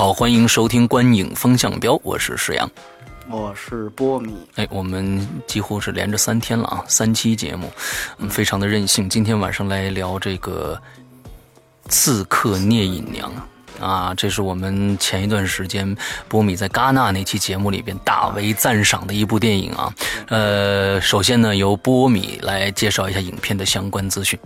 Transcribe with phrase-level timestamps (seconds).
[0.00, 2.66] 好，欢迎收听《观影风向标》，我是石阳，
[3.28, 4.34] 我是波米。
[4.54, 7.70] 哎，我们几乎是连着三天了啊，三期节目，
[8.16, 9.10] 嗯，非常的任性。
[9.10, 10.80] 今天晚上来聊这个
[11.90, 13.30] 《刺客聂隐娘》
[13.84, 15.94] 啊，这是我们前一段时间
[16.28, 19.94] 波米在戛纳那期节目里边大为赞赏的一部电影啊。
[20.28, 24.40] 呃，首先呢，由波米来介绍一下影片的相关资讯。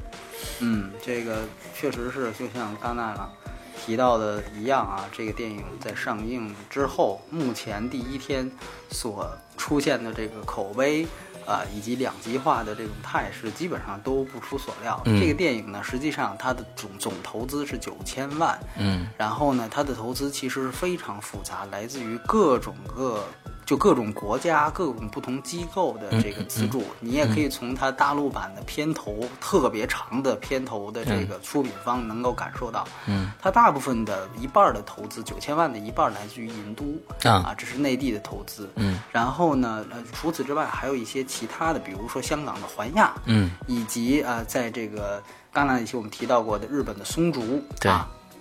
[0.58, 1.44] 嗯，这个
[1.78, 3.30] 确实是就像戛纳了。
[3.84, 8.50] 提到的一样啊，这个电影在上映之后，目前第一天
[8.90, 11.06] 所出现的这个口碑
[11.46, 14.98] 啊，以及两极化的这种态势，基本上都不出所料。
[15.04, 23.22] 这个电影呢，实际上它的总总投资是九千万，嗯，然后呢，它的投资其实是非常复杂，来自于各种各。
[23.64, 36.84] 就各种国家、各种不同机构的这个资助，你也可以从它大陆版的片头特别长的片头的这个出品方能够感受到，嗯，它大部分的一半的投资，九千万的一半来自于银都
[37.28, 47.90] 啊，这是内地的投资，嗯，然后呢，呃，除此之外还有一些其他的，比如说香港的环亚，嗯，以及啊，在这个刚才一些我们提到过的日本的松竹，对。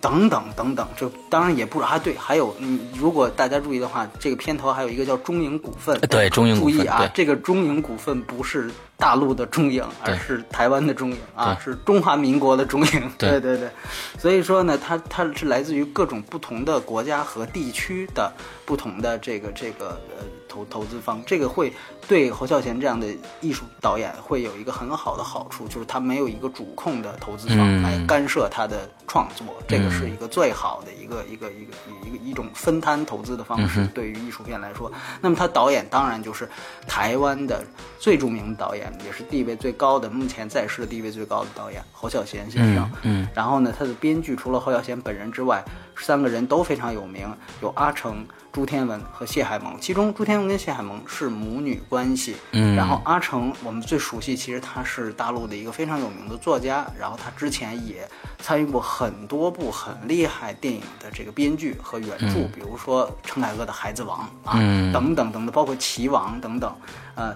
[0.03, 8.69] 等等等等，这当然也不啊，对，还有嗯如果大家注意的话，这个片头还有一个叫中影股份，对，中影注意啊，这个中影股份不是
[9.03, 13.37] 大陆的中影，而是台湾的中影啊，是中华民国的中影，对。
[13.43, 13.69] 对对，
[14.17, 18.31] 所以说呢，它它是来自于各种不同的国家和地区的
[18.65, 20.23] 不同的这个这个呃。
[20.53, 21.73] 投投资方，这个会
[22.07, 23.07] 对侯孝贤这样的
[23.41, 31.73] 艺术导演会有一个很好的好处，就是他没有一个主控的投资方来干涉他的创作，这个是一个最好的一个一个一个
[32.05, 33.87] 一个一种分摊投资的方式。
[33.95, 34.91] 对于艺术片来说，
[35.21, 36.47] 那么他导演当然就是
[36.87, 37.63] 台湾的
[37.97, 42.91] 最著名的导演，也是地位最高的，目前在世地位最高的导演侯孝贤先生。
[43.03, 45.63] 嗯，然后呢，他的编剧除了侯孝贤本人之外，
[45.97, 47.27] 三个人都非常有名，
[47.61, 48.25] 有阿成。
[48.53, 52.35] 朱天文和谢海萌，其中朱天文跟谢海萌是母女关系。
[52.51, 64.53] 嗯，然后阿成，我们最熟悉，其实他是大陆的一个非常有名的作家，然后他之前也参与过很多部很厉害电影的这个编剧和原著，比如说陈凯歌的《孩子王》啊，
[64.93, 66.71] 等等等等，包括《棋王》等等。
[67.15, 67.35] 呃，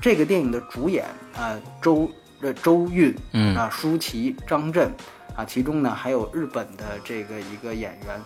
[0.00, 1.04] 这个电影的主演
[1.36, 2.10] 呃周
[2.40, 3.56] 呃周韵，嗯。
[3.56, 4.90] 啊舒淇、张震
[5.36, 8.20] 啊，其中呢还有日本的这个一个演员。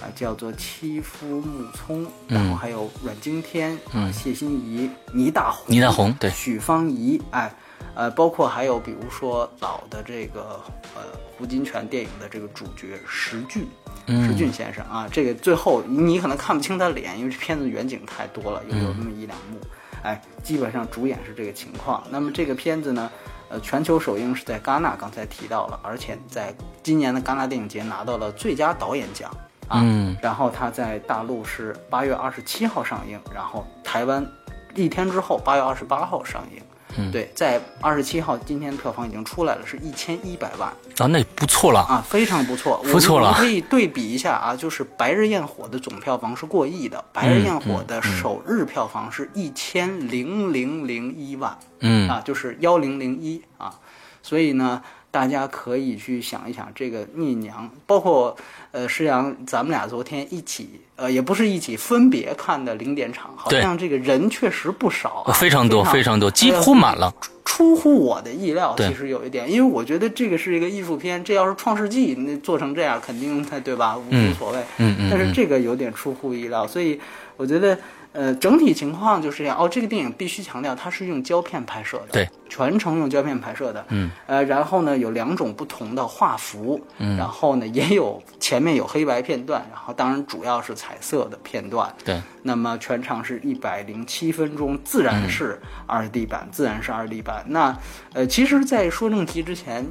[0.00, 7.52] 啊，叫做妻夫木聪，然后还有阮经天，嗯，谢欣怡、倪大红、倪大红，对，许芳宜，哎，
[7.96, 10.60] 呃，包括还有比如说老的这个
[10.94, 11.02] 呃
[11.36, 13.66] 胡金铨电影的这个主角石俊，
[14.06, 19.58] 石俊先生啊，这个最后你可能看不清他脸，因为这片子远景太多了，有有那么一两幕，
[20.02, 22.02] 哎，基本上主演是这个情况。
[22.10, 23.10] 那么这个片子呢，
[23.48, 29.30] 呃，全球首映是在戛纳，刚才提到了，而且在今年的戛纳电影节拿到了最佳导演奖。
[29.70, 34.26] 嗯，然后它在大陆是八月二十七号上映，然后台湾
[34.74, 36.62] 一天之后八月二十八号上映。
[36.96, 40.68] 嗯，对，在二十七号今天票房已经出来了，是一千一百万。
[40.98, 41.80] 啊，那不错了。
[41.80, 43.34] 啊，非常不错， 不错了。
[43.34, 52.08] 可以对比一下啊，就是《白日焰火》的总票房是过亿的，《白日焰火》的首日票房是一千零零零一万，嗯。
[52.08, 53.74] 啊，就是幺零零一啊，
[54.22, 54.82] 所以呢。
[55.10, 58.36] 大家可以去想一想，这个聂娘，包括
[58.72, 67.14] 呃施阳，咱们俩昨天一起，呃也不是一起，分别看的零点场，好像这个人确实不少，非常多，非常多，几乎满了。
[67.44, 74.58] 出乎我的意料，其实有一点，因为我觉得这个是一个艺术片，这要是《创世纪》那做成这样，肯定它对吧，无所谓。
[74.78, 75.08] 嗯嗯。
[75.10, 77.00] 但是这个有点出乎意料，所以
[77.36, 77.78] 我觉得。
[78.18, 79.68] 呃，整体情况就是这样哦。
[79.68, 83.84] 这个电影必须强调，它是用胶片拍摄的，对，全程用胶片拍摄的。
[83.90, 91.94] 嗯，呃，然后呢，有两种不同的画幅，嗯，然后呢，也有前面有黑白片段，然后当然主要是彩色的片段。
[92.04, 95.56] 对，那么全长是一百零七分钟，自然是
[95.86, 97.44] 二 D 版，自然是二 D 版。
[97.46, 97.78] 那
[98.14, 99.86] 呃，其实，在说正题之前。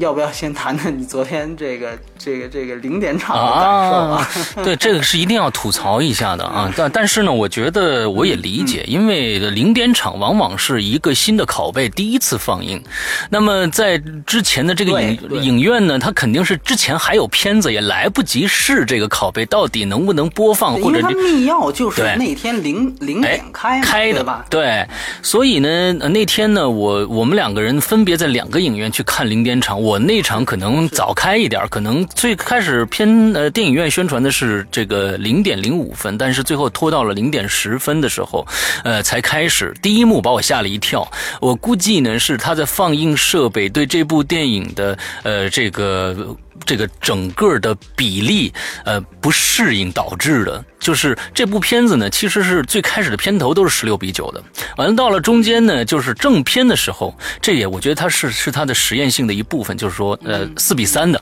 [0.00, 4.28] 要不要先谈谈你昨天这个 这个这个零点场的感受啊？
[4.64, 6.72] 对，这个是一定要吐槽一下的啊。
[6.74, 12.82] 但但是呢，我觉得我也理解，因为零点场往往是一个新的拷贝第一次放映。
[13.30, 24.44] 那么在之前的这个影影院呢，它肯定是之前还有片子，也来不及试这个拷贝到底能不能播放，或者它密钥就是那天零零点开开的吧？
[24.48, 24.84] 对，
[25.22, 29.65] 所以呢，那天呢，我我们两个人分别在两个影院去看零点场。
[29.74, 38.46] 我那场可能早开一点，可能最开始偏呃电影院宣传的是这个零点零五分，但是最后拖到了零点十分的时候，
[38.84, 39.74] 呃才开始。
[39.80, 41.10] 第一幕把我吓了一跳，
[41.40, 46.36] 我估计呢是他在放映设备对这部电影的呃这个。
[46.64, 48.52] 这个整个的比例，
[48.84, 54.42] 呃，不适应导致的，就是这部片子呢，其实是最开始的片头都是十六比九的，
[54.76, 61.20] 完了到了中间呢，就是正片的时候，这也我觉得它是是它的实验性的一部分，就是说，呃，四比三的。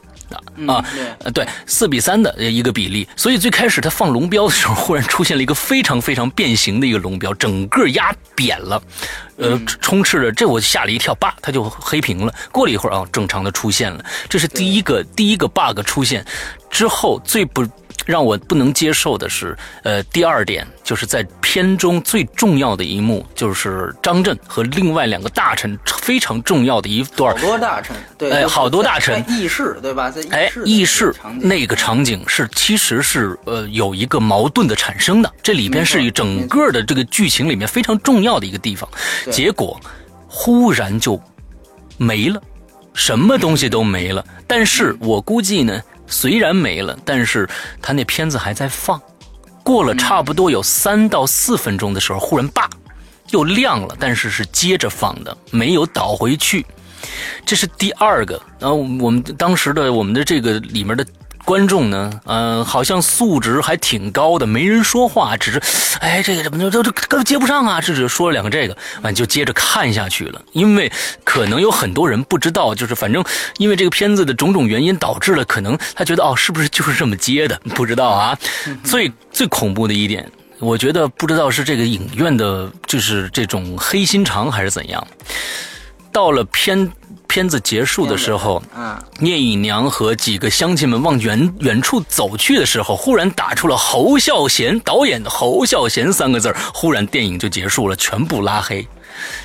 [0.67, 0.85] 啊，
[1.21, 8.83] 呃，对，四比三的一个比例，所以最开始他放龙标的时候，忽然出现了一个非常非常变形的一个龙标，整个压扁了，
[9.37, 12.35] 呃，充斥着，这我吓了一跳，叭，他就黑屏了。
[12.53, 16.25] 过了一会儿啊，正常的出现了，这是第一个第一个 bug 出现。
[16.71, 17.67] 之后最不。
[18.05, 27.35] 让我不能接受的是，呃，第二点就是在片中最重要的一幕，就是张震和另外两个大臣非常重要的一段。
[27.35, 29.25] 好多大臣，对，哎，好多大臣。
[29.29, 30.11] 议事，对吧？
[30.11, 38.89] 在哎，议事那个场景是，其实是呃有一个矛盾的产生的，这里边是整个的这个剧情里面非常重要的一个地方。
[39.31, 39.81] 结果
[40.29, 41.21] 忽然就
[41.97, 42.43] 没了，
[42.93, 44.25] 什么东西都没了。
[44.47, 45.81] 但是我估计呢。
[46.07, 47.49] 虽然没了，但是
[47.81, 49.01] 他那片子还在放。
[49.63, 52.69] 过了差不多有三到四分钟的时候，忽然叭，
[53.31, 56.65] 又亮了，但是是接着放的，没有倒回去。
[57.45, 58.41] 这是第二个。
[58.59, 61.07] 然后我们当时的我们的这个里面的。
[61.45, 65.61] 观众呢，嗯，好像素质还挺高的，没人说话，只是，
[66.01, 67.81] 哎，这个怎么就就根本接不上啊？
[67.83, 70.41] 这只说了两个这个，完就接着看下去了。
[70.53, 70.91] 因为
[71.23, 73.23] 可能有很多人不知道，就是反正
[73.59, 77.61] 因为这个片子的种种原因导致了，可能他觉得哦，是不是就是这么接的？
[77.75, 78.39] 不知道啊。
[78.83, 80.27] 最最恐怖的一点，
[80.61, 85.07] 我觉得不知道是这个影院的，就是这种黑心肠还是怎样。
[86.11, 86.91] 到了片。
[87.35, 98.87] 片子结束的时候，嗯，聂隐娘和几个乡亲们往远远处走去的时候，忽然打出了侯孝贤导演的“侯孝贤”三个字忽然电影就结束了，全部拉黑，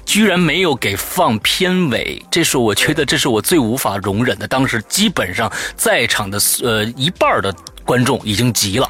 [0.05, 4.47] 居然没有给放片尾，这是我觉得这是我最无法容忍的。
[4.47, 7.51] 当时基本上在场的呃一半的
[7.83, 8.87] 观众已经急了。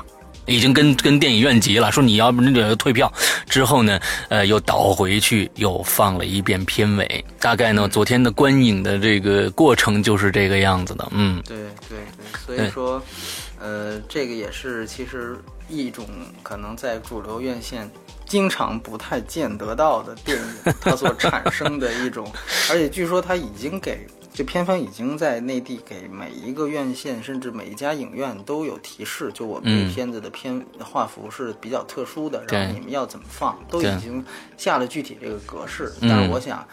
[0.50, 3.12] 已经跟跟电影院急了，说你要不那个退票。
[3.48, 4.00] 之后呢，
[4.30, 7.24] 呃，又倒回去又放了一遍片尾。
[7.40, 11.08] 大概呢，昨天的观影的这个过程就是这个样子的。
[11.12, 11.58] 嗯，对
[11.88, 12.00] 对
[12.48, 13.02] 对，所以说，
[13.60, 15.38] 呃，这个也是其实
[15.70, 16.06] 一种
[16.44, 17.90] 可能在主流院线
[18.26, 22.32] 经常不太见得到的电影，它所产生的一种，
[22.70, 24.08] 而且据说它已经给。
[24.40, 34.24] 这片方已经在内地给每一个院线，甚至每一家影院都有提示，就我们这片子的片画幅是比较特殊的，然后你们要怎么放，都已经
[34.56, 35.92] 下了具体这个格式。
[36.04, 36.66] 但是我想，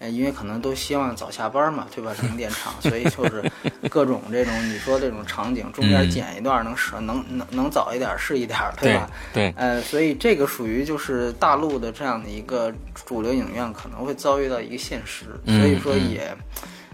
[0.00, 2.12] 呃，因为可能都希望早下班嘛，对吧？
[2.22, 3.48] 零点场，所以就是
[3.88, 9.08] 各种这种你说这种场景中间剪一段能是能能能早一点是一点，对吧？
[9.32, 12.74] 对，呃，所以这个属于就是大陆的这样的一个
[13.06, 16.36] 主流影院可能会遭遇到一个现实，所以说也。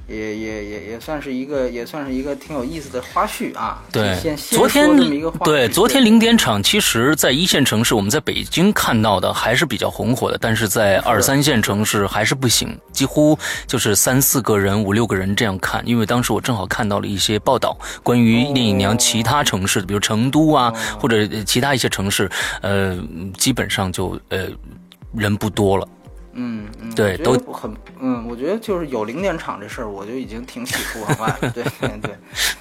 [0.09, 3.83] 也也也也算是一个，也算是一个挺有意思的花絮啊。
[3.93, 4.89] 对，昨天
[5.45, 15.87] 对昨天零点场，其实，在一线城市，我们在北京看到的还是比较红火的，但是在二三线城市还是不行，几乎就是三四个人、五六个人这样看。
[15.87, 22.31] 因为当时我正好看到了一些报道，关于聂隐娘其他城市，比如成都啊，或者其他一些城市，
[22.63, 22.99] 呃，
[23.37, 24.47] 基本上就呃
[25.15, 25.87] 人不多了。
[26.41, 31.51] 嗯嗯，对，都很，嗯，我觉得就是有零点场这事儿，我就已经挺喜出望外了。
[31.51, 32.15] 对 对对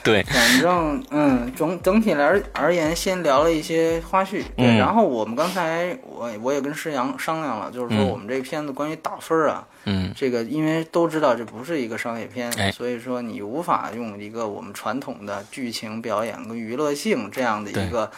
[0.03, 4.41] 对，反正嗯，总整体来而言，先聊了一些花絮。
[4.55, 18.09] 对，然后我们刚才我我也跟施阳商量了，就是说我们这片子关于打分啊，嗯，这个因为都知道这不是一个商业片，所以说你无法用一个我们传统的剧情表演跟娱乐性这样的一个。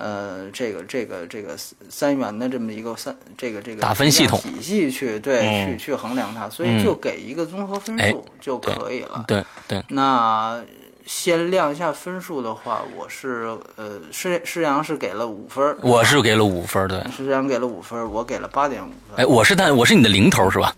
[0.00, 1.54] 呃，这个这个这个
[1.90, 9.24] 三元的这么一个三这个这个打分系统体系去对去去衡量它，所以就给一个综合分数就可以了。
[9.28, 9.84] 对对。
[9.88, 10.58] 那
[11.10, 19.16] 先亮一下分数的话，我是呃，施施阳是给了五分，我是给了五分，对，施阳给了五分，我给了八点五分。
[19.16, 20.72] 哎，我是他，我是你的零头是吧？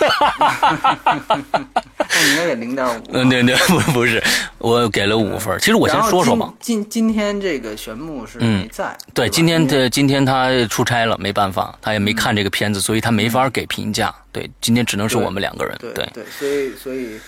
[2.00, 3.02] 那应该给零点五。
[3.12, 4.24] 嗯，对对，不不是，
[4.56, 5.54] 我给了五分。
[5.58, 6.50] 其实我先说说吧。
[6.60, 14.14] 今今天这个玄牧是没在，对，今天的今天他出差了，没办法，他也没看这个片子，所以他没法给评价。
[14.32, 15.76] 对，今天只能是我们两个人。
[15.78, 17.20] 对对，所以所以。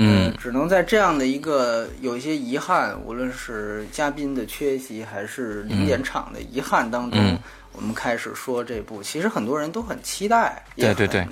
[0.00, 7.38] 嗯，只能在这样的一个有一些遗憾，无论是嘉宾的缺席，还是零点场的遗憾当中，
[7.72, 9.02] 我们开始说这部。
[9.02, 11.26] 其实很多人都很期待，对对对，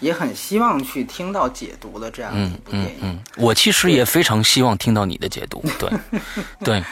[0.00, 2.94] 也很希望去听到解读的这样一部电影。
[3.02, 5.62] 嗯，我其实也非常希望听到你的解读。
[5.78, 5.90] 对，
[6.64, 6.82] 对。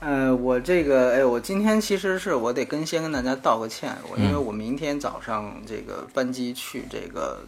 [0.00, 7.40] 呃，我这个，哎，我今天其实是我得跟先跟大家道个歉，我因为我明天早上这个班机去这个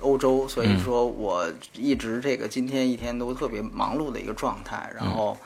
[0.00, 1.44] 欧洲，所以说我
[1.74, 5.36] 一直这个今天一天都特别忙碌的一个状态，然后，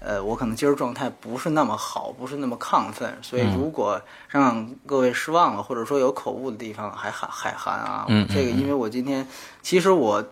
[0.00, 9.24] 呃，我可能今儿状态不是那么好，不是那么亢奋，所以如果让各位失望了，或者说有口误的地方，还海海涵啊，这个因为我今天
[9.62, 10.24] 其实我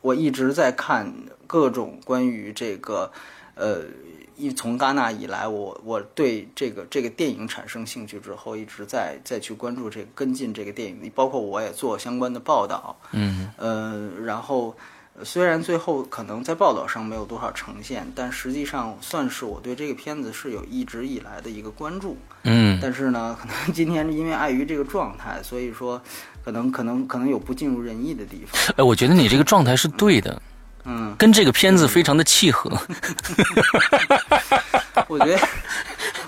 [0.00, 1.12] 我一直在看
[1.48, 3.10] 各种关于这个，
[3.56, 3.82] 呃。
[4.38, 12.96] 一从戛纳以来，我我对这个这个电影产生兴趣之后，一直在再去关注这个跟进这个电影，包括我也做相关的报道。
[13.12, 14.76] 嗯，呃，然后
[15.24, 22.16] 虽然最后可能在报道上没有多少呈现，但实际上算是我对这个片子是有一直以来的一个关注。
[22.44, 26.00] 嗯，但是呢，可能 今天因为碍于这个状态，所以说
[26.44, 28.74] 可能可能可能有不尽如人意的地方。
[28.76, 30.30] 哎，我觉得你这个状态是对的。
[30.32, 30.42] 嗯，
[31.16, 32.70] 跟这个片子非常的契合。
[35.08, 35.38] 我觉得，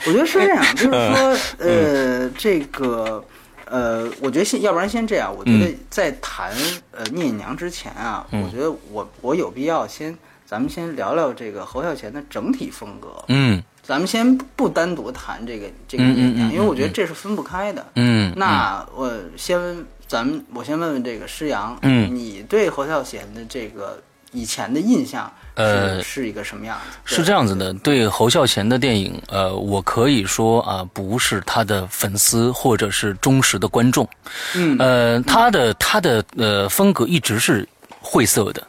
[0.06, 3.22] 我觉得是这样，就是说，呃，这个，
[3.66, 5.30] 呃，我觉得先，要不然先这样。
[5.36, 6.50] 我觉得在谈
[6.92, 10.16] 呃聂隐娘之前啊，我觉得我我有必要先，
[10.46, 13.08] 咱们先聊聊这个侯孝贤的整体风格。
[13.28, 17.86] 嗯，咱们先不单独谈这个这个聂隐娘，因为我觉得这是分不开的。
[17.96, 24.02] 嗯，那我先问咱们，我先问问这个施阳，嗯，你对侯孝贤的这个。
[24.32, 27.16] 以前的印象，呃，是一个什么样子？
[27.16, 34.08] 是这样子的，对侯孝贤的电影，呃，我可以说啊，不是他的粉丝或者是忠实的观众，
[34.54, 37.68] 嗯，呃，他的他的呃风格一直是
[38.00, 38.66] 晦涩的，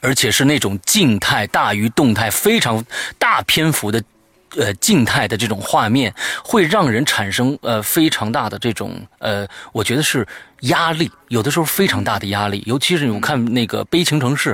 [0.00, 2.84] 而且是那种静态大于动态，非常
[3.18, 4.02] 大篇幅的。
[4.56, 6.12] 呃，静态的这种画面
[6.44, 10.26] 会让人产生呃非常大的这种呃，我觉得是
[10.62, 12.62] 压力，有的时候非常大的压力。
[12.66, 14.50] 尤其是我看那个《悲情城市》，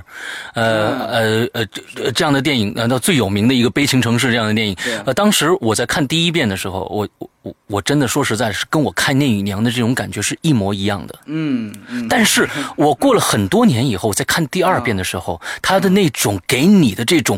[0.55, 1.67] 呃呃呃
[2.13, 4.77] 这样的电影，难道最有名的一个《悲情城市》这样的电影？
[5.05, 11.19] 呃，当时我在看第一遍的时候，我我我我真的说实在，是跟我看《聂隐娘》的这种感觉是一模一样的。
[11.27, 11.75] 嗯，
[12.09, 17.37] 但是我过了很多年以后我在看第二遍的时候，他的那种给你的这种。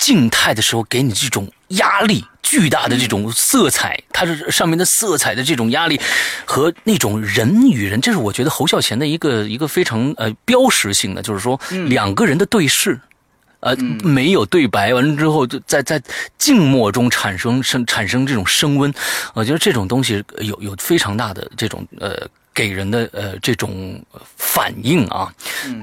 [0.00, 6.00] 静态的时候给你这种压力巨大的这种色彩，它是上面的色彩的这种压力
[6.44, 12.98] 和那种人与人，这是我觉得侯孝贤的一个一个非常呃标识性的，就是说两个人的对视，
[13.60, 16.02] 呃没有对白，完了之后就在在
[16.38, 18.92] 静默中产生生产生这种升温，
[19.34, 24.04] 我觉得这种东西有有非常大的这种呃给人的呃这种
[24.36, 25.32] 反应啊，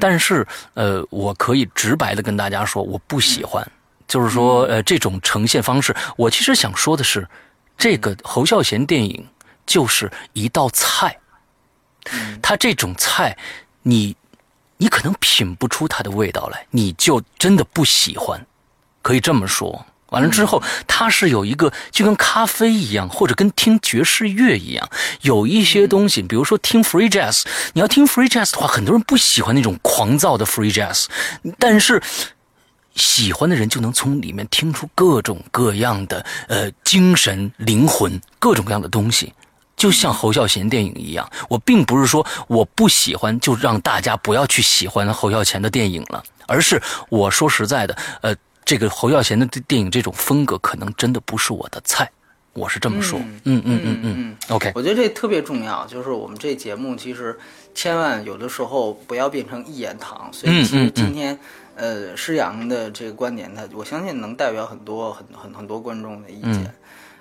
[0.01, 3.65] 但是呃我可以直白的跟大家说，我不喜欢。
[4.07, 7.27] 就是说，呃，这种呈现方式，我其实想说的是，
[7.77, 9.27] 这个侯孝贤电影
[9.65, 11.19] 就是一道菜，
[12.41, 13.37] 他这种菜，
[13.83, 14.15] 你
[14.77, 18.45] 你可能品不出它的味道来，你就真的不喜欢，
[19.01, 19.85] 可以这么说。
[20.11, 24.89] 完了之后，它是有一个就跟咖啡一样，或者跟听爵士乐一样，
[25.23, 31.07] 有一些东西，比如说听 free jazz，你要听 free jazz 的话，很多人不喜欢那种狂躁的 free jazz，
[31.59, 32.01] 但是。
[32.97, 39.31] 喜欢的人就能从里面听出各种各样的呃精神灵魂，各种各样的东西，
[39.77, 41.29] 就像侯孝贤电影一样。
[41.47, 48.35] 我并不是说我不喜欢，就让大家不要去喜欢侯孝贤的电影了，而是我说实在的，呃，
[48.65, 52.09] 这个侯孝贤的电影这种风格可能真的不是我的菜，
[52.53, 53.19] 我是这么说。
[53.43, 54.35] 嗯嗯嗯嗯。
[54.49, 57.37] OK，我觉得这特别重要，就是我们这节目其实
[57.75, 61.37] 千万有的时候不要变成一言堂，所以其实今天。
[61.77, 66.73] 呃，施阳的这个观点，他我相信能代表很多很很很多观众的意见。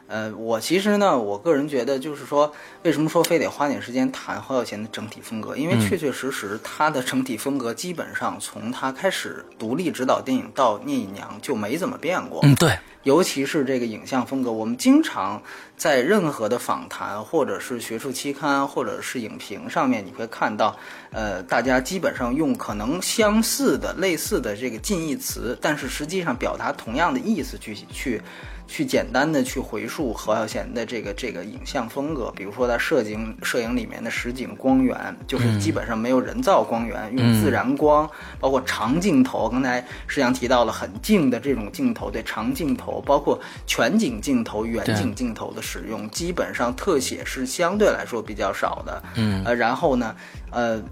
[0.08, 2.52] 呃，我其实呢，我个人觉得，就是说，
[2.84, 5.56] 为什么说非得花点时间谈侯孝贤的整体风格？
[5.56, 12.40] 因为确确实实，他的整体风格基本上从他开始独立指导电影到《聂隐娘》就没怎么变过。
[12.44, 12.78] 嗯，对。
[13.06, 15.40] 尤其是这个影像风格，我们经常
[15.76, 20.76] 在任何的访谈或者是学术期刊或者是影评上面，你会看到，
[21.12, 28.20] 呃，大家基本上用可能相似的、类似的这个近义词，但是实际上表达同样的意思去去。
[28.66, 38.08] 去简单的去回溯何孝贤的这个这个影像风格，比如说他摄影摄影里面的实景光源，就是基本上没有人造光源，用自然光，
[38.40, 39.48] 包括长镜头。
[39.48, 49.02] 刚才实际上提到了很近的这种镜头，对长镜头，包括全景镜头、远景镜头的使用，基本上特写是相对来说比较少的。
[49.14, 50.14] 嗯，呃，然后呢，
[50.50, 50.82] 呃。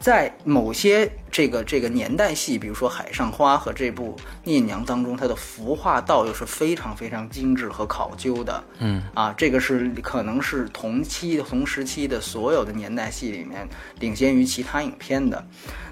[0.00, 8.64] 在某些这个这个年代戏，比如说《海上花》和这部《聂娘》当中，它的服化道又是非常非常精致和考究的。
[8.78, 15.44] 嗯，啊，这个是可能是同期同时期的所有的年代戏里面领先于其他影片的。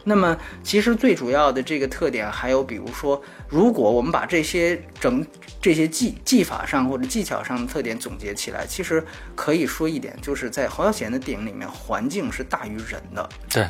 [0.04, 5.26] 那么，其实最主要的这个特点还有，比如说，如果我们把这些整
[5.60, 13.28] 这些技技法上或者技巧上的特点总结起来，其实可以说一点，就是在侯孝贤的电影里面，环境是大于人的。
[13.50, 13.66] 对。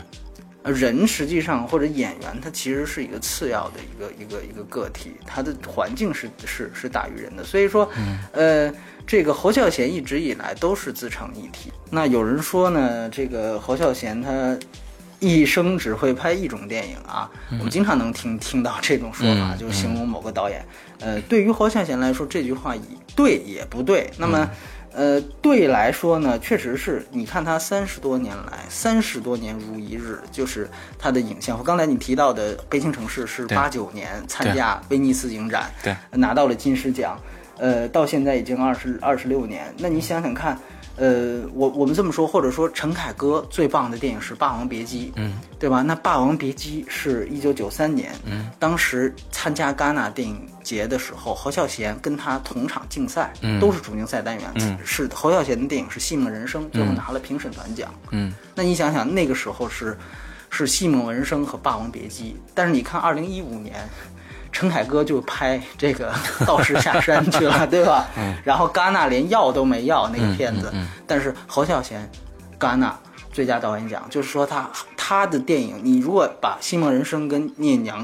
[0.73, 7.44] 人实际上或者演员，他其实是一个次要的一个一个一个个体，他的环境是是是大于人的。
[7.44, 7.88] 所以说，
[8.32, 8.73] 呃，
[9.06, 11.73] 这个侯孝贤一直以来都是自成一体。
[11.90, 14.58] 那有人说呢，这个侯孝贤他
[15.20, 20.64] 一生只会拍一种电影啊，我们经常能听听到这种说法，就形容某个导演。
[20.99, 22.75] 呃，对于侯孝贤来说，这句话
[23.14, 24.11] 对也不对。
[24.18, 24.50] 那么。
[24.96, 30.66] 呃，对来说呢，确实是你看他三十多年来，三十多年如一日，就是
[30.98, 31.58] 他的影像。
[31.58, 37.20] 和刚才你提到的《悲情城市》是八九年参加威尼斯影展，对，拿到了金狮奖，
[37.58, 39.72] 呃，到现在已经二十二十六年。
[39.76, 40.58] 那你想想看。
[40.96, 45.82] 呃，我我们这么说，或者说陈凯歌最棒的电影是《霸王别姬》，嗯，对吧？
[45.82, 59.96] 那《霸王别姬》是一九九三年，嗯，当时参加戛纳电影节的时候，侯孝贤跟他同场竞赛，嗯，都是主竞赛单元，嗯，是侯孝贤的电影是《戏梦人生》，最后拿了评审团奖，嗯，那你想想那个时候是
[60.48, 63.74] 是《戏梦人生》和《霸王别姬》，但是你看二零一五年。
[64.58, 66.10] 陈凯歌就拍这个
[66.46, 68.06] 道士下山去了，对吧？
[68.42, 70.72] 然后戛纳连要都没要那个片子，
[71.06, 72.10] 但是侯孝贤，
[72.58, 72.98] 戛纳
[73.30, 78.02] 最佳导演奖，就是说他他的电影，你如果把《西梦人生》跟《聂娘》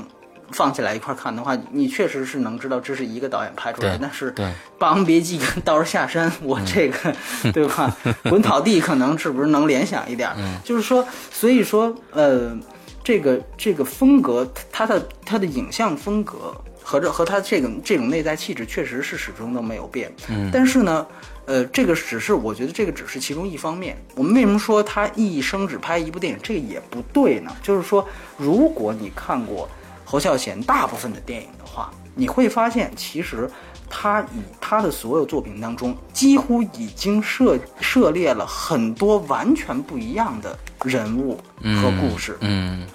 [0.51, 4.01] 放起来一块看的话，你确实是能知道这是一个导演拍出来的。
[4.03, 4.31] 但是
[4.79, 7.17] 《霸王别姬》跟《道士下山》，我这个
[7.51, 7.97] 对吧？
[8.25, 10.31] 滚草地可能是不是能联想一点？
[10.63, 12.55] 就是说，所以说，呃。
[13.03, 20.13] 这个这个风格，他的他的影像风格和这和他这个这种内在气质，确实是始终都没有变。
[20.29, 21.07] 嗯，但是呢，
[21.47, 23.97] 呃，这个只是我觉得这个只是其中一方面。
[24.15, 27.51] 我们为什么说他一生只拍一部电影，这个也不对呢？
[27.63, 29.69] 就是说，如果你看过
[30.05, 33.51] 侯孝贤大部分的电影的话，你会发现，其实
[33.91, 40.57] 他以他的所有作品当中，几乎已经涉涉猎了很多完全不一样的。
[40.85, 42.87] 人物和故事，嗯，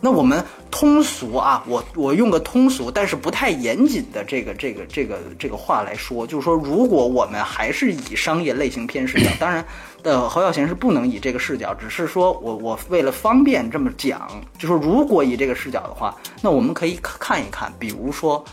[0.00, 9.64] 那我们通俗啊，我我用个通俗但是不太严谨的这个这个这个这个话来说，就是说，如果我们还是以商业类型片视角， 当然，
[10.02, 18.44] 呃，侯孝贤是不能以这个视角，只是说我我为了方便这么讲，就说如果以这个视角的话，那我们可以看一看，比如说《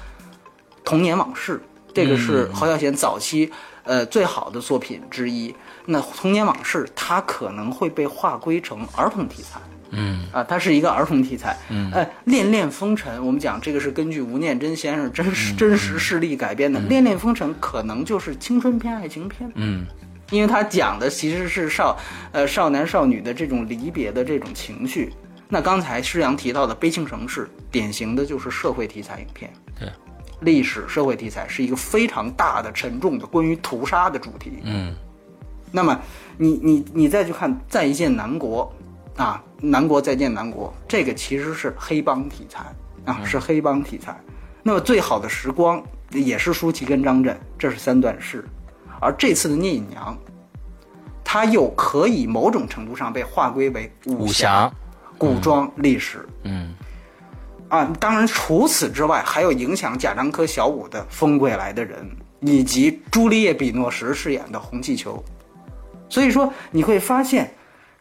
[0.84, 1.58] 童年往事》，
[1.94, 3.52] 这个是侯孝贤早期
[3.84, 5.54] 呃最好的作品之一。
[5.86, 9.60] 那童年往事，它可能会被划归成儿童题材，
[9.92, 10.26] 嗯。
[10.32, 19.86] 啊，它是一个儿童题材，嗯，哎，恋恋风尘，我们讲这个是根据吴念真先生真实真实事例改编的，恋恋风尘可能就是青春片、爱情片，嗯，
[20.32, 21.96] 因为它讲的其实是少
[22.32, 25.14] 呃少男少女的这种离别的这种情绪。
[25.48, 29.88] 那刚才施阳提到的《悲情城市》，典型的就是社会题材影片，对，
[30.40, 34.96] 历史社会题材是一个非常大的、沉重的关于屠杀的主题，嗯。
[35.76, 36.00] 那么，
[36.38, 38.72] 你你你再去看《再见南国》，
[39.22, 42.64] 啊，南国再见南国，这个其实是黑帮题材
[43.06, 44.16] 啊，是黑帮题材。
[44.62, 45.84] 那么，《最好的时光》
[46.18, 48.46] 也是舒淇跟张震，这是三段式。
[49.02, 50.16] 而这次的《聂隐娘》，
[51.24, 54.72] 它又可以某种程度上被划归为武侠、
[55.18, 56.24] 古装历史。
[56.44, 56.76] 嗯，
[57.68, 62.00] 啊，当然除此之外，还有影响贾樟柯、小五的《风归来的人》，
[62.48, 65.22] 以及朱丽叶·比诺什饰演的红气球。
[66.14, 67.52] 所以说你会发现，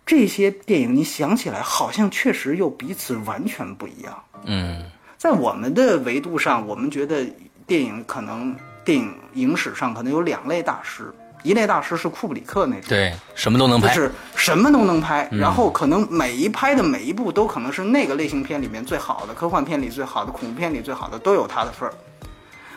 [0.05, 4.23] 这些电影你想起来好像确实又彼此完全不一样。
[4.45, 4.85] 嗯，
[5.17, 7.25] 在我们的维度上，我们觉得
[7.67, 11.11] 电影可能电影影史上可能有两类大师，
[11.43, 21.95] 一类大师是库布里克那种，对，什么都能拍，就是什么都能拍，然后可能每一拍的每一部都可能是那个类型片里面最好的，科幻片里最好的，恐怖片里最好的，都有他的份儿。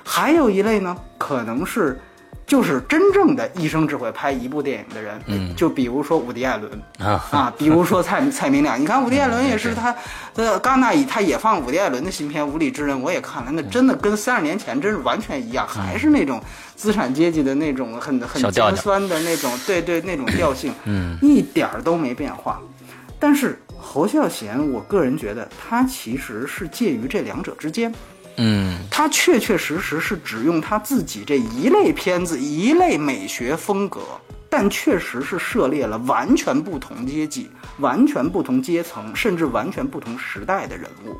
[0.01, 1.99] 还有一类呢，可能是。
[2.47, 6.71] 就是真正的一生只会拍一部电影的人，嗯，就比如说伍迪·艾伦。
[6.99, 7.25] 啊。
[7.31, 8.79] 啊，比如说蔡 蔡明亮。
[8.79, 9.95] 你看伍迪·艾伦也是他，
[10.35, 16.39] 呃，戛纳以他也放伍迪·艾伦的新片《无理之人》，我也看了，那真的跟三十年前真是完全一样，还是那种
[16.75, 22.61] 资产阶级的那种很很尖酸的那种，对对那种 调性，嗯，一点儿都没变化。
[23.19, 27.91] 但是侯孝贤，我个人觉得他其实是介于这两者之间。
[28.37, 34.01] 嗯，他确确实实是只用他自己这一类片子、一类美学风格，
[34.49, 41.15] 但确实是涉猎了完全不同阶级、完全不同阶层，甚至完全不同时代的人物，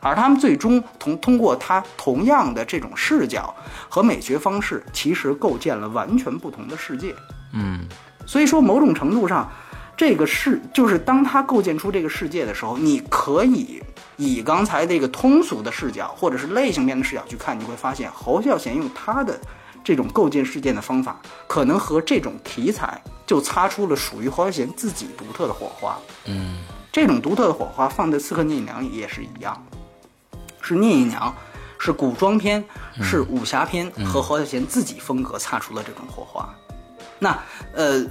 [0.00, 3.54] 而他们最终同通过他同样的这种视角
[3.88, 7.14] 和美学方式，其实构建了完全不同的世界。
[7.52, 7.86] 嗯，
[8.26, 9.48] 所以说某种程度上，
[9.96, 13.80] 这个世就是当他构建出这个世界的时候，你可以。
[14.20, 19.40] 以刚才这个通俗的视角，或者是类型片的视角去看，你会发现侯孝贤用他的
[19.82, 25.98] 这种构建事件的方法，可能和这种题材就擦出了属于侯孝贤自己独特的火花。
[26.26, 26.58] 嗯，
[26.92, 29.66] 这种独特的火花放在《刺客聂隐娘》里也是一样，
[30.60, 31.34] 是聂隐娘，
[31.78, 32.62] 是古装片，
[33.00, 36.54] 是武侠片，和侯孝贤自己风格擦出了这种火花。
[37.18, 37.38] 那
[37.72, 38.04] 呃，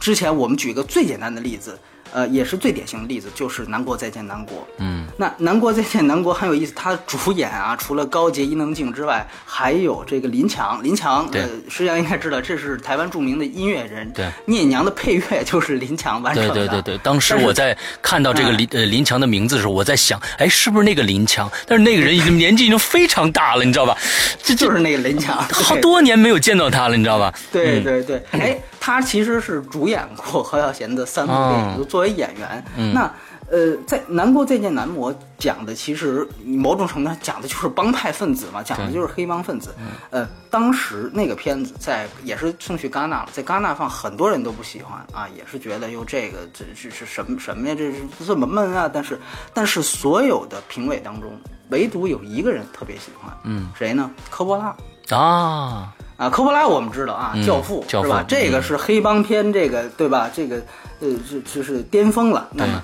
[0.00, 1.78] 之前我们举一个最简单的例子。
[2.12, 4.58] 呃，也是最典型的例子，就是《南国再见南国》。
[4.78, 10.82] 嗯，那《南国再见南国》很有意思，他主演啊，除了高洁、伊能静之外，还有这个林强。
[10.82, 14.10] 林强，呃，实际上应该知道，这是台湾著名的音乐人。
[14.12, 16.54] 对，聂隐娘的配乐就是林强完成的。
[16.54, 21.50] 对对对对，当时我在看到这个林呃林强的名字的时候，我在想，哎，是不是那个林强？
[21.66, 23.96] 但是那个人已经年纪已经非常大了，你知道吧？
[24.42, 27.32] 这就是那个林强，好多年没有见到他了，你知道吧？
[27.50, 28.60] 对对对，哎。
[28.84, 32.92] 他其实是主演过侯孝贤的三部电影，就作为演员。
[32.92, 33.08] 那
[33.48, 39.72] 呃，在《南国再见南国》讲的其实某种程度上讲的就是帮派分子嘛，讲的就是黑帮分子。
[40.10, 48.90] 呃，当时那个片子在也是送去戛纳了，在戛纳放，很多人都不喜欢啊，也是觉得哟这个这这是什么什么呀，这是这么闷啊。
[48.92, 49.16] 但是
[49.54, 51.30] 但是所有的评委当中，
[51.68, 54.10] 唯独有一个人特别喜欢，嗯，谁呢？
[54.28, 54.74] 科波拉
[55.16, 55.94] 啊。
[56.22, 58.24] 啊，科波拉我们知道啊，教父是吧？
[58.28, 60.30] 这个是黑帮片，这个对吧？
[60.32, 60.56] 这个
[61.00, 62.48] 呃，这这是巅峰了。
[62.52, 62.80] 那么，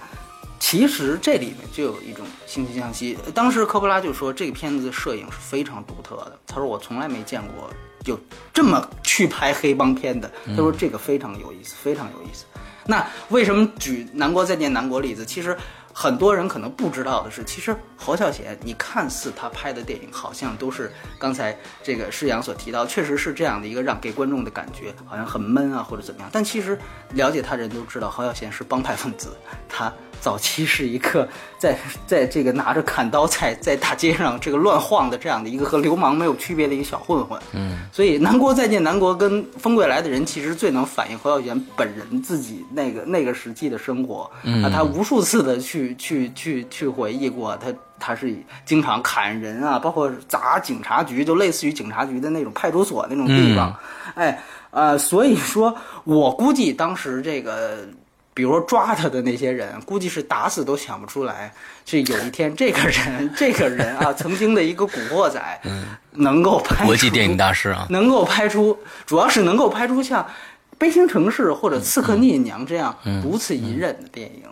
[0.58, 3.16] 其实这里面就有一种惺惺相惜。
[3.32, 6.36] 当时科波拉就说，这个片子的摄影是非常独特的。
[6.48, 7.70] 他说我从来没见过
[8.06, 8.18] 有
[8.52, 10.28] 这么去拍黑帮片的。
[10.48, 12.44] 他说这个非常有意思，非常有意思。
[12.86, 15.24] 那为什么举《南国再见南国》例子？
[15.24, 15.56] 其实。
[15.90, 26.30] 很多人可能不知道的是，其实侯孝贤，你看似他拍的电影好像都是刚才这个施阳所提到，确实是这样的一个让给观众的感觉，好像很闷啊或者怎么样。
[26.32, 26.78] 但其实
[27.12, 29.36] 了解他人都知道，侯孝贤是帮派分子，
[29.68, 29.92] 他。
[30.20, 31.28] 早期是一个
[31.60, 48.34] 在在这个拿着砍刀在在大街上这个乱晃的这样的一个和流氓没有区别的一个小混混，嗯，所以《南国再见南国》跟《风归来的人》其实最能反映侯孝贤本人自己那个那个时期的生活，啊，他无数次的去去去去回忆过，他他是
[48.64, 53.74] 经常砍人啊，包括砸警察局，就类似于警察局的那种派出所那种地方，
[54.14, 57.86] 哎，呃，所以说我估计当时这个。
[58.34, 61.52] 比如说抓他的那些人，估计是打死都想不出来，
[61.84, 65.60] 这有一天这个人， 这个人啊，曾经的一个古惑仔，
[66.12, 70.22] 能够拍国际电影大师啊，能够拍出，主要是能够拍出像
[70.78, 74.42] 《悲情城市》或者《刺客聂隐娘》这样如此隐忍的电影。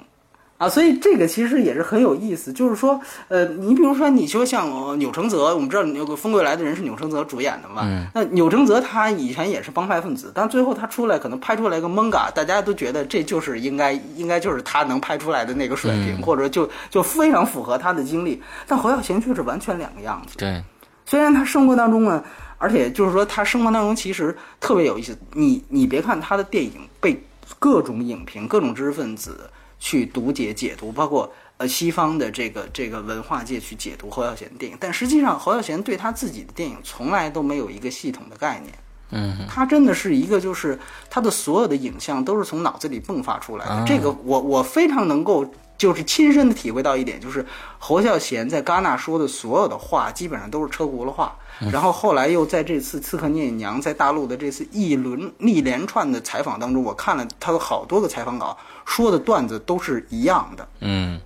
[0.58, 7.82] 啊，所以这个其实也是很有意思，就是说，呃，你比如说，你说像钮承泽，我们知道那个《风归来的人》是钮承泽主演的嘛？
[7.84, 8.06] 嗯。
[8.14, 18.42] 那钮承泽他以前也是帮派分子，但最后他出来可能拍出来一个蒙嘎，大家都觉得这就是应该应该就是他能拍出来的那个水平，或者就就非常符合他的经历。
[18.66, 20.38] 但侯耀贤却是完全两个样子。
[20.38, 20.62] 对。
[21.04, 22.24] 虽然他生活当中呢，
[22.56, 25.14] 而且就是说他生活当中其实特别有意思。
[25.34, 27.22] 你你别看他的电影被
[27.58, 29.50] 各种影评、各种知识分子。
[29.78, 38.74] 去读解解读，包括呃西方的这个这个文化界去解读侯孝贤的电影，但实际上侯孝贤对他自己的电影从来都没有一个系统的概念。
[39.10, 40.76] 嗯，他真的是一个，就是
[41.08, 43.84] 他的所有的影像都是从脑子里迸发出来的。
[43.86, 47.44] 这个我我非常能够就是亲身的体会到一点，就是
[47.78, 51.36] 侯孝贤在戛纳说的所有的话，基本上都是车轱辘话。
[51.72, 60.68] 然后后来又在这次《刺客聂隐娘》在大陆的这次一轮一连串的采访当中，我看了他的好多个采访稿，说的段子都是一样的。
[60.80, 61.18] 嗯。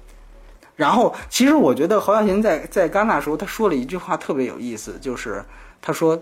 [0.77, 5.45] 然后，其实我觉得侯孝贤在在戛纳时候他说了一句话特别有意思，就是
[5.83, 6.19] 他说：“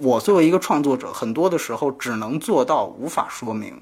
[0.00, 3.80] 我作为一个创作者，很多的时候只能做到无法说明。”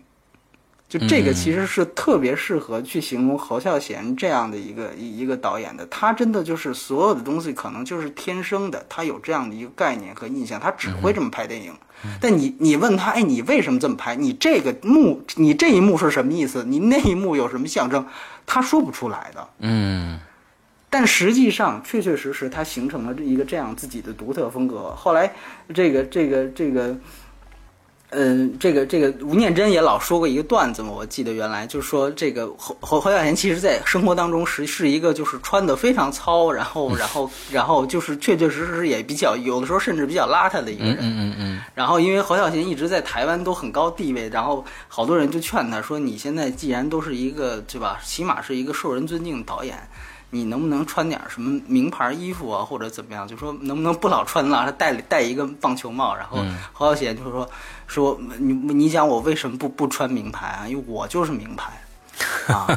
[0.91, 5.87] 就这个其实是特别适合去形容侯孝贤这样的一个一一个导演的。
[5.87, 11.73] 他真的就是所有的东西可能就是天生的，他有这样的一个概念和印象，他只会这么拍电影。
[12.21, 14.17] 但你你问他，哎，你为什么这么拍？
[14.17, 16.65] 你这个幕，你这一幕是什么意思？
[16.65, 18.05] 你那一幕有什么象征？
[18.45, 19.49] 他说不出来的。
[19.61, 20.19] 嗯。
[20.89, 24.93] 但实际上，确确实实，他形成了一个这样自己的独特风格。
[24.97, 25.33] 后来，
[25.73, 26.97] 这个这个这个。
[28.11, 40.97] 嗯，这个这个吴念真也老说过一个段子嘛，我记得原来就是说这个侯侯侯孝贤其实在生活当中是是一个就是穿的非常糙，然后然后 然后就是确确实实也比较有的时候甚至比较邋遢的一个人。
[41.01, 41.61] 嗯嗯嗯。
[41.75, 49.79] 然后因为侯孝贤一直在台湾都很高地位，然后好多人就劝他说：“你现在既然都是一个对吧，起码是一个受人尊敬的导演。”
[50.33, 53.27] 你能不能穿点什么名牌衣服啊，或者怎么样？
[53.27, 56.15] 就说能不能不老穿了，他戴戴一个棒球帽。
[56.15, 56.39] 然后
[56.73, 57.51] 侯孝贤就是说
[57.91, 60.63] 说你你讲我为什么不不穿名牌啊？
[60.69, 61.73] 因为我就是名牌
[62.55, 62.69] 啊，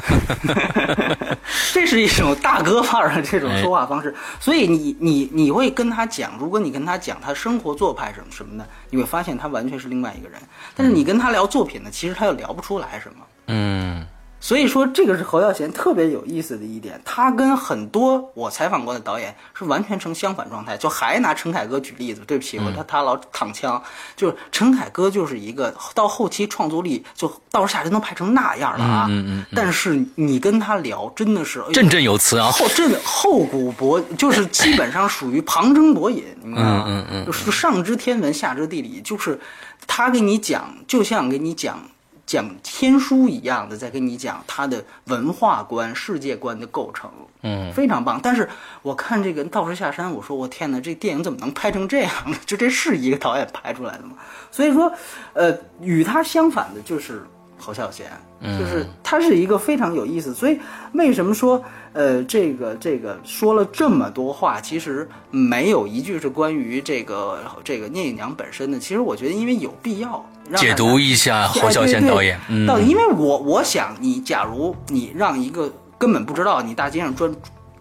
[1.72, 4.12] 这是一种大哥范儿的这种说话方式。
[4.40, 10.40] 所以你你你会跟他讲，如果你跟他讲他生活做派什么什么的，你会发现他完全是另外一个人。
[10.74, 13.24] 但是你跟他聊作品呢，其实他又聊不出来什么。
[13.46, 14.04] 嗯。
[14.44, 20.76] 所以说，这个是侯孝贤特别有意思的一点，他跟很多我采访过的导演是完全成相反状态。
[20.76, 23.82] 就还拿陈凯歌举例子，对不起，我他他老躺枪。
[24.14, 29.06] 就是陈凯歌就是一个到后期创作力就到夏天都拍成那样了啊。
[29.08, 29.46] 嗯嗯。
[29.54, 36.84] 但是你跟他聊，真的是振振有词啊，后振厚古博，就是基本上属于旁征博引，你明白吗？
[36.86, 37.24] 嗯嗯嗯。
[37.24, 39.40] 就是上知天文，下知地理，就是
[39.86, 41.78] 他给你讲，就像给你讲。
[42.26, 47.10] 讲天书一样的在跟你讲他的文化观、世界观的构成，
[47.42, 48.18] 嗯，非常棒。
[48.22, 48.48] 但是
[48.82, 52.36] 我看这个《道士下山》，我说我天哪，这电影怎么能拍成这样呢？
[52.46, 54.12] 就这是一个导演拍出来的吗？
[54.50, 54.90] 所以说，
[55.34, 57.22] 呃，与他相反的就是
[57.58, 58.10] 侯孝贤，
[58.58, 60.32] 就是他是一个非常有意思。
[60.32, 60.58] 所以
[60.94, 68.78] 为什么说，呃，这个这个说了这么多话，其实没有一句是关于这个这个聂隐娘本身的。
[68.78, 70.24] 其实我觉得，因为有必要。
[70.56, 77.28] 解读一下侯孝贤导演，到底因为我我想你，假如你让一个根本不知道你大街上抓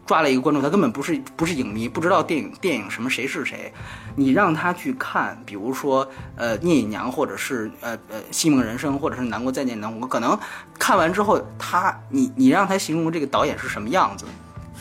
[0.05, 3.73] 抓了一个观众，他根本不是不是影迷，不知道电影电影什么谁是谁，
[4.15, 10.37] 你让他去看，比如说呃聂隐娘，或者是呃呃戏梦人生，或者是南国再见南国，可能
[10.77, 14.25] 看完之后，他你你让他形容这个导演是什么样子？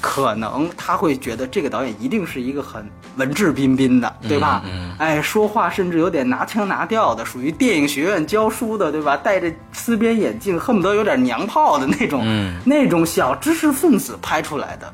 [0.00, 4.62] 可能他会觉得这个导演一定是一个很文质彬彬的，对吧？
[4.98, 9.16] 哎，说话甚至有点拿腔拿调的，属于电影学院教书的，对吧？
[9.16, 12.24] 戴着丝边眼镜，恨不得有点娘炮的那种，
[12.64, 14.92] 那种小知识分子拍出来的。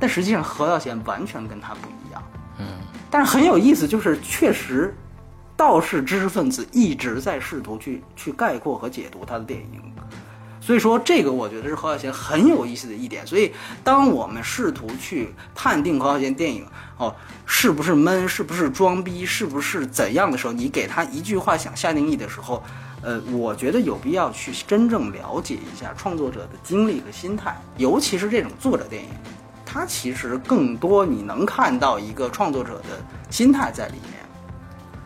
[0.00, 2.22] 但实际上，何耀贤完全跟他不一样。
[2.58, 2.66] 嗯，
[3.10, 4.94] 但是很有意思，就是确实，
[5.56, 9.82] 道士知识分子一直在试图去去概括和解读他的电影。
[10.68, 13.26] 所以说，这个我觉得是何小贤很有意思的一点。
[13.26, 16.66] 所以，当我们试图去判定何小贤电影
[16.98, 22.62] 哦是不是闷，是不是装逼，是不是怎样的时候，你给他一句话想下定义的时候，
[23.00, 29.08] 呃，我觉得有必要去真正了解一下创作者的经历和心态，尤其是这种作者电影，
[29.64, 34.20] 它其实更多你能看到一个创作者的心态在里面。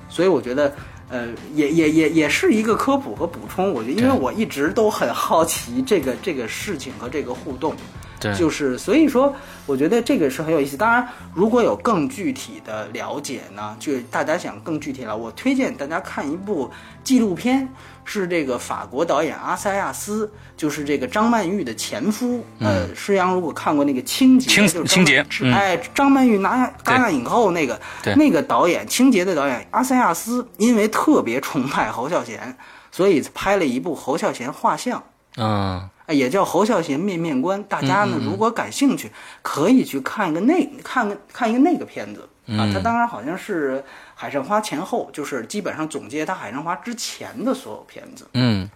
[0.08, 0.74] 所以，我觉得。
[1.12, 7.76] 呃，也也也也是一个科普和补充，我觉得，因为我一直都很好奇这个这个事情和这个互动，
[8.18, 9.34] 对，就是所以说，
[9.66, 10.74] 我觉得这个是很有意思。
[10.74, 16.70] 当然，如果有更具体的了解呢，就大家想更具体了，我推荐大家看一部
[17.04, 17.68] 纪录片。
[18.04, 22.44] 是这个法国导演阿塞亚斯，就是这个张曼玉的前夫。
[22.58, 27.80] 呃，施洋如果看过那个《清洁》，清清洁，哎，张曼玉拿戛纳影后那个
[28.16, 32.56] 那个导演，《清洁》的导演阿塞亚斯，因为特别崇拜侯孝贤，
[32.90, 35.02] 所以拍了一部侯孝贤画像，
[35.36, 37.62] 嗯，也叫侯孝贤面面观。
[37.64, 39.10] 大家呢，如果感兴趣，
[39.42, 42.68] 可以去看一个那看个看一个那个片子啊。
[42.72, 43.84] 他当然好像是。
[44.22, 48.24] 海上花前后就是基本上总结他海上花之前的所有片子。
[48.34, 48.70] 嗯，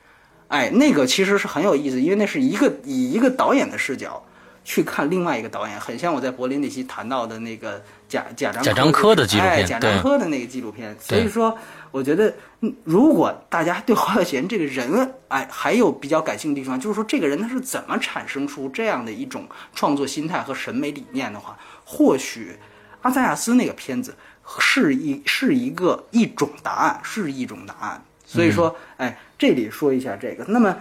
[0.48, 4.20] 哎，那个其实是很有意思，因为那是一个以一个导演的视角
[4.64, 10.96] 去看另外一个导演，很像我在柏林那期谈到的那个贾贾贾樟柯的纪录片，贾樟柯的那个纪录片。
[10.98, 11.56] 所以说，
[11.92, 12.34] 我觉得
[12.82, 22.58] 如果大家对黄晓贤这个人，哎，还有比较感兴趣的地方，就是说这个人他是怎么产生出这样的一种创作心态和审美理念的话，或许
[23.02, 24.12] 阿塞亚斯那个片子。
[24.58, 28.02] 是一是一个一种答案，是一种答案。
[28.24, 30.44] 所以说，哎，这里说一下这个。
[30.48, 30.76] 那么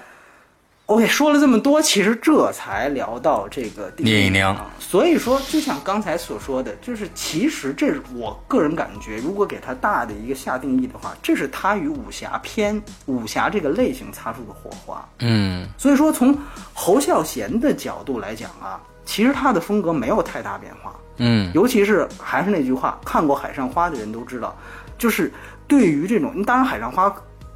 [0.88, 4.56] ，OK，说了这么多，其实这才聊到这个聂隐娘。
[4.80, 15.08] 所以说，就像刚才所说的，就是其实这是我个人感觉，如果给他大的一个下定义的话，这是他与武侠片、武侠这个类型擦出的火花。
[15.20, 16.36] 嗯，所以说从
[16.74, 20.96] 侯孝贤的角度来讲啊，其实他的风格没有太大变化。
[21.18, 24.56] 嗯，尤其是还是那句话，看过《海上花》的人都知道，
[24.98, 25.32] 就是
[25.68, 27.10] 对于这种，当然《海上花》。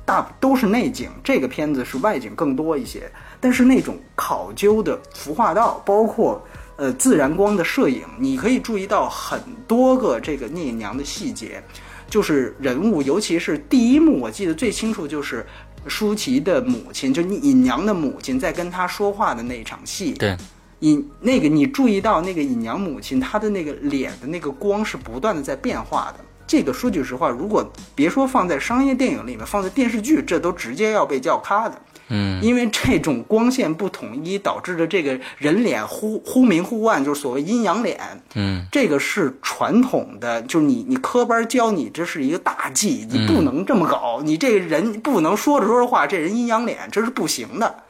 [0.06, 3.04] 大都是内景，这个片子是外景更多一些。
[3.40, 6.44] 但是那种考究的服化道，包括
[6.78, 11.64] 呃自然光的摄影，你可以注意到很多个这个聂隐娘的细节，
[12.10, 15.46] 就是人物，尤其是第一幕，我记得最清楚就是
[15.86, 20.14] 舒淇的母亲，就聂隐娘的母亲在跟她说话的那场戏。
[20.14, 20.36] 对，
[20.80, 26.24] 隐那个你注意到那个隐娘母亲她的那个脸的那个光是不断的在变化的。
[26.48, 27.64] 这个说句实话，如果
[27.94, 31.80] 别说放在商业电影里面，放在电视剧，这都直接要被叫咔的。
[32.12, 38.00] 嗯，因为这种光线不统一导致的这个人脸忽忽明忽暗，就是所谓阴阳脸。
[38.34, 47.84] 嗯，这个是传统的，就是你你科班教你这是一个大忌，你不能这么搞，你这个人不能说着说着话，这人阴阳脸，这是不行的。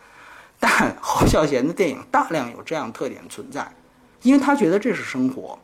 [0.59, 3.71] 但侯孝贤的电影大量有这样特点存在，
[4.23, 5.57] 因为他觉得这是生活。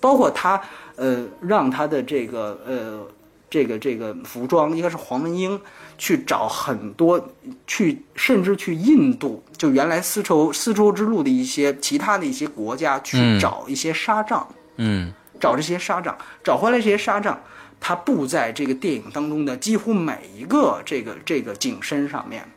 [0.00, 0.60] 包括他，
[0.94, 3.04] 呃，让他的这个，呃，
[3.50, 5.60] 这个这个服装，应该是黄文英
[5.96, 7.20] 去找很多，
[7.66, 17.36] 去甚至去印度，就原来丝绸丝绸之路的一些其他的一些国家去找一些纱帐，嗯，找这些纱帐，找回来这些纱帐，
[17.80, 22.48] 他布在这个电影当中的几乎每一个这个这个景深上面。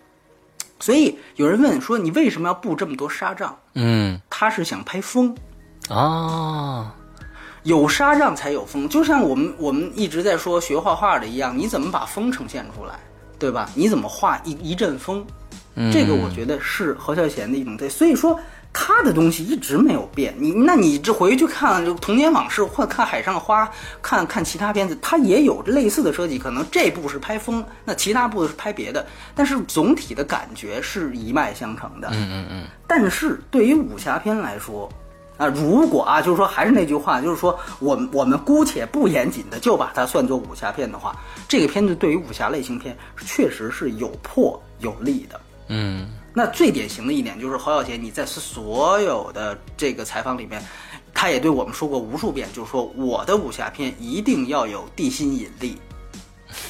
[0.81, 3.57] 所以有人问说，你为什么要布这么多纱帐？
[3.75, 5.33] 嗯，他是想拍风，
[5.87, 6.93] 啊。
[7.63, 12.99] 有纱帐才有风，就像我们我们一直在说学画画的一样，你怎么把风呈现出来，
[13.37, 13.69] 对吧？
[13.75, 15.23] 你怎么画一一阵风？
[15.93, 18.37] 这个我觉得是何孝贤的一种对，所以说
[18.73, 20.33] 他的东西一直没有变。
[20.37, 23.65] 你那你这回去看《童年往事》或看《海上花》，
[24.01, 29.05] 看看其他片子，他也有类似的设计，可能这部是拍风，那其他部是拍别的，
[29.35, 32.09] 但是总体的感觉是一脉相承的。
[32.13, 32.63] 嗯嗯嗯。
[32.87, 34.89] 但是对于武侠片来说，
[35.37, 41.15] 啊，如果啊，就是说还是那句话，就是说，我们我们姑且不严谨的就把它算作武侠片的话，
[41.47, 45.41] 这个片子对于武侠类型片确实是有破有立的。
[45.67, 50.63] 嗯，那最典型的一点就是侯孝贤，你在所有的这个采访里面，
[51.13, 55.77] 他也对我们说过无数遍，就是说我的武侠片一定要有地心引力。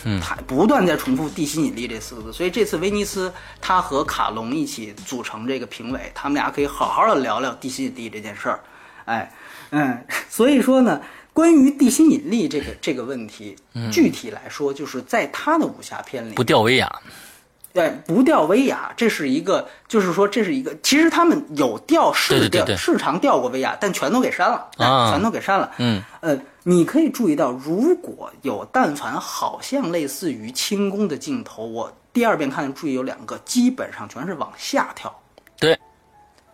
[0.04, 8.60] 嗯他不断在重复“地心引力”这四个字，所以这次威尼斯他和卡隆一起组成这个评委，他们俩可以好好的聊聊地心引力这件事儿。
[9.06, 9.32] 哎，
[9.72, 11.02] 嗯，所以说呢，
[11.34, 13.56] 关于地心引力这个这个问题，
[13.92, 17.02] 具体来说，就是在他的武侠片里不吊威亚。
[17.74, 25.72] 对，不掉威亚，这是一个，就是说这是一个，其实他们有调是调，市场调过威亚，但全都给删了，全都给删了。
[25.78, 35.14] 嗯，呃，你可以注意到，如果有但凡好像类似于轻功的镜头，我第二遍看的注意有两个，基本上全是往下跳。
[35.58, 35.80] 对，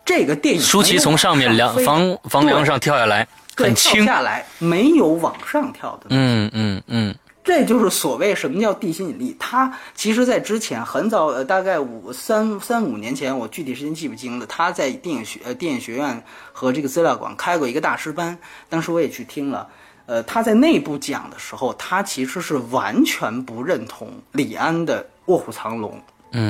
[0.04, 3.26] 这个电影舒淇从上面梁房房梁上跳下来，
[3.56, 6.06] 很轻下来，没有往上跳的。
[6.10, 7.14] 嗯嗯嗯。
[7.48, 9.34] 这就是所谓什么叫地心引力。
[9.38, 14.44] 他其实，在之前很早，呃，大概五三三五年前，我具体时间记不清了。
[14.44, 19.66] 他在电影学呃电影学院和这个资料馆开过一个大师班，当时我也去听了。
[20.04, 25.98] 呃，他在内部讲的时候，他其实是完全不认同李安的《卧虎藏龙》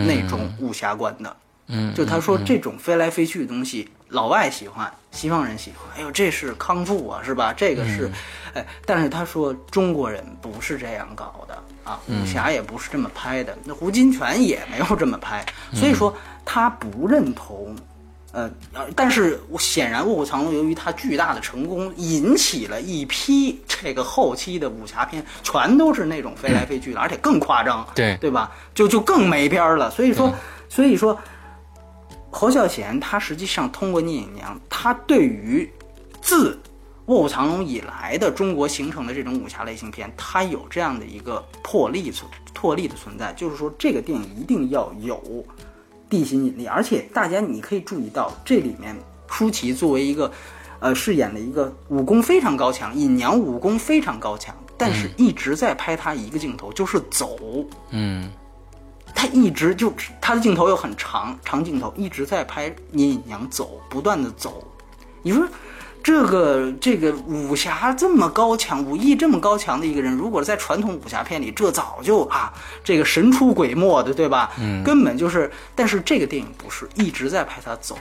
[0.04, 1.36] 那种武侠观的。
[1.68, 5.98] 嗯，就他说这种飞来飞去的东西，老外喜欢，西方人喜欢。
[5.98, 7.52] 哎呦，这是康复啊，是吧？
[7.52, 8.10] 这个是，
[8.54, 15.44] 哎，但是他说中国人不是这样搞的啊，武侠也不是这么拍的，那胡金铨也没有这么拍，
[15.74, 17.76] 所以说他不认同。
[18.30, 18.48] 呃，
[18.94, 28.52] 但是显然《卧虎藏龙》由于它巨大的成功，引起了一批这个后期的武侠片，全都是那种飞来飞去的，而且更夸张，对对吧？
[28.74, 29.90] 就就更没边儿了。
[29.90, 30.32] 所以说，
[30.68, 31.18] 所以说。
[32.30, 35.68] 侯孝贤他实际上通过聂隐娘，他对于
[36.20, 36.52] 自
[37.06, 45.22] 《卧虎藏龙》以来的中国形成的这种武侠类型片，他有这样的一个破例存破例的存在，就是说这个电影一定要有
[46.10, 48.94] 地心引力，而且大家你可以注意到这里面
[49.30, 50.30] 舒淇作为一个
[50.80, 57.38] 呃饰演的一个武功非常高强，隐娘武功非常高强，但是一直在拍他一个镜头，就是走，
[57.90, 58.30] 嗯。
[59.18, 64.64] 他一直就他的镜头又很长，长镜头一直在拍聂隐娘走，不断的走。
[65.22, 65.44] 你说
[66.04, 74.52] 这个这个武侠这么高强，武艺这么高强的一个人，如果在传统武侠片里，这早就啊，这个神出鬼没的，对吧？
[74.60, 75.50] 嗯，根本就是。
[75.74, 77.98] 但是这个电影不是一直在拍他走，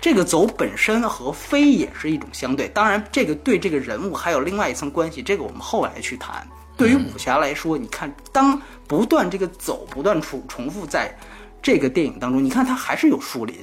[0.00, 2.68] 这个走本身和飞也是一种相对。
[2.68, 6.48] 当然，这个对这个人物还有另外一层关系，这个我们后来去谈。
[6.76, 11.16] 对于武侠来说，你看，当不断这个走不断重重复在
[11.62, 13.56] 这个电影当中，你看它还是有树林，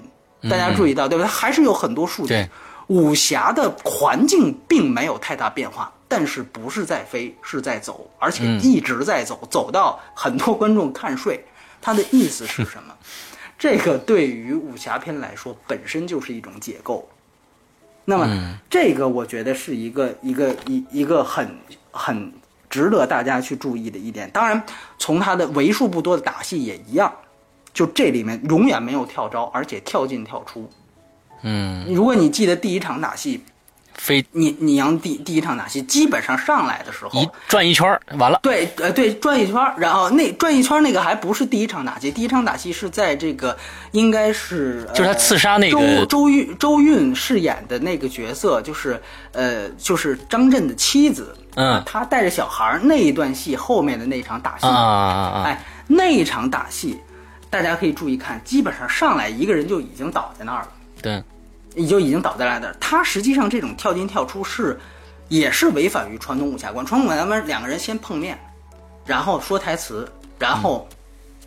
[0.50, 1.26] 大家注意到对吧？
[1.26, 2.48] 它还是有很多树林。
[2.88, 11.46] 武侠的环境并没有太大变化，但是不是在飞，是在走，而且一直在走，走到很多观众看睡。
[11.82, 12.96] 它的意思是什么？
[13.60, 17.08] 这个对于武侠片来说本身就是一种解构。
[18.06, 21.56] 那么这个我觉得是一个一个一一个很
[21.92, 22.34] 很
[22.70, 24.30] 值得大家去注意的一点。
[24.32, 24.62] 当然，
[24.98, 27.14] 从他的为数不多的打戏也一样，
[27.74, 30.70] 就这里面永远没有跳招，而且跳进跳出。
[31.42, 33.44] 嗯，如果你记得第一场打戏，
[33.94, 38.40] 飞你你阳第第一场打戏，基本上上来的时候一转一圈完了。
[38.42, 43.58] 对，呃，对，转一圈然后那转一圈那个还不是第一场打戏，第一场打戏是在这个
[43.92, 49.02] 应该是就是他刺杀那个周周韵周韵饰演的那个角色，就是
[49.34, 55.44] 呃就是张震的妻子，嗯，他带着小孩那一段戏后面的那场打戏，啊啊啊！
[55.46, 56.98] 哎，那一场打戏，
[57.50, 60.70] 大家可以注意看，基本上上来一个人就已经倒在那儿了。
[61.02, 61.22] 对，
[61.76, 62.76] 你就已经倒在那儿。
[62.80, 64.80] 他实际上这种跳进跳出是，
[65.28, 66.86] 也是违反于传统武侠观。
[66.86, 68.40] 传统武侠观两个人先碰面，
[69.06, 70.88] 然后说台词，然后，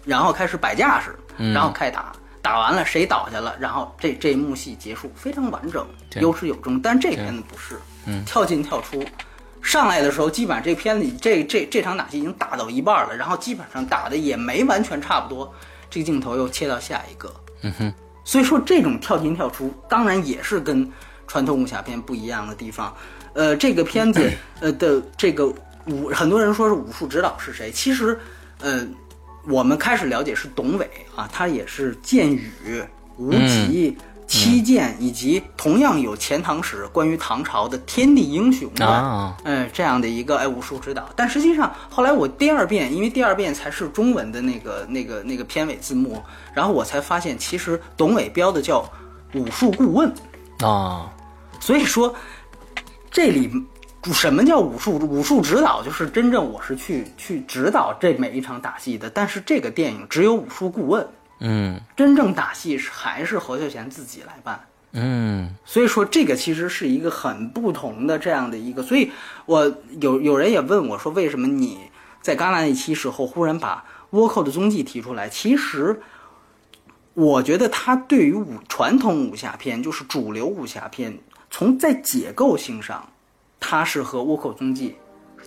[0.04, 1.18] 然后开始摆架势，
[1.54, 5.86] 然后开打，打完了谁倒下了，然后这这一幕戏结束，非常完整，
[6.16, 6.78] 有始有终。
[6.82, 9.02] 但这片子不是，嗯跳进跳出，
[9.62, 15.54] 上来的时候基本上这片子这这这场打戏已经打到一半了，然后基本上打的也没完全差不多，
[15.88, 17.32] 这个镜头又切到下一个，
[17.62, 17.94] 嗯哼。
[18.24, 20.88] 所以说，这种跳进跳出，当然也是跟
[21.26, 22.94] 传统武侠片不一样的地方。
[23.32, 25.46] 呃，这个片子， 呃的这个
[25.86, 27.70] 武，很多人说是武术指导是谁？
[27.72, 28.16] 其实，
[28.60, 28.86] 呃，
[29.48, 32.84] 我们开始了解是董伟啊，他也是剑雨、
[33.16, 33.96] 无极。
[34.32, 41.06] 七剑以及同样有钱塘史关于唐朝的天地英雄的，嗯，这样的一个哎武术指导。
[41.14, 46.22] 但实际上后来我第二遍，因为第二遍才是中文的那个那个那个片尾字幕，
[46.54, 48.90] 然后我才发现其实董伟标的叫
[49.34, 50.10] 武术顾问
[50.60, 51.12] 啊。
[51.60, 52.14] 所以说
[53.10, 53.52] 这里
[54.14, 55.82] 什么叫武术武术指导？
[55.82, 59.10] 就是真正我是去去指导这每一场打戏的。
[59.10, 61.06] 但是这个电影只有武术顾问。
[61.44, 64.64] 嗯，真正打戏是还是何秀贤自己来办。
[64.92, 68.80] 嗯，所以说这个其实是一个很不同的这样的一个。
[68.80, 69.10] 所以
[69.46, 71.90] 我有有人也问我说，为什么你
[72.20, 75.28] 在戛纳那期时候忽然把倭寇的踪迹提出来？
[75.28, 76.00] 其实
[77.14, 81.18] 我觉得他对于武传统武侠片，就是主流武侠片，
[81.50, 83.08] 从在解构性上，
[83.58, 84.94] 它是和倭寇踪迹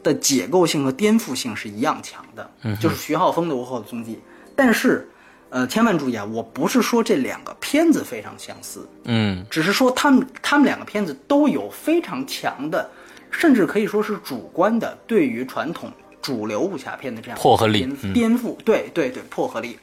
[0.04, 2.52] 的解构性和颠覆性是一样强的。
[2.64, 4.20] 嗯，就是徐浩峰的倭寇的踪迹，
[4.58, 5.10] 但是。
[5.56, 6.26] 呃，千万注意啊！
[6.26, 12.90] 我不是说这两个片子非常相似，嗯，只是说他们他们两个片子都有非常强的，
[13.32, 15.90] 甚至可以说是主观的对于传统
[16.22, 19.80] 主流武侠片的这样破合力颠覆，对对对，破合力。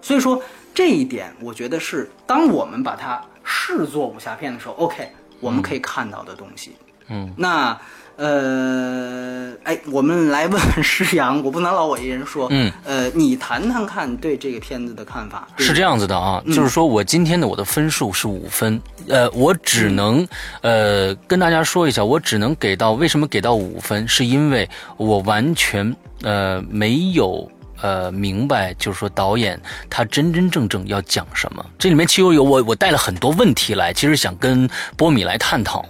[0.00, 0.42] 所以说
[0.74, 5.08] 这一点，我觉得是当我们把它视作武侠片的时候，OK，
[5.38, 6.72] 我们可以看到的东西。
[7.06, 7.80] 嗯，那。
[8.16, 12.46] 呃，哎，我们来问 施阳，我不能老我一人说。
[12.50, 15.48] 嗯，呃，你谈谈看对这个片子的看法。
[15.56, 20.26] 是这样子的啊，就是说我今天的我的分数是五分，呃，我只能
[20.60, 27.50] 呃跟大家说一下，我只能给到为什么给到五分，是因为我完全呃没有
[27.82, 29.60] 呃明白，就是说导演
[29.90, 31.64] 他真真正正要讲什么。
[31.78, 35.84] 这里面其实有我我带了很多问题来，其实想跟波米来探讨。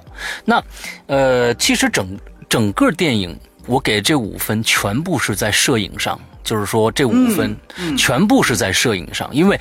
[0.45, 0.63] 那，
[1.07, 2.19] 呃，其实整
[2.49, 7.57] 整个电影，我给这五分全部是在摄影上，就是说这五分
[7.97, 9.61] 全部是在摄影上，因为，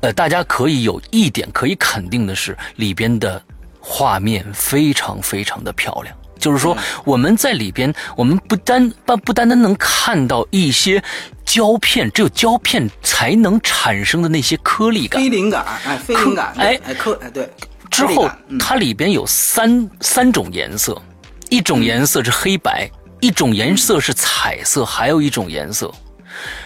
[0.00, 3.42] 呃，大家可以有一点可以肯定的是，里边的
[3.80, 11.02] 画面非常非常的漂亮，就是说我们在里边，我们不单不不单单能看到一些
[11.48, 17.50] 胶片，只有胶片才能产生的那些颗粒感、非灵感，哎，非灵感，哎，哎，颗，哎，对。
[17.90, 18.30] 之后，
[18.60, 21.00] 它里边有三三种颜色，
[21.48, 22.88] 一种颜色是黑白，
[23.18, 25.90] 一种颜色是彩色，还有一种颜色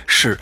[0.05, 0.37] 是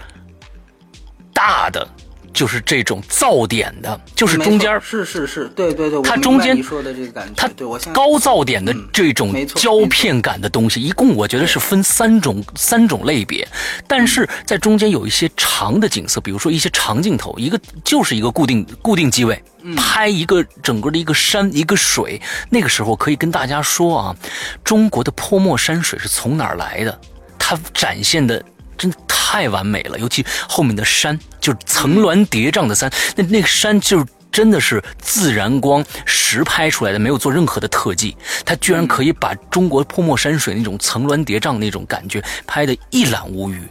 [1.34, 1.86] 大的
[2.32, 13.46] 就是这种噪点的，就是中间是是是对对对，它中间你说的这个感觉，它对我高噪点的这种胶片感的东西，一共我觉得是分三种三种类别，
[13.86, 19.42] 但是在中间有一些长的景色，比如说一些长镜头，一个就是一个固定固定机位，
[19.76, 24.16] 拍一个整个的一个山一个水，那个时候可以跟大家说啊，
[24.62, 27.00] 中国的泼墨山水是从哪儿来的？
[27.38, 28.42] 它展现的。
[28.80, 43.62] 真的太完美了，尤其后面的山，就是层峦叠嶂的山，那那个山就是真的是自然光实拍出来的，没有做任何的特技，它居然可以把中国泼墨山水那种层峦叠嶂那种感觉拍得一览无余，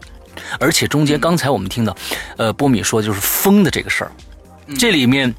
[0.59, 1.97] 而且中间刚才我们听到，
[2.37, 4.11] 呃，波米说就是风的这个事儿，
[4.77, 5.33] 这里面，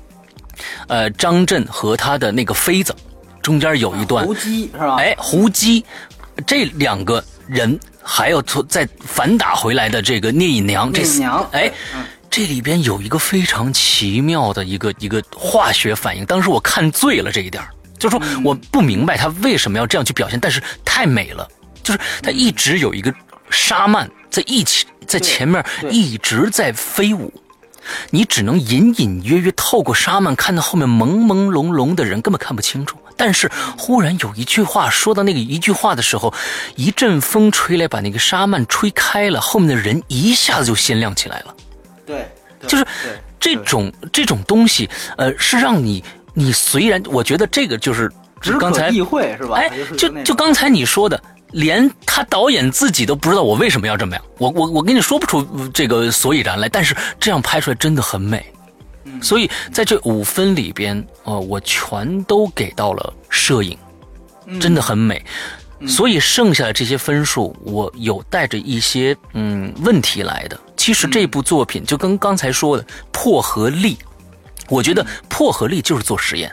[0.89, 2.93] 呃，张震和他的那个妃子
[3.41, 4.97] 中间有一段胡姬是吧？
[4.97, 5.85] 哎，胡姬
[6.45, 7.79] 这两个人。
[8.13, 11.73] 还有从再反打回来的这个聂隐娘，这娘哎，
[12.29, 16.27] 这里边有一个非常奇妙的一个一个化学反应。
[16.27, 17.63] 当时我看醉了这一点
[17.97, 21.49] 就是说我不明白他为什么要这样去表现，但是太美了。
[21.85, 23.15] 就是他一直有一个
[23.49, 27.33] 沙曼在一起在前面一直在飞舞，
[28.11, 32.97] 你只能隐隐约约透过沙曼看到后面朦朦胧胧的人，根本看不清楚。
[33.21, 36.33] 但是忽然有一句话说到那个一句话的时候，
[36.75, 41.55] 一阵风吹来，把那个沙幔吹开了，后面的人一下子就鲜亮起来了。
[42.07, 42.27] 对，
[42.67, 42.87] 就是
[43.39, 46.03] 这种这种东西，呃，是让你
[46.33, 48.11] 你虽然我觉得这个就是
[48.59, 49.57] 刚才意会是吧？
[49.57, 58.51] 哎，就就刚才你说的，连他导演自己都不知道我为什么要这么样，我我我跟你说不出这个所以然来，但是这样拍出来真的很美。
[59.23, 63.77] 所以在这五分里边，呃，我全都给到了摄影，
[64.61, 65.25] 真的很美。
[65.87, 70.61] 所以剩下的这些分数，我有带着一些嗯问题来的。
[70.77, 73.97] 其实这部作品就跟刚才说的破和立，
[74.69, 76.53] 我觉得破和立就是做实验。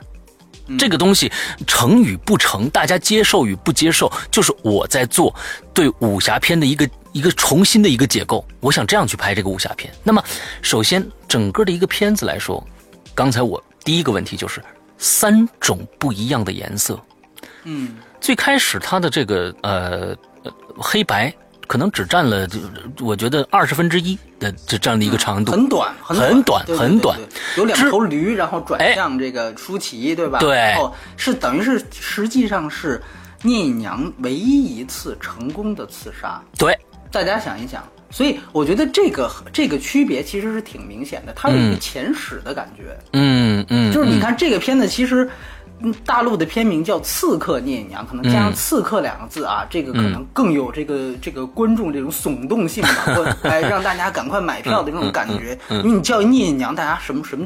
[0.80, 1.32] 这个东西
[1.66, 5.34] 成与不成，大家接受与不接受，就是我在做
[5.74, 8.46] 对武侠片的一个一个重新的一个解构。
[8.60, 9.92] 我想这样去拍这个武侠片。
[10.04, 10.24] 那么，
[10.62, 12.66] 首先整个的一个片子来说，
[13.16, 14.62] 刚才我第一个问题就是
[14.98, 17.00] 三种不一样的颜色。
[17.64, 20.16] 嗯，最开始它的这个呃
[20.78, 21.34] 黑白。
[21.68, 22.48] 可能只占了，
[23.02, 27.20] 我觉得二十分之一的这这样的一个长度，很短，很短，很短。
[27.58, 30.40] 有两头驴，然后转向这个舒淇，对吧？
[30.40, 30.74] 对，
[31.18, 33.04] 是等于是实际上是
[33.42, 36.42] 聂隐娘唯一一次成功的刺杀。
[36.58, 36.74] 对，
[37.12, 42.98] 大家想一想，所以我觉得这个这个区别其实是挺明显的，它有一个前史的感觉。
[43.14, 45.30] 嗯嗯，就是你看这个片子其实。
[45.80, 55.56] 嗯，大陆的片名叫《刺客聂隐娘》，可能加上“刺客”两个字啊，这个可能更有这个这个观众这种耸动性吧， 或哎让大家赶快买票的这种感觉。
[55.70, 57.46] 因为你叫聂隐娘，大家什么什么。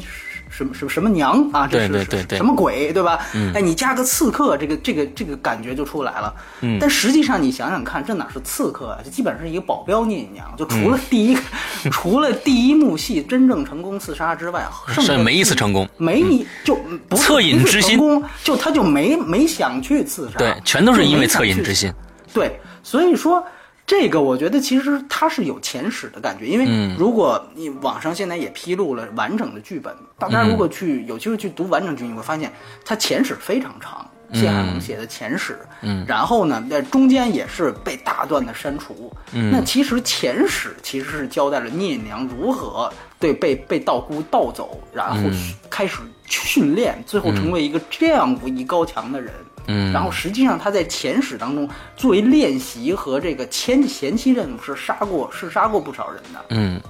[0.52, 1.66] 什么什么什么娘啊？
[1.66, 3.26] 这是什么鬼，对吧？
[3.56, 6.34] 哎，你加个刺客，这个这个这个感觉就出来了。
[6.80, 9.00] 但实际上你想想看，这哪是刺客啊？
[9.04, 10.54] 这基本上是一个保镖聂隐娘。
[10.58, 11.38] 就除了第一，
[11.90, 16.76] 除了第一幕戏真正成功刺杀之外，剩下没一次成功，没一就
[17.08, 17.98] 不恻隐之心，
[18.44, 20.38] 就他就没没想去刺杀。
[20.38, 21.92] 对，全都是因为恻隐之心。
[22.34, 23.44] 对，所以说。
[23.86, 32.52] 这个我觉得其实它是有前史的感觉，因为如果你网上现在也披露了完整的剧本，大家如果去有机会去读完整剧，你会发现
[32.86, 45.30] 它前史非常长，谢海龙写的前史，嗯，然后呢，在中间也是被大段的删除，嗯，那其实前史其实是交代了聂隐娘如何对被被道姑盗走，然后
[45.70, 45.98] 开始
[46.30, 49.34] 训练，最后成为一个这样武艺高强的人。
[49.68, 56.46] 嗯，然后实际上他在前史当中作为练习和这个前前期任务是杀过是杀过不少人的。
[56.50, 56.82] 嗯，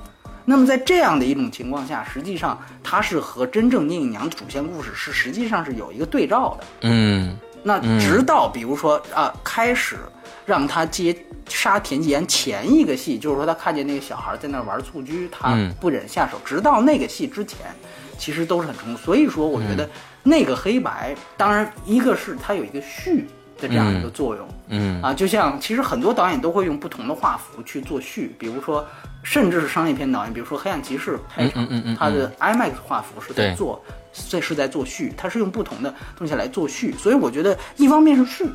[0.46, 6.66] 那么在这样的一种情况下，实际上他是和真正聂隐娘的主线故事是实际上是有一个对照的。
[6.82, 9.98] 嗯，那直到比如说啊，开始
[10.46, 11.16] 让他接
[11.48, 16.40] 杀田季言前一个戏，就是说他看见那个小孩在那玩蹴鞠，他不忍下手。
[16.46, 17.60] 直到那个戏之前，
[18.18, 18.98] 其实都是很成功。
[18.98, 19.90] 所以说，我觉得。
[20.24, 23.28] 那个黑白，当然一个是它有一个序
[23.60, 28.86] 的这样一个作用，嗯啊，就像其实很多导演都会用不同的画幅去做序，比如说
[29.24, 31.68] 甚至是商业片导演，比如说《黑暗骑士》开场，
[31.98, 33.84] 他的 IMAX 画幅是在做，
[34.30, 38.46] 这是在做序，他是用不同的东西来做序，所以我觉得一方面是序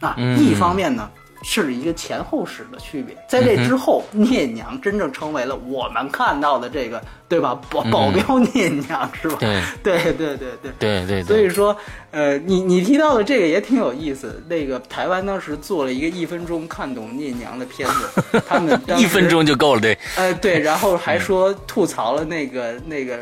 [0.00, 1.10] 啊，一方面呢
[1.42, 3.16] 是一个前后史的区别。
[3.28, 7.60] 在这之后，聂隐娘真正成为了我们看到的这个，对吧？
[7.68, 9.36] 保保镖聂隐娘是吧？
[9.40, 11.22] 对对对对对对对。
[11.24, 11.76] 所以说，
[12.10, 14.42] 呃，你你提到的这个也挺有意思。
[14.48, 19.98] 那个台湾当时做了一个一分钟看懂聂隐娘的片子， 他们一分钟就够了，对。
[20.16, 23.18] 呃，对， 然后还说吐槽了那个那个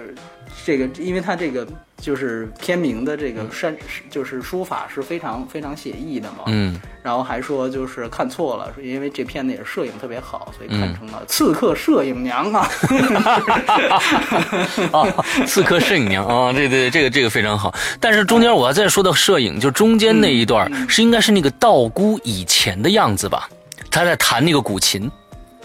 [0.64, 1.66] 这个，因为他这个。
[2.00, 3.76] 就是片名的这个删，
[4.08, 6.44] 就是书法是非常非常写意的嘛。
[6.46, 6.80] 嗯。
[7.02, 12.68] 然后还说就是看错了，是因为这片子也是摄影特别好，所以看成了《刺客摄影娘》啊。
[14.92, 17.74] 啊， 刺客摄影娘啊，对对，这个这个非常好。
[17.98, 23.48] 但是中间我要再说到摄影，就中间那一段是应该是那个道姑以前的样子吧？
[23.90, 25.10] 他在弹那个古琴。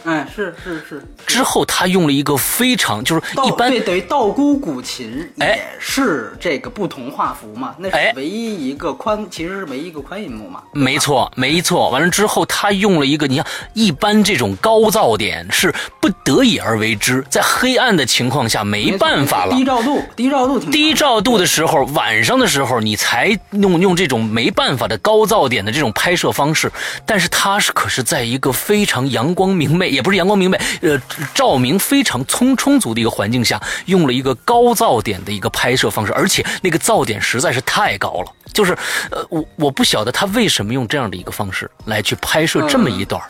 [0.06, 1.04] 哎，是是是。
[1.26, 10.62] 之后他用了一个非常就是一般对等于道姑古琴也是这个不同画幅嘛，那是唯一一个宽，其实是唯一一个宽银幕嘛。
[10.74, 19.56] 没错没错，完了之后他用了一个，你看一般这种高噪点是不得已而为之，在黑暗的情况下没办法了。
[19.56, 26.72] 低照度低照度低照度的时候，晚上的时候你才用用这种没办法的高噪点的这种拍摄方式，
[27.08, 29.95] 但是他是可是在一个非常阳光明媚。
[29.96, 31.02] 也不是阳光明媚，呃，
[31.34, 38.32] 照明非常充充足的一个环境下，用了一个高噪点的一个拍摄方式，而且那个噪点实在是太高了。
[38.54, 38.78] 就是，
[39.12, 43.22] 呃，我我不晓得他为什么用这样的一个方式来去拍摄这么一段。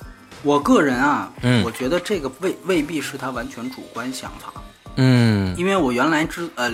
[0.44, 4.54] 我个人啊，嗯，我觉得这个未未必是他完全主观想法。
[4.98, 6.72] 嗯，因为我原来知呃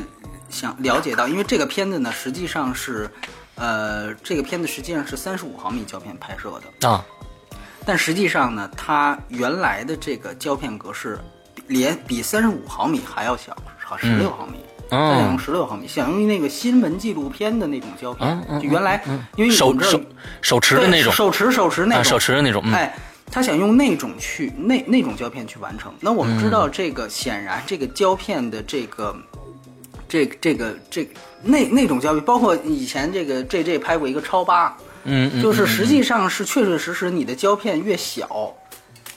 [0.50, 3.10] 想了解到，因为这个片子呢，实际上是，
[3.56, 7.06] 呃，这个片子实际上是三十五毫米胶片拍摄的啊。
[7.86, 11.19] 但实际上呢，它原来的这个胶片格式，
[11.67, 14.57] 连比三十五毫米还要小，好十六毫米。
[14.89, 18.61] 它想用十六毫米，想用那个新闻纪录片的那种胶片。
[18.61, 19.01] 就原来
[19.36, 20.01] 因为手手
[20.41, 22.61] 手持的那种，手持手持那种，手持的那种。
[22.73, 22.93] 哎，
[23.32, 25.93] 他想用那种去那那种胶片去完成。
[26.01, 29.15] 那我们知道，这个显然这个胶片的这个
[30.09, 31.09] 这这个这
[31.41, 34.77] 那那种胶片，包括以前这个 J J 拍过一个超八。
[35.04, 38.54] 嗯，就是实际上是确确实实，你的胶片越小，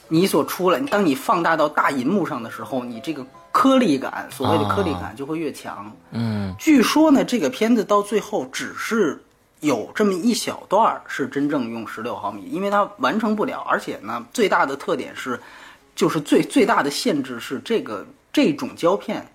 [0.08, 5.90] 你所出来，当你放大到大银幕上的时候，你这个颗粒感，所谓的颗粒感就会越强。
[6.12, 9.22] 嗯，据说呢，这个片子到最后只是
[9.60, 15.40] 有这么一小段是真正用十六毫米，因为它完成不了，而且呢，最大的特点是，
[15.94, 19.26] 就是最最大的限制是这个这种胶片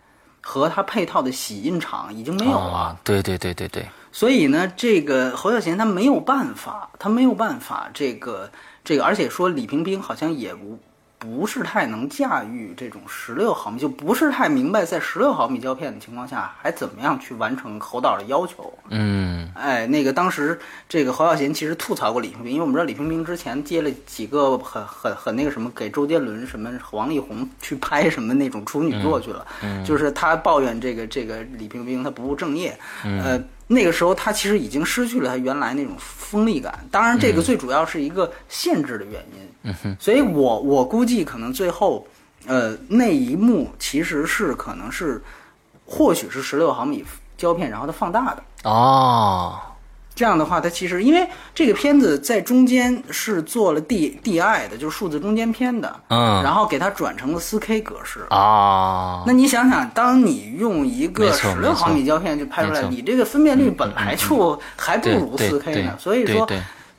[0.42, 2.98] 和它配套的洗印厂已经没有了。
[3.04, 3.88] 对对对对对。
[4.12, 8.50] 所以呢，这个侯孝贤他没有办法，他没有办法，这个
[8.84, 10.80] 这个，而且说李冰冰好像也不
[11.20, 18.74] 不是太能驾驭这种十六毫米，就不是太明白在十六毫米胶片的情况下还怎么样去完成侯导的要求。
[18.90, 20.58] 嗯，哎，那个当时
[20.88, 29.46] 这个侯孝贤其实吐槽过李冰冰，因为我们知道李冰冰之前接了几个很很很那个什么，给周杰伦什么王力宏去拍什么那种处女作去了，
[29.86, 33.40] 就是他抱怨这个这个李冰冰他不务正业，呃。
[33.72, 36.84] 那个时候，他其实已经失去了他原来那种锋利感。
[36.90, 39.96] 当然，这个最主要是一个限制的原因。
[40.00, 42.08] 所以我我估计可能最后，
[42.48, 45.22] 呃，那一幕其实是可能是，
[45.86, 47.06] 或许是十六毫米
[47.38, 48.44] 胶片，然后它放大的。
[48.64, 49.60] 哦。
[50.20, 58.28] 这样的话，它其实因为这个片子在中间是做了 D D I 的，就是数字中间片的，嗯，然后给它转成了四 K 格式。
[58.30, 59.24] 啊。
[59.26, 66.46] 那你想想，当你用一个十六毫米胶片去拍出来，你这个分辨率本来就还不如四 K 呢，所以说。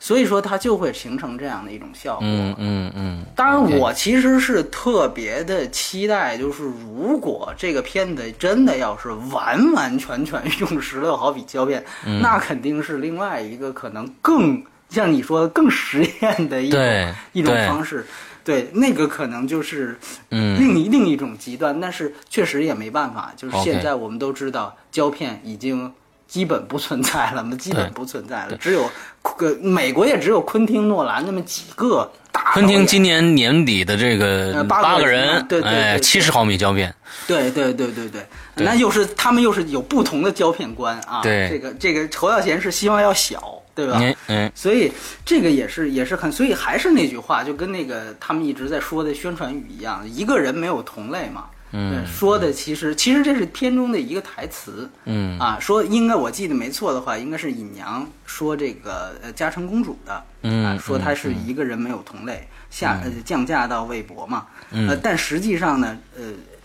[0.02, 2.22] 所以说它就会形成这样的一种效果。
[2.24, 3.24] 嗯嗯嗯。
[3.36, 11.84] 当然，我其实是特别的期待，就是如果这个片子真的要是完完全全用十六毫米胶片，
[12.22, 18.06] 那肯定是另外一个可能更像你说的更实验的一种一种方式。
[18.42, 19.98] 对，那个可能就是
[20.30, 23.34] 另一另一种极端，但是确实也没办法。
[23.36, 25.92] 就是现在我们都知道，胶片已经。
[26.30, 28.56] 基本不存在了嘛，基本不存在了。
[28.56, 28.88] 只有，
[29.22, 32.52] 呃，美国也只有昆汀·诺兰那么几个大。
[32.52, 36.94] 昆汀今年年底的这个八个人，对对，七十毫米胶片。
[37.26, 41.20] 对对对对对，那又是他们又是有不同的胶片观啊。
[41.22, 44.00] 对，这个这个侯孝贤是希望要小，对吧？
[44.28, 44.50] 嗯。
[44.54, 44.92] 所以
[45.24, 51.44] 这个也是也是很，所以还是那句话，就跟那个他们一直在说的宣传语一样，一个人没有同类嘛。
[51.72, 55.38] 嗯，说的其实其实这是片中的一个台词，嗯。
[55.38, 66.24] 啊，说应该我记得没错的话，应该是尹娘说这个呃嘉诚公主的，嗯，啊说她是一个人没有同类，下呃降价到魏博嘛，呃，但实际上呢，呃，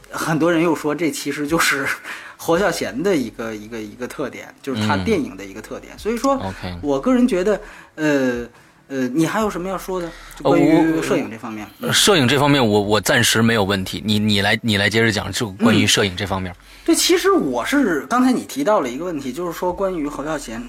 [0.09, 1.85] 很多人又说这其实就是
[2.37, 7.61] 侯孝贤的一个一个一个特点，就是他电影的一个特点，所以说，，OK，我个人觉得，
[7.95, 8.47] 呃。
[8.87, 10.09] 呃，你还有什么要说的？
[10.43, 11.67] 关于摄影这方面？
[11.91, 14.01] 摄影这方面，我我暂时没有问题。
[14.05, 16.55] 你你来你来接着讲，就关于摄影这方面。
[16.85, 20.61] 对，其实我是刚才你提到了一个问题，就是说关于侯孝贤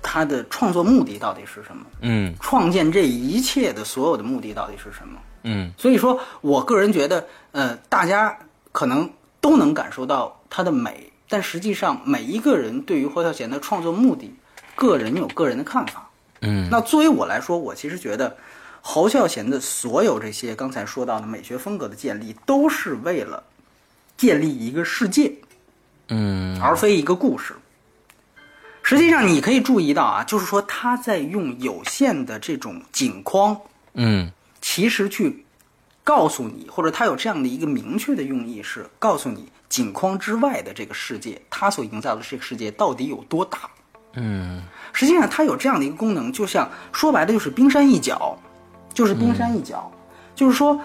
[0.00, 1.84] 他的创作目的到底是什么？
[2.02, 5.18] 嗯，创建这一切的所有的目的到底是什么？
[5.42, 8.36] 嗯，所以说我个人觉得，呃，大家
[8.70, 9.10] 可能
[9.40, 14.32] 都能感受到他的美，但实际上每一个人对于侯孝贤的创作目的，
[14.76, 16.05] 个人有个人的看法。
[16.40, 18.36] 嗯，那作为我来说，我其实觉得
[18.80, 23.42] 侯孝贤的所有这些刚才说到的美学风格的建立，都是为了
[24.16, 25.32] 建立一个世界，
[26.08, 27.54] 嗯，而非一个故事。
[28.82, 33.60] 实际上，你可以注意到啊，就是说他在用有限的这种景框，
[33.94, 34.30] 嗯，
[34.60, 35.44] 其实去
[36.04, 43.68] 告诉你，或者他有这样的一个明确的用意，是告诉你景框之外的这个世界，他所营造的这个世界到底有多大。
[44.16, 44.62] 嗯，
[44.92, 48.36] 实际上它有这样的一个功能，就像说白了就是冰山一角，
[48.92, 49.90] 就是冰山一角，
[50.34, 50.80] 就是说，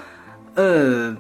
[0.56, 1.16] 呃，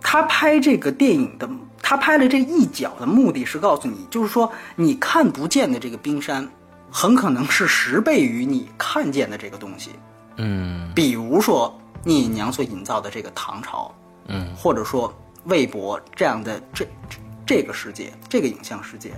[0.00, 1.48] 他拍这个电影的，
[1.82, 6.48] 他拍了这一角的目的是告诉你，就是说你看不见的这个冰山，
[6.90, 9.90] 很可能是十倍于你看见的这个东西。
[10.36, 13.92] 嗯，比如说聂隐娘所营造的这个唐朝，
[14.28, 15.12] 嗯，或者说
[15.46, 19.12] 魏博这样的这这这个世界，这个影像世界。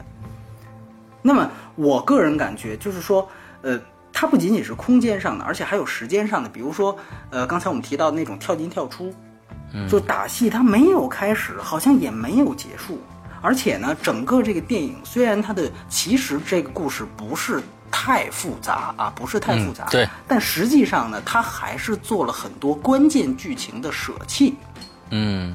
[1.26, 3.28] 那么，我个人感觉就是说，
[3.62, 3.78] 呃，
[4.12, 6.48] 它不仅仅是空间上的，而且还有时间上的。
[6.48, 6.96] 比如说，
[7.30, 9.12] 呃，刚才我们提到的那种跳进跳出，
[9.90, 13.00] 就打戏，它没有开始，好像也没有结束。
[13.42, 17.60] 而且呢，整个这个电影虽然它的其实这个故事不是
[17.90, 24.54] 太复杂啊，不是太复杂，对，但实际上呢，它还是做了很多关键剧情的舍弃。
[25.10, 25.54] 嗯，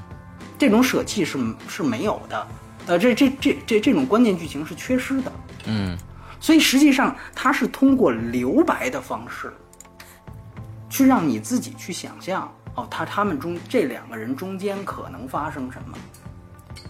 [0.57, 2.47] 这种舍弃是是没有的，
[2.87, 5.31] 呃，这这这这这种关键剧情是缺失的。
[5.65, 5.97] 嗯，
[6.39, 9.53] 所以实际上它是通过留白的方式，
[10.89, 15.97] 去让你自己去想象哦，他他们中这两个人中间可能发生什么。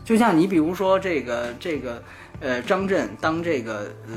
[0.03, 2.03] 就像你比如说这个这个
[2.39, 4.15] 呃张震，当这个呃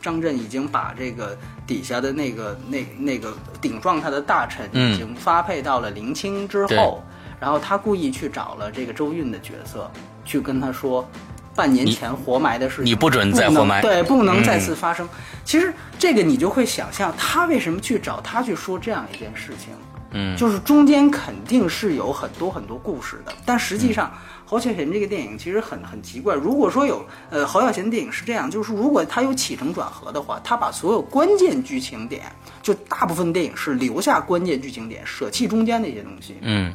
[0.00, 7.02] 张震已经把这个底下的那个那那个顶撞他的大臣嗯已经发配到了临清之对后，
[7.38, 9.90] 然后他故意去找了这个周韵的角色，
[10.26, 11.08] 去跟他说。
[11.54, 15.08] 半年前活埋的事情，你不准再活埋对，不能再嗯次发生。
[15.42, 19.72] 其实这个你就会想象，他为什么去找他去说这样一件事情，
[20.10, 23.32] 嗯，就是中间肯定是有很多很多故事的。
[23.46, 24.12] 但实际上，
[24.44, 26.34] 侯孝贤这个电影其实很很奇怪。
[26.34, 32.24] 如果说有呃侯孝贤的电影是这样，就是如果他有起承转合的话，他把所有关键剧情点，
[32.60, 36.36] 就大部分电影是留下关键剧情点，舍弃中间那些东西。
[36.42, 36.70] 嗯，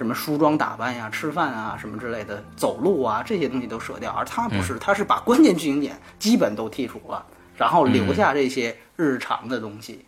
[0.00, 7.22] 什么梳妆打扮呀、吃饭啊什么之类的，走路啊这些东西都舍掉，而他不是，他是把关键剧情点基本都剔除了，
[7.54, 10.06] 然后留下这些日常的东西。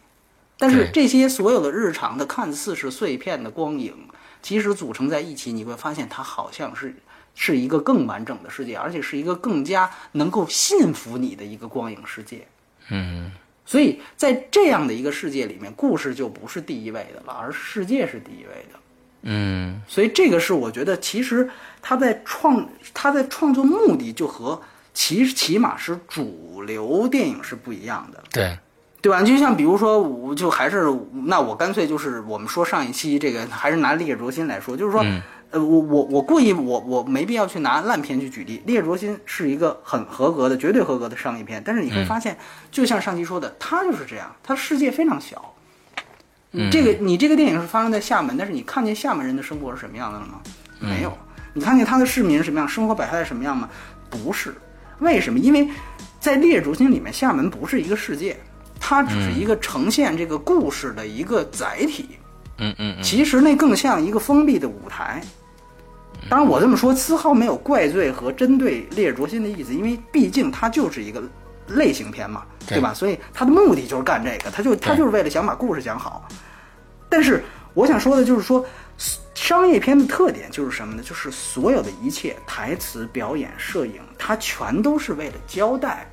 [0.56, 3.94] 但是这些所有的日常的看似是碎片的光影，
[4.40, 6.96] 其实组成在一起，你会发现它好像是
[7.34, 12.46] 是一个更完整的世界，而且是一个更加能够信服你的一个光影世界。
[12.88, 13.30] 嗯，
[13.66, 18.78] 所以在这样的一个世界里面，故事就不是第一位的了，而世界是第一位的。
[19.22, 21.48] 嗯，所以这个是我觉得，其实
[21.80, 24.60] 他在创他在创作目的就和
[24.92, 28.58] 起起码是主流电影是不一样的，对，
[29.00, 29.22] 对吧？
[29.22, 30.86] 就像比如说，我就还是
[31.26, 35.04] 那我干脆就是我们说上一期这个还是拿《烈日灼心》来说，就是说，
[35.50, 42.36] 呃，我我我故意我我没必要去拿烂片去举例，《烈日灼心》是一个很合格的、绝对合格的商业片，但是你会发现，
[42.70, 45.51] 就像上期说的，它就是这样，它世界非常小。
[46.52, 50.40] 你这个你这个电影是发生在厦门，但是你看见厦门人的生活是什么样的了吗？
[50.78, 51.12] 没有。
[51.54, 53.68] 你看见他的市民是什么样，生活百态是什么样吗？
[54.08, 54.54] 不是。
[55.00, 55.38] 为什么？
[55.38, 55.68] 因为
[56.20, 58.36] 在《烈日灼心》里面，厦门不是一个世界，
[58.78, 62.10] 它只是一个呈现这个故事的一个载体。
[62.58, 65.22] 嗯嗯嗯，其实那更像一个封闭的舞台。
[66.28, 71.22] 当然，我这么说丝毫没有怪罪和针对《烈日灼心》的意思，因为毕竟它就是一个
[71.76, 72.94] 类型片嘛，对对吧？
[72.94, 76.26] 所以他的目的就是干这个，他就他就是为了想把故事讲好。
[77.08, 77.42] 但是
[77.74, 78.64] 我想说的就是说，
[79.34, 81.02] 商业片的特点就是什么呢？
[81.02, 86.10] 就是所有的一切台词、表演、摄影，它全都是为了交代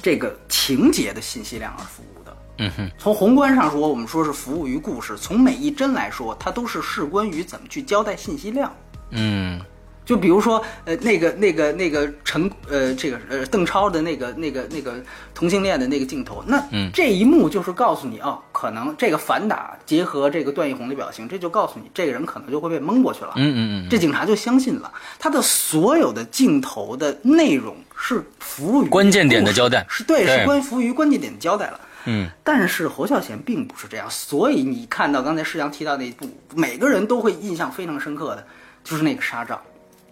[0.00, 2.36] 这个情节的信息量而服务的。
[2.58, 8.74] 嗯哼，从宏观上说，我们说是服务于故事；从每一帧来说，它都是事关于怎么去交代信息量。
[9.10, 9.60] 嗯
[10.08, 14.94] 就比如说，呃，那个、那个、那个陈，呃，这个呃，邓超的那个、那个、那个
[15.34, 23.34] 同性恋的那个镜头，那这一幕就是告诉你，哦，可能这个反打结合这个段奕宏的表情，这就告诉你，这个人可能就会被蒙过去了。
[23.36, 31.78] 嗯嗯嗯，这警察就相信了，他的所有的镜头的内容是服务于关键点的交代是对，对是关服务于关键点的交代了。
[32.06, 38.46] 嗯，但是侯孝贤并不是这样，所以你看到刚才世阳提到那一部，每个人都会印象非常深刻的，
[38.82, 39.60] 就是那个沙帐。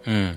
[0.07, 0.35] 嗯，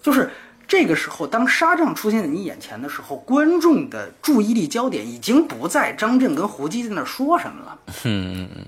[0.00, 0.30] 就是
[0.68, 7.78] 这个时候，当沙帐出现在你眼前的时候，观众的注意力焦点已经不在张震跟胡姬在那说什么了。
[8.04, 8.64] 嗯嗯嗯。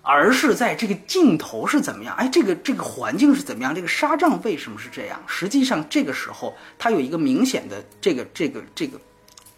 [0.00, 2.16] 而是在这个镜头是怎么样？
[2.16, 3.74] 哎，这个这个环境是怎么样？
[3.74, 5.22] 这个沙帐为什么是这样？
[5.26, 8.98] 实际上，这个时候它有一个明显的这个这个这个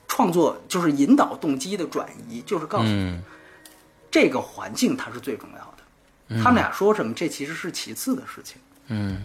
[0.08, 3.16] 创作，就是引导动机的转移，就是告诉你，
[4.10, 6.42] 这个环境它是最重要的。
[6.42, 8.56] 他们俩说什么，这其实是其次的事情。
[8.88, 9.22] 嗯，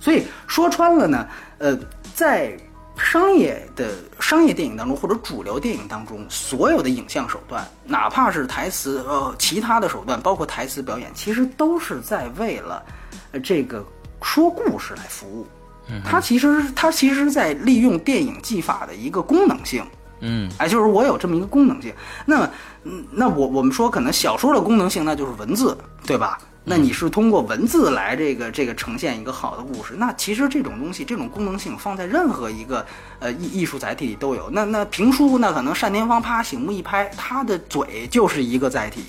[0.00, 1.26] 所以说穿了呢，
[1.58, 1.78] 呃，
[2.14, 2.56] 在。
[3.00, 12.82] 商业的商业电影当中，或者主流电影当中，所有的影像手段，哪怕是台词，呃，其他的手段，包括台词表演，其实都是在为了，
[13.30, 13.84] 呃，这个
[14.20, 15.46] 说故事来服务。
[15.88, 19.86] 嗯，它其实它其实在利用电影技法的一个功能性。
[20.18, 21.94] 嗯，哎，就是我有这么一个功能性。
[22.26, 22.50] 那么，
[22.82, 26.36] 嗯，那我我们说，可能小说的功能性，那就是文字，对吧？
[26.68, 32.84] 那你是通过文字来这个这个呈现一个好的故事，那其实这种东西这种功能性放在任何一个
[33.20, 34.50] 呃艺艺术载体里都有。
[34.50, 39.02] 那那评书那可能单田芳啪醒目一拍，他的嘴就是一个载体，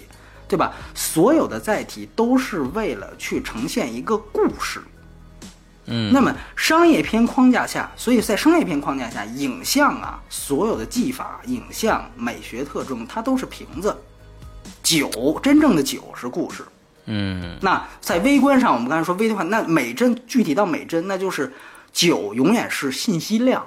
[0.47, 0.71] 对吧？
[0.95, 4.81] 所有的载体都是为了去呈现一个故事。
[5.87, 13.93] 嗯，那么商业片框架下，所以在商业片框架下，影像啊，所有的技法、影像美学特征，它都是瓶子。
[14.81, 16.63] 酒真正的酒是故事。
[17.11, 21.51] 嗯，那在微观上，我们刚才说微观，那美帧具体到美帧，那就是
[21.91, 23.65] 酒永远是信息量。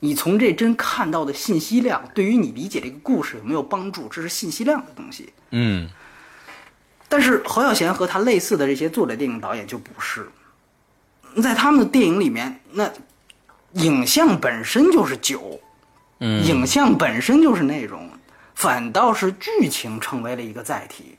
[0.00, 4.08] 你从这帧看到的信息量，对于你理解这个故事有没有帮助？
[4.08, 5.32] 这是信息量的东西。
[5.52, 5.88] 嗯，
[7.08, 10.28] 但是侯孝贤和他类似的这些作者电影导演就不是，
[11.42, 12.90] 在他们的电影里面，那
[13.72, 15.58] 影像本身就是酒，
[16.18, 18.10] 嗯，影像本身就是内容，
[18.54, 21.16] 反倒是剧情成为了一个载体。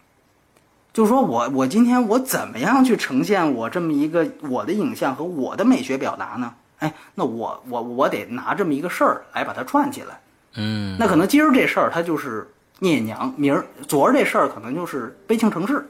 [0.93, 6.53] 就是说我我今天我怎么样去呈现我这么一个我的影像和我的美学表达呢？
[6.77, 10.19] 哎，那我我我得拿这么一个事儿来把它串起来。
[10.53, 15.83] 嗯，那可能今儿这事儿它就是聂隐娘，明儿昨儿这事儿可能就是悲情城市，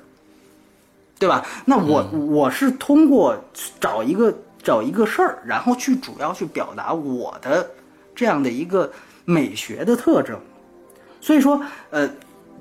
[1.20, 1.46] 对吧？
[1.66, 3.38] 那我我是通过
[3.82, 4.34] 找一个
[4.64, 7.70] 找一个事儿，然后去主要去表达我的
[8.16, 8.90] 这样的一个
[9.26, 10.40] 美学的特征。
[11.20, 12.10] 所以说，呃。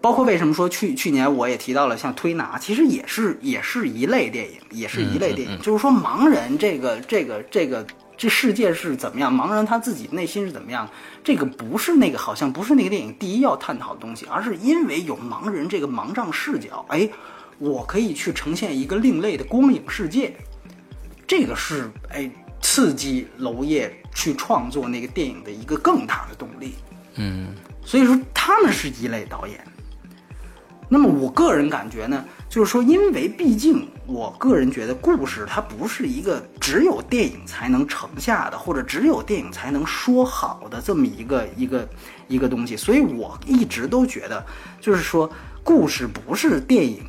[0.03, 5.59] 包括为什么说去去年我也提到了像推拿，其实也是也是一类电影，也是一类电影。
[5.63, 7.87] 就是说盲人这个这个这个
[8.19, 10.89] 这世界是怎么样，盲人他自己内心是怎么样，
[11.23, 17.09] 这个不是那个好像不是那个电影第一要探讨的东西，而是因为有盲人这个盲障视角，哎，
[17.59, 20.35] 我可以去呈现一个另类的光影世界，
[21.29, 22.29] 这个是哎
[22.61, 26.75] 刺激娄烨去创作那个电影的一个更大的动力。
[27.15, 29.65] 嗯，所以说他们是一类导演。
[30.93, 41.89] 那么我个人感觉呢，就是说，因为毕竟我个人觉得故事它不是一个只有电影才能成下的，或者只有电影才能说好的这么一个一个
[42.29, 44.45] 一个东西，所以我一直都觉得，
[44.83, 45.33] 就是说，
[45.65, 47.03] 故事不是电影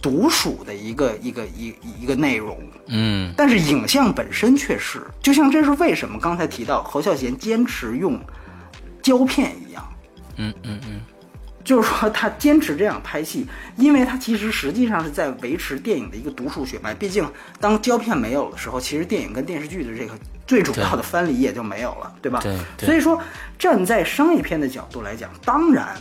[0.00, 2.56] 独属的一个一个一一个内容，
[2.86, 8.20] 嗯，但是影像本身却是，就像这是为什么刚才提到侯孝贤坚持用
[9.02, 9.84] 胶片一样，
[10.36, 11.00] 嗯嗯嗯。
[11.66, 13.44] 就是说，他坚持这样拍戏，
[13.76, 16.94] 因为他其实实际上是在维持电影的一个独树血脉。
[16.94, 20.14] 毕竟，当胶片没有的时候，其实电影跟电视剧的这个
[20.46, 22.38] 最主要的藩篱也就没有了，对吧？
[22.40, 22.56] 对。
[22.86, 23.20] 所以说，
[23.58, 25.96] 站在商业片的角度来讲，当然，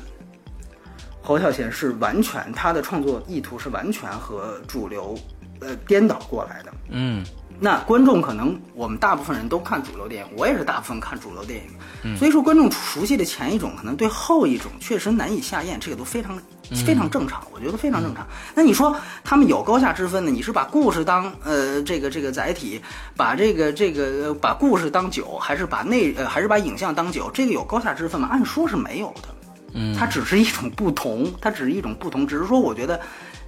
[1.23, 5.17] 侯孝贤是完全他的创作意图是完全和主流
[5.61, 6.73] 呃颠倒过来的。
[6.91, 7.25] 嗯。
[7.59, 11.61] 那观众可能我们大部分人都看主流电影，我也是大部分看主流电
[12.03, 16.37] 影，所以说观众熟悉的前一种，可能对后一种确实难以下咽，这个都非常
[16.85, 18.27] 非常正常，我觉得非常正常。
[18.53, 20.31] 那你说他们有高下之分呢？
[20.31, 22.81] 你是把故事当呃这个这个载体，
[23.15, 27.31] 把这个这个把故事当酒，还是把内呃还是把影像当酒？
[27.33, 28.27] 这个有高下之分吗？
[28.31, 29.29] 按说是没有的，
[29.73, 32.99] 嗯，它只是一种不同，它只是一种不同，只是说我觉得。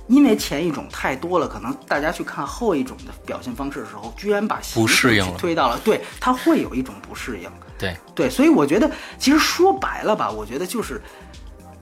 [0.07, 7.49] 因为前一种太多了，可能大家去看后一种的表现方式的时候，居然把不适应推到了，对他会有一种不适应。
[7.77, 8.89] 对对，所以我觉得
[9.19, 11.01] 其实说白了吧，我觉得就是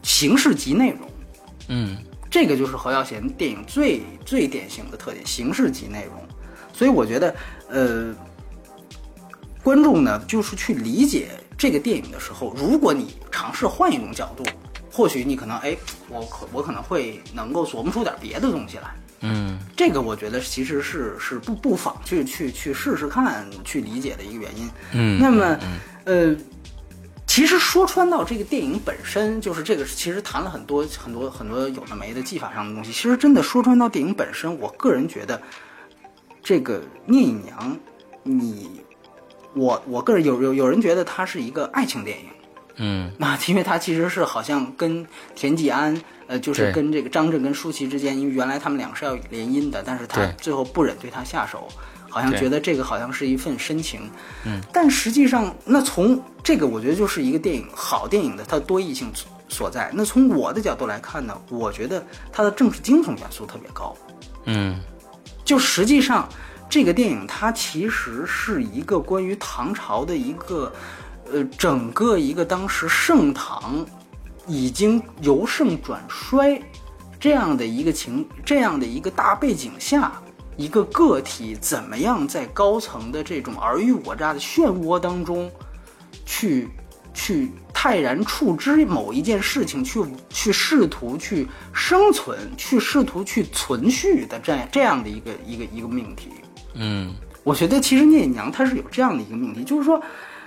[0.01, 1.09] 形式及内容。
[1.67, 1.97] 嗯，
[2.30, 6.15] 这个就是何耀贤电影最最典型的特点，形式及内容。
[6.73, 7.36] 所以我觉得，
[7.69, 8.13] 呃，
[9.63, 14.43] 观众呢，就是去理解这个电影的时候，如果你尝试换一种角度。
[14.95, 15.75] 或许你可能哎，
[16.07, 18.95] 我可我可能会能够琢磨出点别的东西来。
[19.19, 24.69] 嗯，这个我觉得其实是是不不妨去去去试试看，去理解的一个原因。
[24.93, 25.59] 嗯，那么
[26.05, 26.33] 呃，
[27.27, 32.93] 其实说穿到这个电影本身，就是这个其实谈了很多很多很多有的没的技法上的东西。
[32.93, 35.41] 其实真的说穿到电影本身，我个人觉得，
[36.41, 37.77] 这个聂隐娘，
[38.23, 38.81] 你
[39.53, 42.25] 我我个人有有有人觉得它是一个爱情电影。
[42.78, 51.67] 嗯，那 因为他其实是好像跟田季安，呃，就是跟这个张震跟舒淇之间，因为原来他们两个是要联姻的，但是他最后不忍对他下手，
[52.09, 54.09] 好像觉得这个好像是一份深情。
[54.43, 59.09] 嗯，但实际上，那从这个我觉得就是一个电影好电影的它多义性
[59.47, 59.89] 所在。
[59.93, 63.95] 那从我的角度来看呢，我觉得它的政治惊悚元素特别高。
[64.45, 64.80] 嗯，
[65.45, 66.28] 就实际上
[66.69, 70.73] 这个电影它其实是一个关于唐朝的一个。
[71.36, 73.86] 呃，整个一个当时盛唐
[74.47, 76.57] 已经由盛转衰
[77.19, 80.13] 这样的一个情，这样的一个大背景下，
[80.55, 85.51] 一个个体怎么样在高层的这种尔虞我诈的漩涡当中，
[86.25, 86.69] 去
[87.13, 96.29] 去泰然处之某一件事情，去去试图去生存，去试图去存续的这样这样的一个一个一个命题。
[96.75, 97.13] 嗯，
[97.43, 100.01] 我觉得其实聂隐娘她是有这样的一个命题，就是说。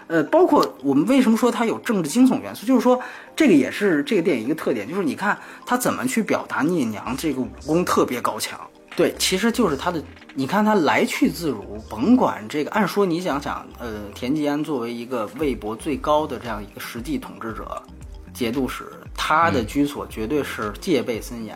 [0.08, 2.98] 呃，包括我们为什么说它有政治惊悚元素，就是说
[3.36, 8.58] 这个也是这个电影一个特点，就是你看他怎么去表达聂娘这个武功特别高强，
[8.96, 10.02] 对，其实就是他的，
[10.34, 17.80] 你看他来去自如，甭管这个，按说你想想，呃，田季安作为一个魏博最高的这样一个实际统治者，
[18.32, 18.84] 节度使，
[19.14, 21.54] 他的居所绝对是戒备森严，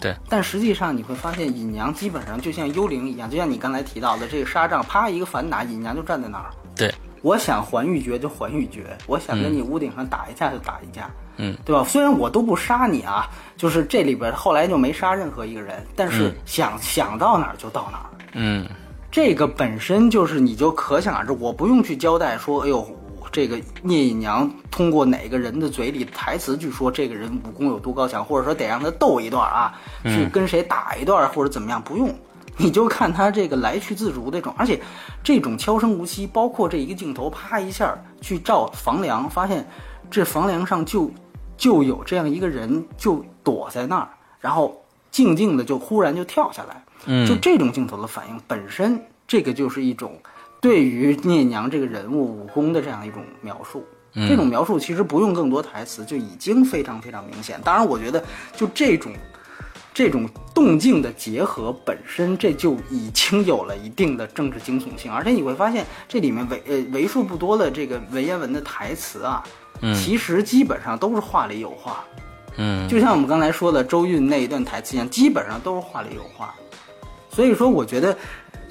[0.00, 6.61] 对，但实际上你会发现尹娘基本上就像幽灵一样，就像你刚才提到的这个沙帐，啪一个反打，尹娘就站在那儿，对。
[7.22, 11.84] 我想还玉珏就还玉珏，我想跟你屋顶上打一架就打一架，嗯，对吧？
[11.84, 18.66] 虽然我都不杀你啊，就是这里边后来就没杀任何一个人，但是想想到哪儿就到哪儿，嗯，
[19.10, 22.86] 这个本身就是你就可想而知，我不用去交代说，哎呦，
[23.30, 32.12] 这个聂隐娘通过哪个人的嘴里台词去说这个人武功有多高强，或者说得让他斗一段啊，去跟谁打一段或者怎么样，不用。
[32.58, 34.80] 你就看他这个来去自如那种，而且
[35.24, 39.66] 这种悄声无息，包括这一个镜头，啪一下去照房梁，发现
[40.10, 41.10] 这房梁上就
[41.56, 44.80] 就有这样一个人就躲在那儿，然后
[45.10, 50.12] 静静的就忽然就跳下来，嗯，就这种镜头的反应本身，这个就是一种
[50.60, 53.82] 对于聂娘这个人物武功的这样一种描述，
[54.14, 57.58] 这种描述其实不用更多台词就已经非常非常明显。
[57.64, 58.22] 当然，我觉得
[58.54, 59.10] 就这种。
[59.94, 69.44] 这种动静的结合本身，这就已经有了一定的政治惊悚性，而且你会发现这里面为呃为数不多的这个文言文的台词啊，
[69.82, 72.04] 嗯，其实基本上都是话里有话，
[72.56, 76.54] 嗯，就像我们刚才说的周韵那一段台词一样，基本上都是话里有话。
[77.28, 78.16] 所以说，我觉得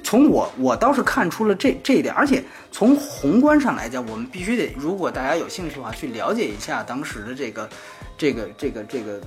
[0.03, 7.69] 从我我倒是看出了这这一点，而且从宏观上来讲，我们必须得，如果大家有兴趣的话，去了解一下当时的这个
[8.17, 9.22] 这个这个这个。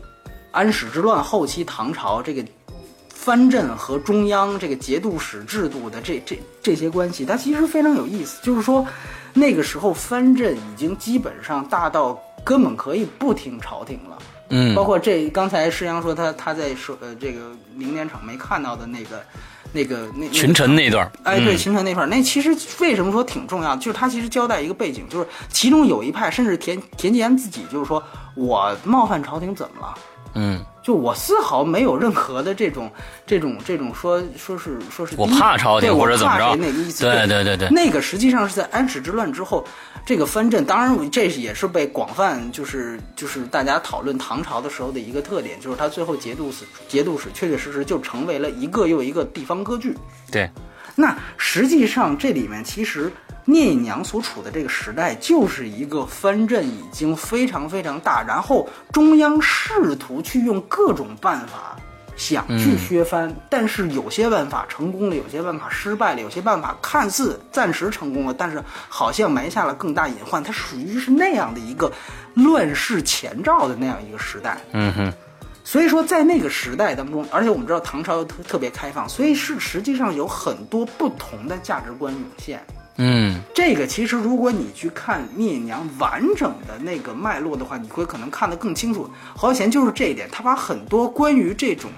[0.54, 2.44] 安史之乱后期，唐朝这个
[3.08, 8.38] 藩镇和中央这个节度使制度的这这这些关系，它其实非常有意思。
[8.40, 8.86] 就是说，
[9.32, 14.16] 那个时候藩镇已经基本上大到根本可以不听朝廷了。
[14.50, 19.24] 嗯，包括这刚才施阳说他他在说呃这个明年场没看到的那个
[19.72, 23.80] 那个那群臣那段，哎对群臣那块儿，那其实为什么说挺重要的？
[23.80, 28.00] 就是他其实交代一个背景，就是其中有一派，甚至田田季安自己就是说
[28.36, 29.94] 我冒犯朝廷怎么了？
[30.34, 32.90] 嗯，就我丝毫没有任何的这种、
[33.26, 37.04] 这种、这种说说是说是我怕朝廷或者怎么着那个意思。
[37.04, 39.64] 对对对对，那个实际上是在安史之乱之后，
[40.04, 49.96] 这个藩镇，当然这也是被广泛就是就是大家讨论唐朝的时候的一个特点，就是他最后节度使节度使确确实实就成为了一个又一个地方割据。
[50.30, 50.50] 对，
[50.96, 53.12] 那实际上这里面其实。
[53.46, 61.76] 聂隐娘所处的这个时代，就是一个藩镇已经非常非常大，然后中央试图去用各种办法
[62.16, 70.42] 想去削藩，但是有些办法成功了，有些办法失败了，有些办法看似暂时成功了，但是好像埋下了更大隐患。
[70.42, 71.92] 它属于是那样的一个
[72.34, 74.56] 乱世前兆的那样一个时代。
[74.72, 75.12] 嗯哼，
[75.64, 82.64] 所以说在那个时代当中，而且我们知道唐朝又特特别开放，所以是实际上有很多不同的价值观涌现。
[82.96, 89.10] 嗯，这个其实如果你去看聂隐娘完整的那个脉络的话，你会可能看得更清楚。
[89.36, 91.90] 侯孝贤就是这一点，他把很多关于这种，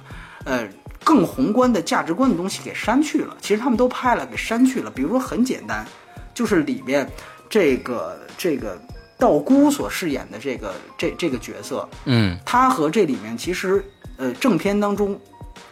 [0.44, 0.66] 呃，
[1.04, 3.36] 更宏观的价值观的东西给删去了。
[3.42, 4.90] 其实他们都拍了，给删去了。
[4.90, 5.86] 比如说很简单，
[6.32, 7.06] 就是里面
[7.50, 8.80] 这个这个
[9.18, 13.84] 道姑所饰演的这个这这个角色，嗯，他和这里面其实
[14.16, 15.20] 呃正片当中，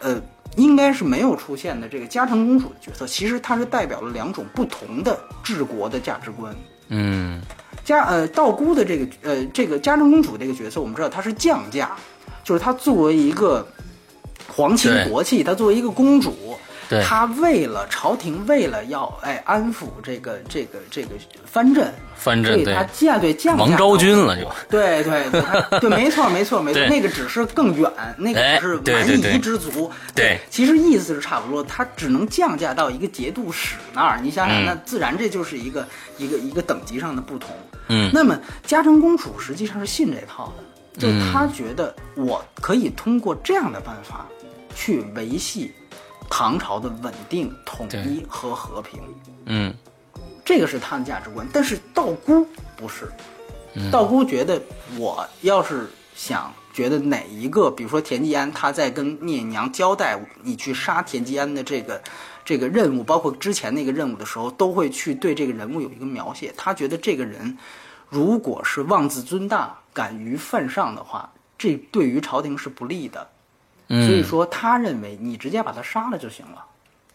[0.01, 0.21] 呃。
[0.55, 6.55] 应该是没有出现的这个嘉诚公主的角色，其实她是代表了两种不同的治国的价值观。
[6.89, 7.41] 嗯，
[7.83, 11.95] 嘉呃道姑的这个呃这个嘉诚公主这个角色，我们知道她是降价，
[12.43, 13.67] 就是她作为一个
[14.47, 16.33] 皇亲国戚，她作为一个公主。
[17.03, 21.09] 他为了朝廷，为了要哎安抚这个这个这个
[21.45, 22.73] 藩镇，藩镇，对。
[22.73, 37.49] 他降对降王昭君了就，对对对，对，没错没错没错，那个只是更远，那个只是蛮夷之族，对，其实意思是差不多，他只能降价到一个节度使那儿，你想想，那自然这就是一个一个一个等级上的不同，
[37.87, 44.25] 嗯，那么嘉诚公主实际上是信这套的，就他觉得我可以通过这样的办法
[44.75, 45.73] 去维系。
[46.29, 49.01] 唐朝的稳定、统一和和平，
[49.45, 49.73] 嗯，
[50.43, 51.47] 这个是他的价值观。
[51.53, 52.45] 但是道姑
[52.75, 53.11] 不是，
[53.91, 54.61] 道姑觉得
[54.97, 62.01] 我要是想觉得哪一个，比如说田季安，他在跟聂娘交代你去杀田季安的这个
[62.43, 66.53] 这个任务，包括之前那个任务的时候，都会去对这个人物有一个描写。
[66.57, 67.57] 他觉得这个人
[68.09, 73.27] 如果是妄自尊大、敢于犯上的话，这对于朝廷是不利的。
[73.87, 76.65] 所以说，他认为你直接把他杀了就行了。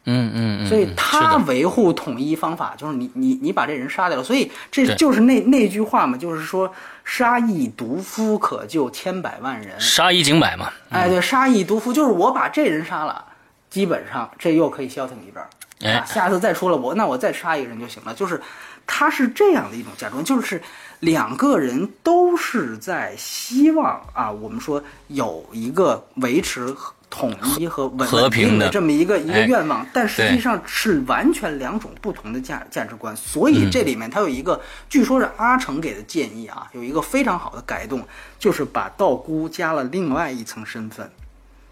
[0.04, 0.66] 嗯嗯。
[0.66, 4.24] 所以他维护统一方法就是你你你把这人杀掉了。
[4.24, 6.72] 所以这就是那那句话嘛，就是说
[7.04, 9.78] 杀一毒夫可救千百万人。
[9.80, 10.72] 杀一儆百嘛。
[10.90, 13.24] 哎，对，杀一毒夫就是我把这人杀了，
[13.68, 15.48] 基本上这又可以消停一阵儿。
[15.82, 18.14] 哎，下次再出了我，那我再杀一个人就行了。
[18.14, 18.40] 就是
[18.86, 20.60] 他是这样的一种价值观，就是
[21.00, 26.74] 两个人都是在希望啊，我们说有一个维持
[27.08, 33.16] 统一和稳定的这么一个一个愿望，但实际上是完全两种不同的价价值观。
[33.16, 38.06] 所以这里面他有一个，据说是阿成给的建议啊，有一个非常好的改动，
[38.38, 41.10] 就是把道姑加了另外一层身份，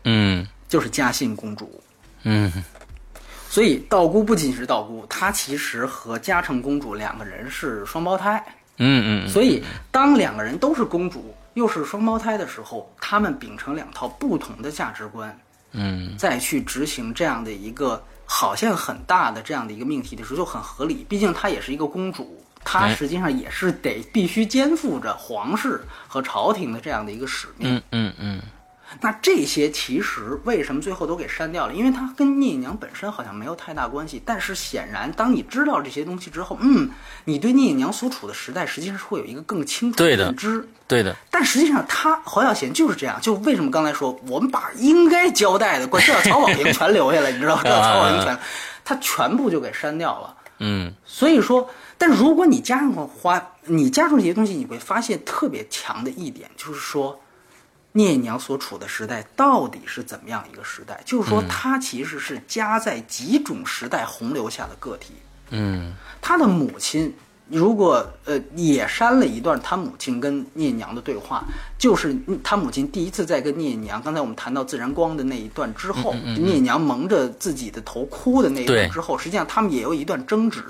[0.05, 1.81] 嗯，就是嘉信公主，
[2.25, 2.53] 嗯。
[3.51, 8.45] 所以道姑不仅是道姑，她其实和嘉诚公主两个人是双胞胎。
[8.79, 9.29] 嗯嗯。
[9.29, 15.39] 所以当两个人都是公主，又是双胞胎的时候，他们秉承两套不同的价值观，
[15.73, 21.05] 嗯，再去执行这样的一个好像很大的这样的一个命题的时候，就很合理。
[21.09, 27.77] 毕竟她也是一个公主，她实际上也是得必须肩负着皇室和朝廷的这样的一个使命。
[27.77, 28.43] 嗯嗯嗯。
[29.01, 31.75] 那这些其实为什么最后都给删掉了？
[31.75, 34.21] 因为它跟聂隐娘本身好像没有太大关系。
[34.25, 36.91] 但是显然，当你知道这些东西之后，嗯，
[37.25, 40.67] 你对聂隐娘所处的时代实际上是会有一个更清楚的认知。
[40.87, 41.15] 对的。
[41.31, 43.21] 但实际上，他黄小贤就是这样。
[43.21, 47.63] 就为什么刚才说我们把应该交代的，关这曹保平全留下来，你知道吗？
[47.69, 48.39] 曹保平全，
[48.85, 50.35] 他全部就给删掉了。
[50.61, 50.95] 嗯。
[51.05, 51.69] 所以说，
[51.99, 57.21] 但如果你加上花，你加上这些东西，你会发现特别强的一点就是说。
[57.99, 61.03] 聂娘所处的时代到底是怎么样一个时代？
[61.05, 65.15] 就是说，她其实是夹在几种时代洪流下的个体。
[65.51, 67.13] 嗯，她的母亲
[67.49, 71.45] 如果呃也删了一段她母亲跟聂娘的对话，
[71.77, 80.63] 就是她母亲第一次在跟聂娘，刚才我们谈到自然光的那一段之后，聂娘蒙着自己的头哭的那一段之后，实际上他们也有一段争执。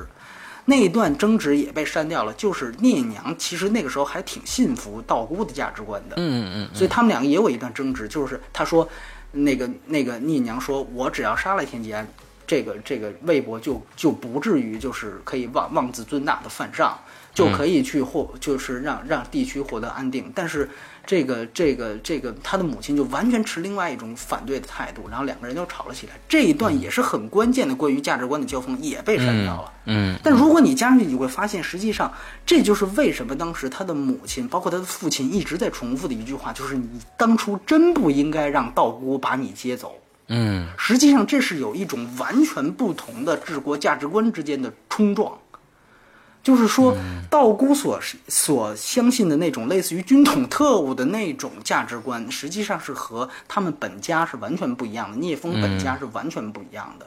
[0.70, 8.86] 那一段争执也被删掉了，就是聂隐娘其实那个时候还挺信服道姑的价值观的，嗯嗯嗯，所以他们两个也有一段争执，就是他说，
[9.32, 12.06] 那个那个聂隐娘说，我只要杀了田吉安，
[12.46, 16.98] 这个这个魏博就就不至于就是可以妄妄自尊大的犯上，
[17.32, 20.68] 就可以去获就是让让地区获得安定，但是。
[21.08, 26.12] 这个这个这个，他的母亲就完全持另外一种反对的态度，然后两个人就吵了起来。
[26.28, 29.72] 这一段也是很关键的关于价值观的交锋，也被删掉了。
[29.86, 32.12] 嗯，但如果你加上去，你会发现，实际上
[32.44, 36.86] 这就是为什么当时他的母亲，包括他的父亲一直在重复的一句话，就是你
[37.16, 39.94] 当初真不应该让道姑把你接走。
[40.26, 45.38] 嗯，实际上这是有一种完全不同的治国价值观之间的冲撞。
[46.42, 46.96] 就是说，
[47.28, 55.16] 道姑所所相信的那种类似于军统特务的那种价值观，实际上是和他们本家是完全不一样的。
[55.18, 57.06] 聂风本家是完全不一样的。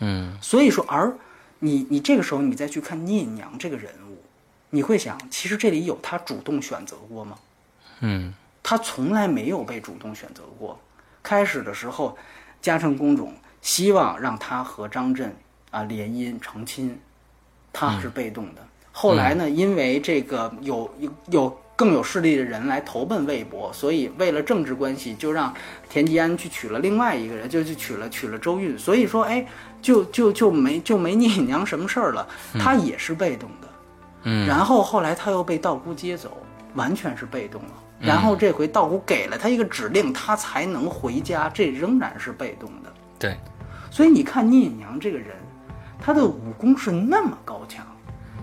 [0.00, 1.14] 嗯，所以说，而
[1.60, 4.20] 你你这个时候你再去看聂娘这个人物，
[4.70, 7.38] 你会想，其实这里有他主动选择过吗？
[8.00, 10.80] 嗯，他从来没有被主动选择过。
[11.22, 12.18] 开始的时候，
[12.60, 15.32] 嘉诚公主希望让他和张震
[15.70, 16.98] 啊联姻成亲，
[17.72, 18.62] 他是被动的。
[18.94, 19.48] 后来呢？
[19.48, 25.52] 因为这个有有有更有势力的人来投奔魏博，所以为了政治关系，就让
[25.88, 28.78] 田吉安去娶了另外一个人，就去娶了娶了周韵。
[28.78, 29.46] 所以说，哎，
[29.80, 32.28] 就就就没就没聂隐娘什么事儿了。
[32.60, 33.68] 他也是被动的。
[34.24, 34.46] 嗯。
[34.46, 36.36] 然后后来他又被道姑接走，
[36.74, 37.70] 完全是被动了。
[37.98, 42.92] 然后这回道姑给了他一个指令，他才能回家，这仍然是被动的。
[43.18, 43.36] 对。
[43.90, 45.28] 所以你看聂隐娘这个人，
[46.02, 47.86] 他的武功是那么高强。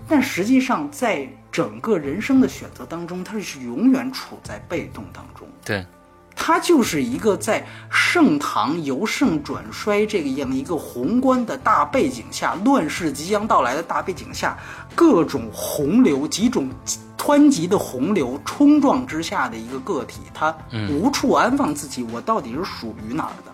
[0.08, 5.46] 但实际上，在整个人生的选择当中，他是永远处在被动当中。
[5.64, 5.86] 对，
[6.34, 14.58] 他就是一个在盛唐由盛转衰这个样一个宏观的大背景下，乱世即将到来的大背景下，
[14.96, 16.68] 各种洪流、几种
[17.16, 20.52] 湍急的洪流冲撞之下的一个个体，他
[20.90, 23.52] 无处安放自己，我到底是属于哪儿的？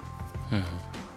[0.52, 0.62] 嗯，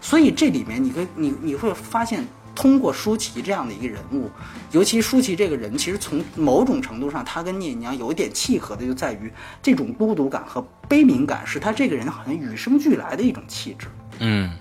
[0.01, 2.27] 所以这里面你可你你会发现。
[2.60, 4.30] 通过舒淇这样的一个人物，
[4.73, 9.31] 尤其舒淇这个人，其实从某种程度上，她跟聂隐娘有一点契合的，就在于
[9.61, 13.88] 这种孤独感和悲悯感，是她这个人好像与生俱来的一种气质。
[14.19, 14.52] 嗯，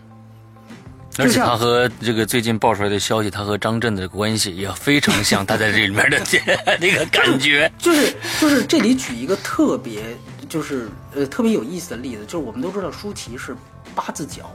[1.19, 6.21] 而且他和这个最近爆出来的消息，他和张震的关系也非常像，他在这里面的
[6.81, 7.69] 那个感觉。
[7.79, 10.17] 就是就是这里举一个特别
[10.49, 13.57] 就是呃特别有意思的例子，就是我们都知道舒淇是
[13.93, 14.49] 八字脚。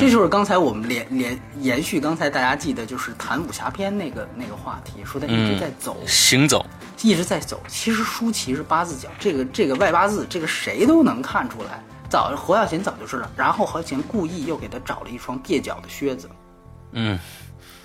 [0.00, 6.66] 这就是刚才我们连连延续刚才大家记得就是谈武侠片那个那个话题，说他一直在走行走，
[7.02, 7.60] 一直在走。
[7.68, 11.80] 其实舒淇是八字脚，这个这个外八字，这个谁都能看出来。
[12.08, 16.28] 早侯孝贤早就知道，然后侯孝贤故意又给他找了一双蹩脚的靴子。
[16.90, 17.16] 嗯，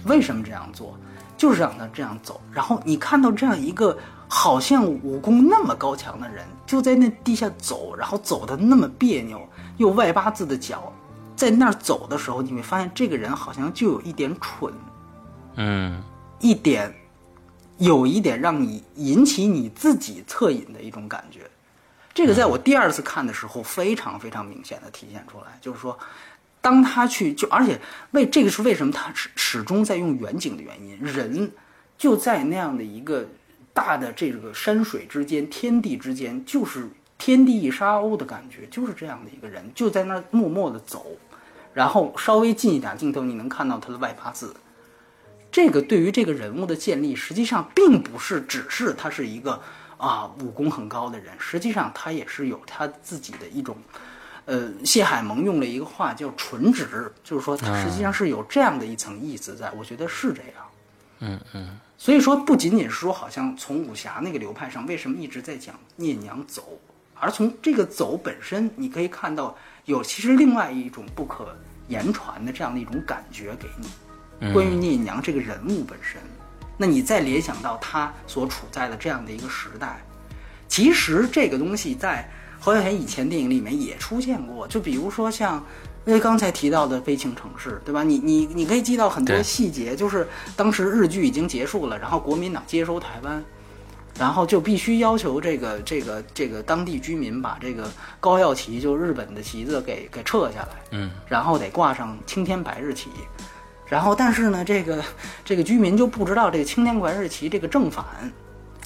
[0.06, 0.98] 为什么这样做？
[1.38, 2.41] 就是让他这样走。
[2.52, 3.98] 然后你看到这样一个
[4.28, 9.48] 好像武功那么高强的人，就在那地下走，然后走的那么别扭，
[9.78, 10.91] 又外八字的脚。
[11.41, 14.72] 在那儿走的时候，你会发现这个人好像就有一点蠢，
[15.55, 15.99] 嗯，
[16.39, 16.93] 一点，
[17.80, 21.49] 有一点让你引起你自己恻隐的一种感觉。
[22.13, 25.97] 这个在我第二次看的时候非常非常明显的体现出来，就是说，
[26.61, 27.81] 当他去就而且
[28.11, 31.51] 为这个是为什么他始始终在用远景的原因，人
[31.97, 33.27] 就在那样的一个
[33.73, 36.88] 大的这个山水之间、天地之间，就是
[37.18, 41.07] 天地一沙鸥的感觉，就是这样的一个人就在那儿默默的走。
[41.73, 44.56] 然后稍微近一点镜头，你能看到他的外八字。
[45.52, 49.61] 这个对于这个人物的建立，实际上并不是只是他是一个
[49.98, 53.76] 啊武功很高的人，实际上他也是有他自己的一种，
[54.45, 59.69] 呃，谢海萌用了一个话叫“纯直”，就是说他实际上是有这样的一层意思在。
[59.73, 60.69] 我觉得是这样。
[61.19, 61.77] 嗯嗯。
[61.98, 66.80] 所以说，不仅仅是说好像从武侠那个流派上，为什么一直在讲聂娘走，
[67.19, 69.57] 而从这个走本身，你可以看到。
[69.85, 71.55] 有其实另外一种不可
[71.87, 76.21] 言传的这样的一种感觉给你，关于聂隐娘这个人物本身，
[76.77, 80.01] 那你再联想到她所处在的这样的一个时代，
[80.67, 82.29] 其实这个东西在
[82.59, 85.63] 侯孝贤以前电影里面也出现过，就比如说像
[86.05, 88.03] 因为刚才提到的《悲情城市》，对吧？
[88.03, 93.43] 你你你可以记到很多细节，就是当时日剧已经结束了，然后国民党接收台湾。
[94.19, 97.89] 然后就必须要求这个这个这个当地居民把这个
[98.19, 103.09] 高耀旗，就日本的旗子给给撤下来，嗯，然后得挂上青天白日旗，
[103.85, 105.03] 然后但是呢，这个
[105.43, 108.05] 这个居民就不知道这个青天白日旗这个正反，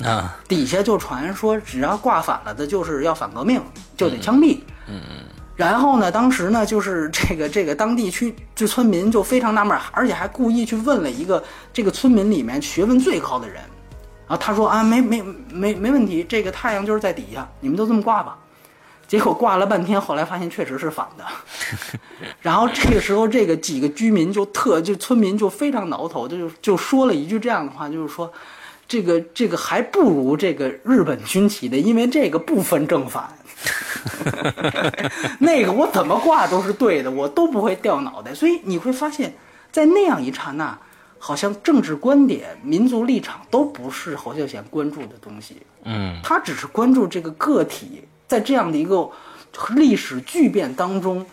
[0.03, 3.61] 啊，底下就传说只要挂反了的，就是要反革命，
[3.97, 5.23] 就得枪毙，嗯嗯，
[5.56, 11.43] 然后呢，当时呢，就是这个这个当地区就村民就非常纳闷，而且还故意去问了一个
[11.73, 13.61] 这个村民里面学问最高的人。
[14.27, 15.22] 然后他说啊，没没
[15.52, 18.38] 没没问题，这个太阳就是在底下，你们都这么挂吧。
[19.07, 21.23] 结果挂了半天，后来发现确实是反的。
[22.41, 28.34] 然后这个时候，这个几个居民就特就村民就非常挠头，就就说了一句这样的话，就是说，
[28.88, 33.31] 这个这个还不如这个日本军旗的，因为这个不分正反。
[35.38, 38.34] 那个我怎么挂都是对的，我都不会掉脑袋。
[38.34, 39.31] 所以你会发现
[39.72, 40.76] 在那样一刹那。
[41.26, 49.10] 好像政治观点、民族立场都不是侯孝贤关注的东西，嗯，他只是关注这个个体在这样的一个
[49.76, 51.26] 历史巨变当中，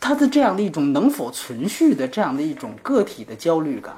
[0.00, 3.94] 他的这样的一种能否存续的这样的一种个体的焦虑感，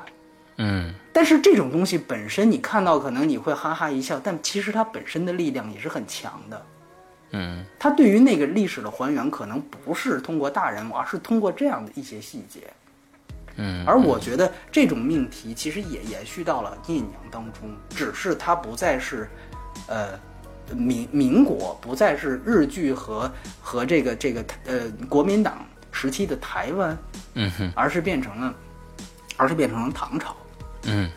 [0.59, 6.66] 嗯，但是这种东西本身你看到可能你会哈哈一笑，但其实它本身的力量也是很强的，
[7.30, 12.70] 嗯，它对于那个历史的还原可能不是通过大人物，而是通过这样的一些细节。
[13.56, 19.28] 嗯，而我觉得这种命题其实也延续到了阴阳当中，只是它不再是，
[19.86, 20.18] 呃，
[20.74, 26.98] 民民国不再是日剧和和这个这个呃国民党时期的台湾，
[27.35, 28.55] 嗯哼，而是变成了，
[29.36, 30.35] 而是变成了唐朝，
[30.86, 31.09] 嗯，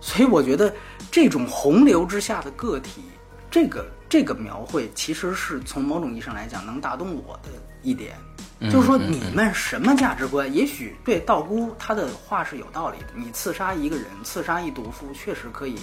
[0.00, 0.74] 所以我觉得
[1.10, 3.02] 这种洪流之下的个体，
[3.48, 7.50] 这个这个描绘其实是从某种意义上来讲能打动我的
[7.82, 8.16] 一点。
[8.58, 10.52] 就是说，你们什么价值观？
[10.54, 13.08] 也许对道姑她的话是有道理的。
[13.14, 15.76] 你刺杀一个人，刺杀一毒妇，确实可以，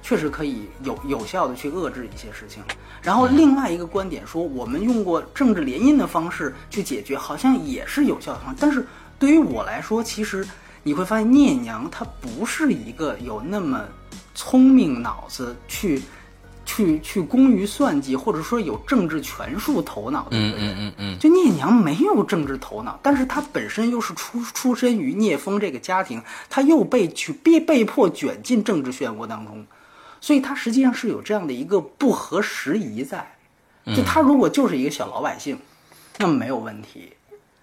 [0.00, 2.62] 确实可以有有效的去遏制一些事情。
[3.02, 8.56] 然后另外一个观点说，我们用过政治联姻的方式去解决，好像也是有效的方式。
[8.60, 8.86] 但是
[9.18, 10.46] 对于我来说，其实
[10.84, 13.82] 你会发现聂娘她不是一个有那么
[14.36, 16.00] 聪明脑子去。
[16.64, 29.66] 去去工于算计，或者说有政治权术头脑的一个人，嗯嗯嗯，就聂娘没有政治头脑，但是她本身又是出出身于聂风这个家庭，她又被去被被迫卷进政治漩涡当中，
[30.20, 33.36] 所以她实际上是有这样的一个不合时宜在。
[33.94, 35.58] 就她如果就是一个小老百姓，
[36.18, 37.12] 那么没有问题，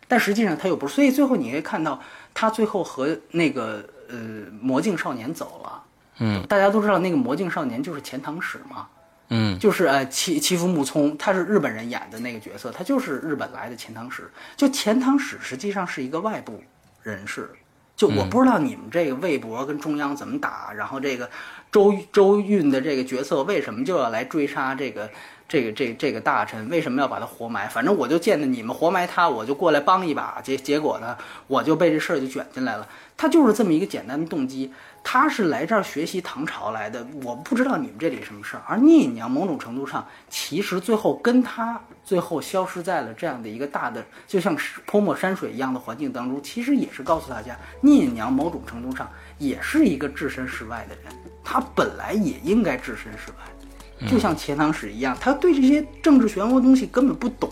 [0.08, 2.00] 但实际上她又不是，所以最后你可以看到
[2.34, 4.18] 她最后和那个呃
[4.62, 5.84] 魔镜少年走了。
[6.24, 8.88] 嗯，大家都知道那个魔镜少年就是钱塘史嘛，
[9.30, 14.30] 嗯，就是呃欺欺负木聪，他是日本人演的那个角色，他就是日本来的钱塘史。
[14.56, 16.62] 就钱塘史实际上是一个外部
[17.02, 17.50] 人士，
[17.96, 21.28] 就我不知道你们这个魏博跟中央怎么打，然后这个
[21.72, 25.10] 周周韵的这个角色为什么就要来追杀这个
[25.50, 27.68] 这个这这个大臣，为什么要把他活埋？
[27.68, 31.18] 反正我就见着你们活埋他，我就过来帮一把，结结果呢，
[31.48, 32.88] 我就被这事儿就卷进来了。
[33.18, 34.72] 他就是这么一个简单的动机。
[35.04, 38.64] 他是来这儿学习唐朝来的，我不知道你们这里什么事儿。
[38.68, 44.56] 而聂隐娘某种程度上，其实最后跟他最后消失在了这样的一个大的，就像
[44.86, 51.14] 泼墨山水一样的环境当中，其实也是告诉大家，聂隐娘某种程度上也是一个置身事外的人，
[51.44, 57.52] 他本来也应该置身事外，就像钱塘史一样，他对这些政治漩涡东西根本不懂。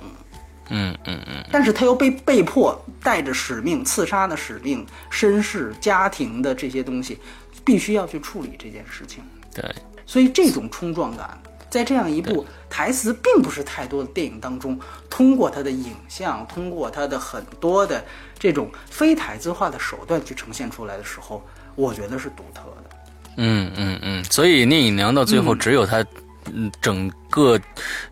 [0.69, 7.17] 嗯嗯嗯，但是他又被被迫带着使命、刺杀的使命、身世、家庭的这些东西，
[7.65, 9.23] 必须要去处理这件事情。
[9.53, 9.63] 对，
[10.05, 11.37] 所以这种冲撞感，
[11.69, 14.79] 在这样一部台词并不是太多的电影当中，
[15.09, 18.03] 通过他的影像，通过他的很多的
[18.37, 21.43] 这种非台词化的手段去呈现出来的时候，
[21.75, 22.95] 我觉得是独特的。
[23.37, 26.05] 嗯嗯嗯，所以聂隐娘到最后只有他。
[26.53, 27.59] 嗯，整个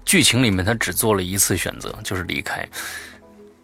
[0.06, 2.68] 剧情里面，他只做了一次选择，就是离开。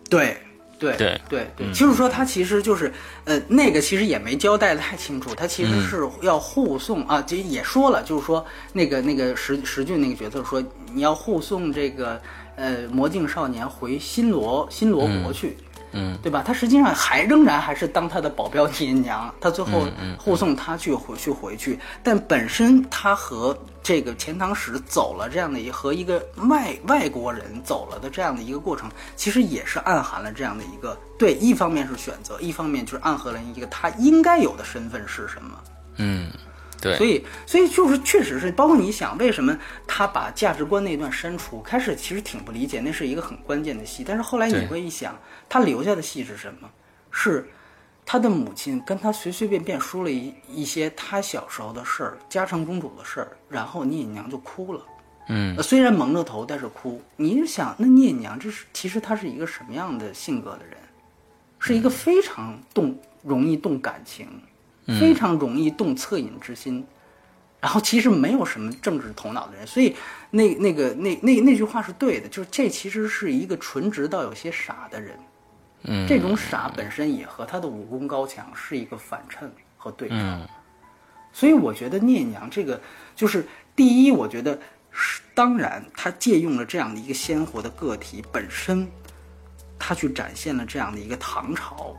[0.10, 0.38] 对，
[0.80, 2.92] 对，对，对，对，就是说，他其实就是，
[3.24, 10.64] 呃，那个其实也没交代的太清楚，他其实是要护送啊，这也说了，就是说，那个那个石石俊那个角色说，
[10.94, 12.22] 你要护送这个
[12.56, 15.58] 呃魔镜少年回新罗新罗国去。
[15.60, 15.66] 嗯，
[16.22, 16.44] 对吧？
[16.46, 19.88] 他实际上还仍然还是当他的保镖聂隐娘，他最后
[20.18, 21.80] 护送他去回去回去。
[22.02, 35.60] 但本身他和这个钱塘史走了这样的一和一个外外国人走了的这样的一个过程，其实也是暗含了这样的一个对，一方面是选择，一方面就是暗合了一个他应该有的身份是什么。
[35.98, 36.32] 嗯。
[36.82, 39.58] 对，所以，所以就是确实是，包括你想，为什么
[39.88, 41.62] 他把价值观那段删除？
[41.62, 44.04] 开始其实挺不理解，那是一个很关键的戏。
[44.06, 45.18] 但是后来你会一想，
[45.54, 46.68] 他留下的戏是什么？
[47.12, 47.48] 是
[48.04, 54.84] 他的母亲跟他随随便便说了一一些他小时候的事儿，嘉诚公主的事儿，然后聂隐娘就哭了。
[55.30, 57.00] 嗯，虽然蒙着头，但是哭。
[57.18, 60.76] 你就想，那聂隐娘这是其实她是一个什么样的性格的人？
[61.60, 64.28] 是一个非常动容易动感情。
[65.00, 66.84] 非常容易动恻隐之心，
[67.62, 69.96] 然后其实没有什么政治头脑的人，所以
[70.32, 75.18] 那那个那那那句话是对的，就是这其实是一个纯直到有些傻的人，
[75.84, 80.16] 嗯，这种傻本身也和他的武功高强是一个反衬和对照，
[81.32, 82.80] 所以我觉得聂娘这个
[83.16, 83.46] 就是
[83.76, 84.58] 第一，我觉得
[84.92, 88.88] 是当然他借用了这样的一个鲜活的个体本身，
[89.78, 91.96] 他去展现了这样的一个唐朝。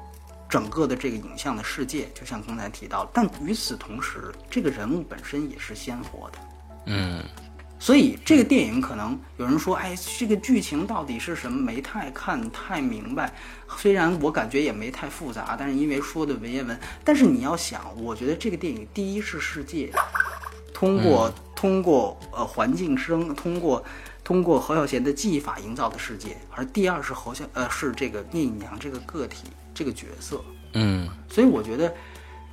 [0.47, 6.39] 整个的这个影像的世界，就像刚才提到，但与此同时，这个人物本身也是鲜活的。
[6.87, 7.25] 嗯，
[7.85, 11.61] 所以这个电影可能有人说，哎，这个剧情到底是什么？
[11.61, 13.31] 没太看太明白。
[13.77, 16.81] 虽然我感觉也没太复杂，但是因为说的文言文。
[17.05, 19.93] 但是你要想，我觉得这个电影第一是世界，
[20.73, 23.85] 通过通过呃环境声，通过
[24.25, 29.49] 通过侯孝贤的技法营造的世界，而第二是侯孝呃是这个聂隐娘这个个体。
[29.77, 30.41] 这个角色，
[30.75, 31.93] 嗯，所以我觉得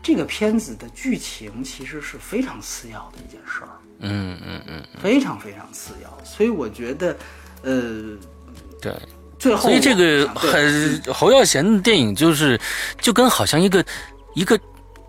[0.04, 3.70] 这个片子的剧情其实是非常次要的一件事儿，
[4.00, 6.26] 嗯嗯嗯，非常非常次要。
[6.26, 7.16] 所以我觉得，
[7.62, 8.18] 呃，
[8.82, 8.92] 对，
[9.38, 12.60] 最后，所以这个很侯耀贤的电影就是
[13.00, 13.86] 就跟好像一个
[14.34, 14.60] 一个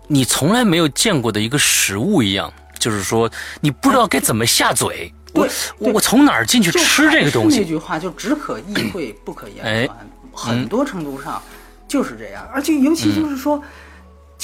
[0.07, 3.29] 你从来没有见过的一个食物一样，就是说
[3.61, 5.47] 你不知道该怎么下嘴，我
[5.79, 7.59] 我从哪儿进去吃这个东西？
[7.59, 11.41] 那句话就只可意会不可言传，很多程度上。
[11.85, 13.61] 就是这样，而且尤其就是说，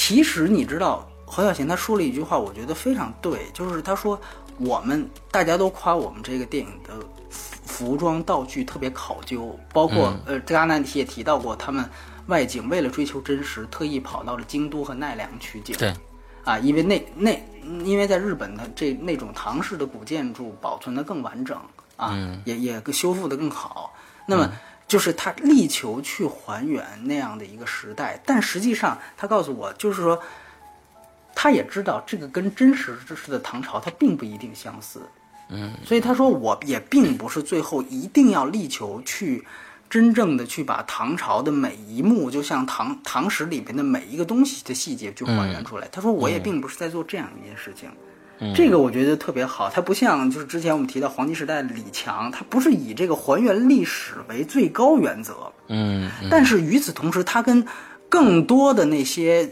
[0.01, 4.17] 其实你知道，侯孝贤他说了一句话，我觉得非常对，就是他说
[4.57, 6.93] 我们大家都夸我们这个电影的
[7.29, 11.83] 服装道具特别考究，包括呃，这个阿南提也提到过，他们
[12.27, 15.75] 外景为了追求真实，特意跑到了京都和奈良取景。
[15.77, 15.93] 对，
[16.45, 17.37] 啊，因为那那
[17.83, 21.59] 因为在日本的这那种唐式的古建筑保存的更完整
[21.97, 23.93] 啊，也也修复的更好，
[24.25, 24.49] 那么。
[24.89, 30.19] 就是他力求去还原那样的一个时代，但实际上他告诉我，就是说，
[31.35, 34.99] 他也知道这个跟真实真实的唐朝，它并不一定相似。
[35.49, 39.45] 嗯，所以他说，我也并不是最后一定要力求去
[39.87, 45.87] 真正的去把唐朝的每一幕，就像唐唐史里面的每一个东西的细节去还原出来。
[45.91, 47.89] 他说，我也并不是在做这样一件事情。
[48.55, 55.51] 这个我觉得特别好，它不像就是之前我们提到黄金时代的李强，他不是以这个还原历史为最高原则。
[55.67, 57.65] 嗯，但是与此同时，他跟
[58.07, 59.47] 更多的那些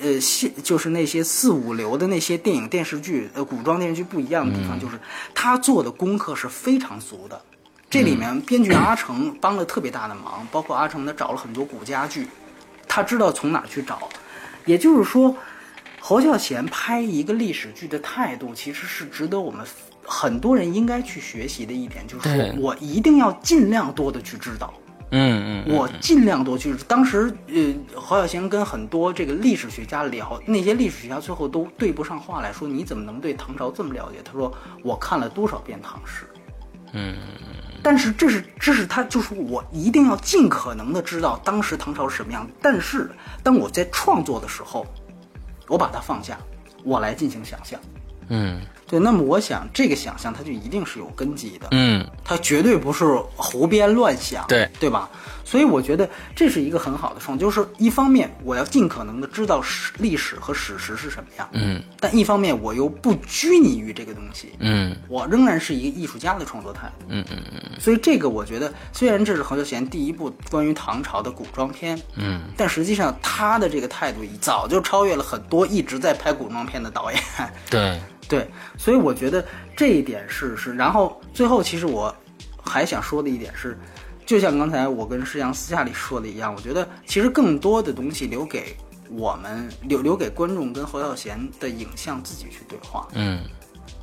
[0.00, 4.98] 呃，现就是那些四五流的那些电影电视剧呃古装电视剧不一样的地方，就是
[5.34, 7.40] 他做的功课是非常足的。
[7.88, 12.28] 这里面编剧阿成帮了特别大的忙，包括阿成他找了很多古家具，
[12.86, 14.08] 他知道从哪去找。
[14.66, 15.34] 也就是说，
[16.08, 19.66] 侯孝贤拍一个历史剧的态度，其实是值得我们
[20.04, 24.72] 很多人应该去学习的一点，就是说我一定要尽量多的去知道。
[25.10, 26.72] 嗯嗯，我尽量多去。
[26.86, 34.54] 当时，呃，侯孝贤跟很多这个历史学家聊，那些历史学家最后都对不上话来说：“你怎么能对唐朝这么了解？”他说
[34.84, 36.24] ：“我看了多少遍唐诗。”
[36.94, 37.16] 嗯，
[37.82, 42.48] 但是这是这是他就是我一定要尽可能的知道当时唐朝是什么样。
[42.62, 43.10] 但是
[43.42, 44.86] 当我在创作的时候，
[45.68, 46.38] 我把它放下，
[46.84, 47.80] 我来进行想象。
[48.28, 48.60] 嗯。
[48.86, 53.04] 对，那么我想这个想象它就一定是有根基的，嗯，它绝对不是
[53.34, 55.10] 胡编乱想，对对吧？
[55.44, 77.20] 所以我觉得这是一个很好的创，就是一方面我要尽可能的知道史历史和史实是什么样，嗯，但一方面我又不拘泥于这个东西，嗯，我仍然是一个艺术家的创作态度，嗯嗯嗯，所以这个我觉得虽然这是侯孝贤第一部关于唐朝的古装片，嗯，但实际上他的这个态度早就超越了很多一直在拍古装片的导演，
[77.70, 78.00] 对。
[78.28, 79.44] 对，所以我觉得
[79.76, 82.14] 这一点是是，然后最后其实我
[82.60, 83.78] 还想说的一点是，
[84.24, 88.76] 就像刚才我跟施阳私下里说的一样，我觉得其实更多的东西留给
[89.10, 93.44] 我们留留给观众跟侯孝贤的影像自己去对话，嗯，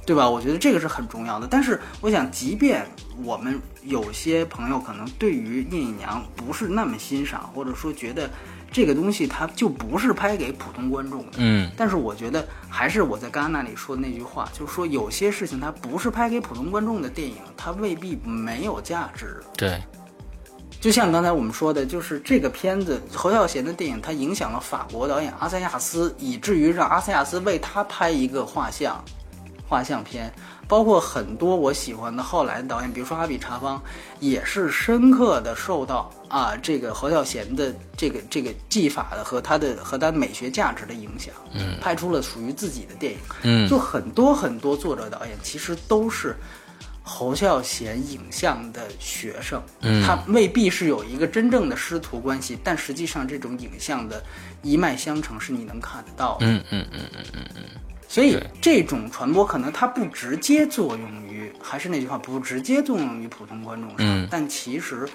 [0.06, 0.30] 对吧？
[0.30, 1.46] 我觉得这个是很重要的。
[1.46, 2.86] 但是我想，即便
[3.24, 8.30] 我们有些朋友可能对于聂隐娘不是那么欣赏，或者说觉得。
[8.74, 19.42] 这个东西它就不是拍给普通观众的，嗯，但是我觉得还是我在刚刚那里说的那句话，就是说有些事情它不是拍给普通观众的电影，它未必没有价值。
[19.56, 19.80] 对，
[20.82, 29.02] 就像刚才我们说的，就是这个片子侯孝贤的电影，它影响了法国导演阿塞亚斯，以至于让阿塞亚斯为他拍一个画像，
[29.74, 30.32] 画像片。
[30.66, 33.80] 包括很多我喜欢的后来的导演，比如说阿比查邦，
[34.20, 46.34] 也是深刻的受到啊这个侯孝贤的这个这个技法的和他的和他美学价值的影响，嗯，拍出了属于自己的电影，嗯，就很多很多作者导演其实都是
[47.04, 54.24] 侯孝贤影像的学生，嗯，他未必是有一个真正的师徒关系，但实际上这种影像的
[54.64, 57.64] 一脉相承是你能看得到的，嗯嗯嗯嗯嗯嗯。
[58.14, 65.10] 所以这种传播可能它不直接作用于，还是那句话，不直接作用于普通观众上，但其实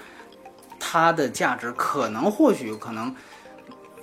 [0.77, 3.15] 它的价值可能或许可能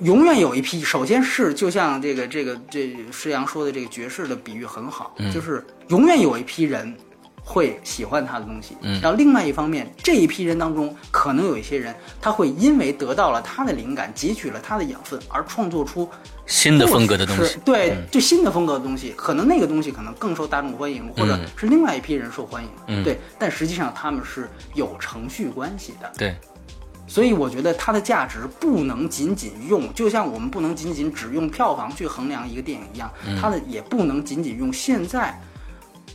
[0.01, 0.81] 永远有一批。
[0.81, 6.97] 首先是就像这个这个这施阳说的这个爵士的比喻很好，就是永远有一批人。
[7.49, 16.11] 会喜欢他的东西，嗯，然后另外一方面，这一批人当中，可能有一些人，他会因为得到了他的灵感，汲取了他的养分，而创作出
[16.47, 17.59] 新的风格的东西。
[17.65, 22.71] 对，就新的风格的东西，可能那个东西可能更受大众欢迎，或者是另外一批人受欢迎。
[22.87, 26.13] 嗯，对，但实际上他们是有程序关系的。
[26.17, 26.37] 对，
[27.07, 33.11] 所以我觉得它的价值不能仅仅用，就像我们不能仅仅只用票房去衡量一个电影一样，
[33.41, 35.39] 它的也不能仅仅用现在。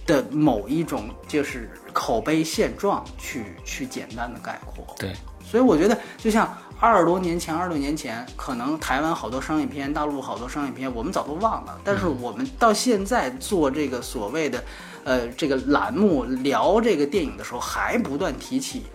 [0.03, 5.13] 的某一种就是口碑现状去去简单的概括，对，
[5.45, 6.51] 所以我觉得就像
[6.81, 14.63] 二十多年前，二十多年前，可能台湾好多商业片，大陆好多商业片，我们早都忘了，但是我们到现在做这个所谓的，
[15.03, 18.87] 呃，这个栏目聊这个电影的时候，还不断提起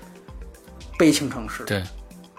[0.98, 1.80] 悲情城市，对，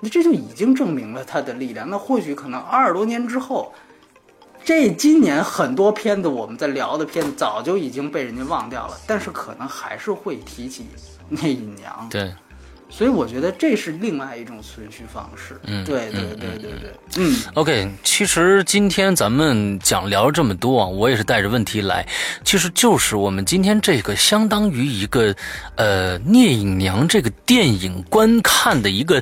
[0.02, 1.90] 那这就已经证明了它的力量。
[1.90, 3.74] 那或许可能二十多年之后。
[4.66, 10.88] 这今年很多片子，我们在聊的片子早就已经被人家忘掉了，但是可能还是会提起
[11.30, 12.06] 聂隐娘。
[12.10, 12.36] 对，
[12.90, 15.60] 所以我觉得这是另外一种存续方式。
[15.66, 16.92] 嗯，对对对对对。
[17.18, 22.08] 嗯，OK，其实今天咱们讲聊了这么多啊，我也是带着问题来，
[22.44, 25.36] 其实就是我们今天这个相当于一个
[25.76, 29.22] 呃聂隐娘这个电影观看的一个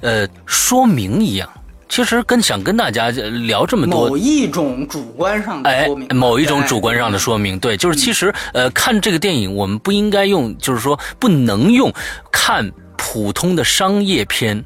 [0.00, 1.48] 呃说明一样。
[1.86, 11.92] 其实跟想跟大家聊这么多，某一种主观上的说明，某一种主观上的说明，对，就是其实呃，看这个电影，我们不应该用，就是说不能用
[12.32, 14.64] 看普通的商业片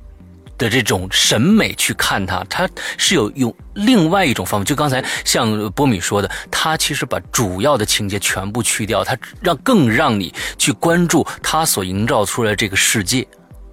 [0.56, 4.64] 的这种审美去看它，它是有用另外一种方法。
[4.64, 13.26] 就刚才像波米说的，他其实把主要的情节全部去掉，他让更让你去关注他所营造出来这个世界。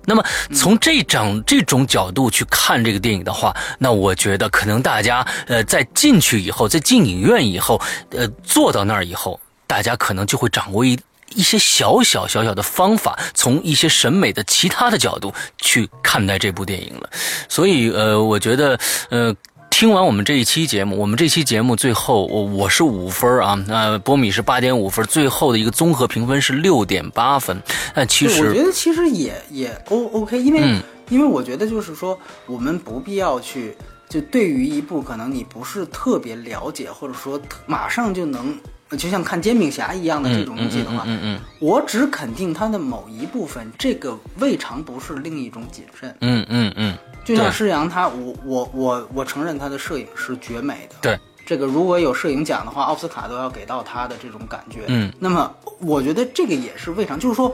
[0.08, 0.24] 那么
[0.54, 10.96] 从这张这种角度去看这个电影的话，那我觉得可能大家呃在进去以后，在进影院以后，呃坐到那儿以后，大家可能就会掌握一。
[11.36, 17.10] 一些小小小小的方法，从一些审美的其他的角度去看待这部电影了。
[17.48, 18.80] 所以，呃，我觉得，
[19.10, 19.36] 呃，
[19.70, 27.62] 听完我们这一期节目，我们这期节目最后，我我是五分啊，那波米是八点五分，最后的一个综合评分是六点八分。
[27.94, 33.76] 但其实，我觉得其实也也 O OK，因为因为我觉得就是说，我们不必要去
[34.08, 38.58] 就对于一部可能你不是特别了解，或者说马上就能。
[38.98, 46.16] 就像看煎饼侠一样的这种东西的话，嗯嗯，我只肯定它的某一部分，这个未尝不是另一种谨慎。
[46.22, 50.96] 嗯嗯嗯，就像施洋，他我我我我承认他的摄影是绝美的。
[51.02, 54.84] 对，这个如果有摄影奖的话，奥斯卡都要给到他的这种感觉。
[54.88, 57.54] 嗯，那么我觉得这个也是未尝，就是说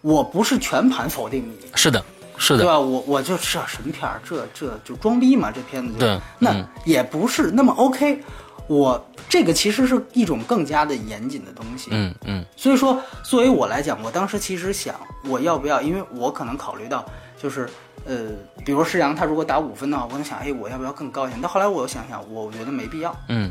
[0.00, 1.68] 我不是全盘否定你。
[1.74, 2.04] 是的，
[2.36, 2.78] 是的，对吧？
[2.78, 8.22] 我我就是神片儿这这就装逼嘛，这片子就对，那也不是那么 OK。
[8.70, 14.94] 我这个其实是一种更加的严谨的东西，嗯嗯，所以说作为我来讲，我当时其实想
[15.24, 17.04] 我要不要，因为我可能考虑到
[17.36, 17.68] 就是，
[18.04, 18.28] 呃，
[18.64, 21.40] 比如施洋他如果打五分的话，我能想，哎，我要不要更高一点？
[21.42, 23.50] 但后来我又想想，我觉得没必要，嗯，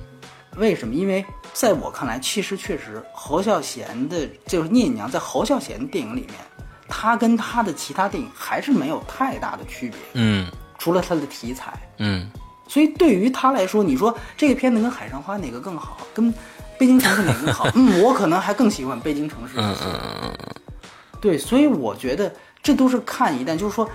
[0.55, 0.93] 为什么？
[0.93, 6.35] 因为在我看来，其实确实侯孝贤的，就是聂隐娘在侯孝贤电影里面，
[6.87, 12.31] 他跟他的其他电影还是没有太大的区别，嗯，除了他的题材，嗯。
[12.69, 15.97] 所以对于他来说，你说这个片子跟《海上花》哪个更好？
[16.13, 16.31] 跟
[16.77, 17.67] 《北京城市》哪个更好？
[17.73, 19.57] 嗯，我可能还更喜欢《北京城市》。
[19.59, 20.55] 嗯嗯嗯嗯。
[21.19, 22.31] 对，所以我觉得
[22.61, 23.89] 这都是看一旦，就是说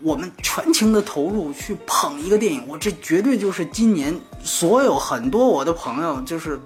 [0.00, 6.58] 我们全情的投入去捧一个电影，我这绝对就是今年所有很多我的朋友就是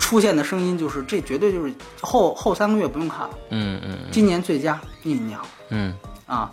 [0.00, 3.38] 出现的声音，就是这绝对就是后后三个月不用看了。
[3.50, 3.98] 嗯嗯。
[4.10, 5.42] 今年最佳《聂隐娘》。
[5.68, 5.94] 嗯。
[6.26, 6.50] 啊。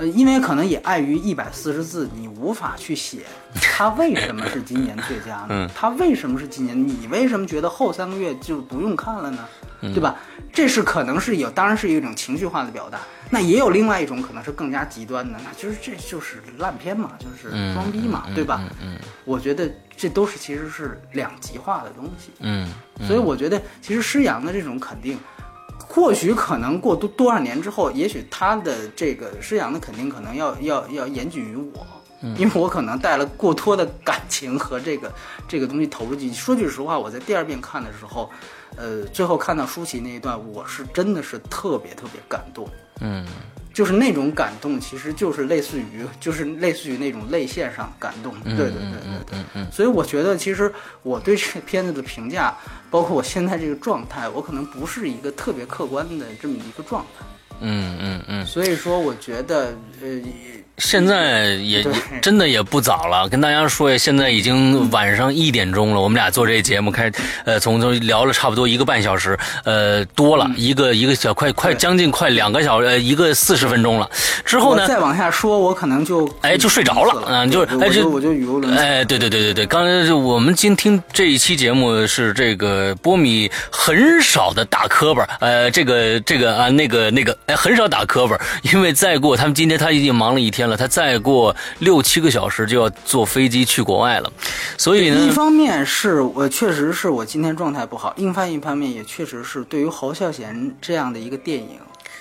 [0.00, 3.18] 呃，因为可能也碍于一百四十字，你无法去写
[3.60, 5.48] 他为什么是今年最佳呢？
[5.50, 6.88] 嗯，他为什么是今年？
[6.88, 9.46] 你为什么觉得后三个月就不用看了呢？
[9.82, 10.16] 对吧？
[10.50, 12.98] 这是可能是有，当然是一种情绪化的表达。
[13.28, 18.62] 那也有另外一种可能是更加极端的，那就是这就是烂片嘛，就是装逼嘛，对吧？
[18.82, 18.96] 嗯，
[19.26, 22.30] 我觉得这都是其实是两极化的东西。
[22.40, 22.66] 嗯，
[23.06, 25.18] 所以我觉得其实施洋的这种肯定。
[25.88, 31.86] 或许可能过多多少年之后，也许他的这个施洋的肯定可能要要要严谨于我，
[32.36, 35.12] 因为我可能带了过多的感情和这个
[35.48, 36.36] 这个东西投入进去。
[36.36, 38.30] 说句实话，我在第二遍看的时候，
[38.76, 42.68] 呃，最后看到舒淇那一段，我是真的是特别特别感动。
[43.00, 43.26] 嗯。
[43.72, 48.34] 就是那种感动，其实就是类似于，就是类似于那种泪腺上感动。
[48.40, 49.38] 对对对对对。
[49.54, 50.72] 嗯所以我觉得，其实
[51.02, 52.56] 我对这片子的评价，
[52.90, 57.24] 包括我现在这个状态，我可能不是一个特别客观的这么一个状态。
[57.60, 58.46] 嗯嗯嗯。
[58.46, 60.20] 所以说，我觉得，呃。
[60.80, 61.86] 现在也
[62.22, 66.00] 真的也不早了，跟大家说呀，现在已经晚上一点钟了。
[66.00, 67.12] 我们俩做这个节目，开
[67.44, 74.08] 呃，从从聊了差不多一个半小时，呃，多了一个一个小快快将近快两个小时，呃，一个四十分钟了。
[74.44, 78.80] 之后呢，再往下说，我可能就哎就睡着了，嗯，就哎就我就语无伦次。
[78.80, 88.38] 哎，对对对对对，刚才就我们今听这一期节目是这个波米很少的打磕巴，呃，这个这个啊那个那个哎很少打磕巴，
[88.72, 90.69] 因为再过他们今天他已经忙了一天。
[90.76, 94.32] 他再过六七个小时就要坐飞机去国外了，
[94.76, 101.78] 所以呢，一方面是我确实是我今天状态不好，另外一方面也确实是对于侯孝贤这样的一个电影，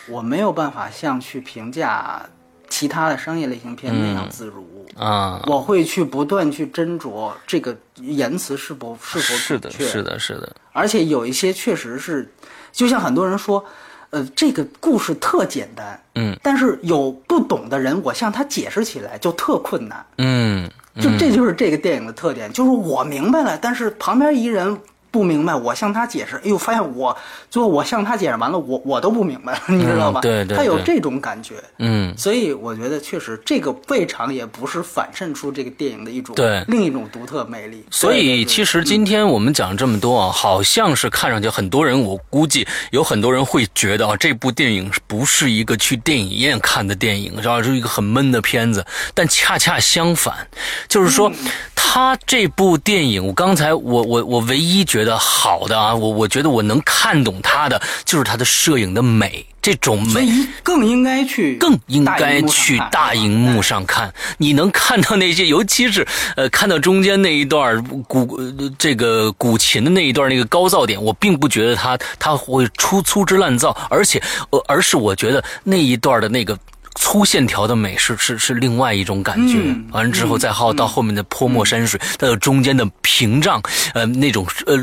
[0.07, 2.21] 我没有办法像去评价
[2.69, 12.31] 其他的商业类型片那样自如啊，我会去不断去斟酌这个言辞是否是否是的，是的，是的，而且有一些确实是，
[12.71, 13.63] 就像很多人说。
[14.11, 20.69] 呃，这个故事特简单，嗯，但是有不懂的人，我向他解释起来就特困难，嗯，
[20.99, 24.77] 就这就是这个电影的特点，就是我明白了，但是旁边一人。
[25.11, 27.15] 不明白，我向他解释，哎呦，发现我
[27.49, 30.21] 最后我向他解释完了，我我都不明白了， 你知道吧？
[30.21, 37.83] 对对，他有这种感觉，嗯，所以我觉得确实这个未尝也不是反衬出这个电影的一种对另一种独特魅力。
[37.89, 48.85] 所以其实今天我们讲这么多啊，好像是看上去很多人，我估计有很多人会觉得啊，这部电影不是一个去电影院看的电影，然后是一个很闷的片子。
[49.15, 50.47] 但恰恰相反，
[50.87, 51.31] 就是说
[51.73, 54.98] 他这部电影，我刚才我我我唯一觉。
[54.99, 60.27] 觉得好的啊，我我觉得我能看懂他的，就是他的摄影的美，这种美
[60.61, 64.13] 更应该去更应该去大荧幕上看。
[64.37, 66.05] 你能看到那些，尤其是
[66.35, 68.37] 呃，看到中间那一段古
[68.77, 76.59] 这个古琴的那一段那个高噪点，我并不觉得他他会出粗制滥造，而且呃，而是我觉得那一段的那个。
[76.99, 79.57] 粗线条的美是是是另外一种感觉，
[79.91, 83.61] 完了之后再好到后面的泼墨山水，再有中间的屏障，
[83.93, 84.77] 呃，那种呃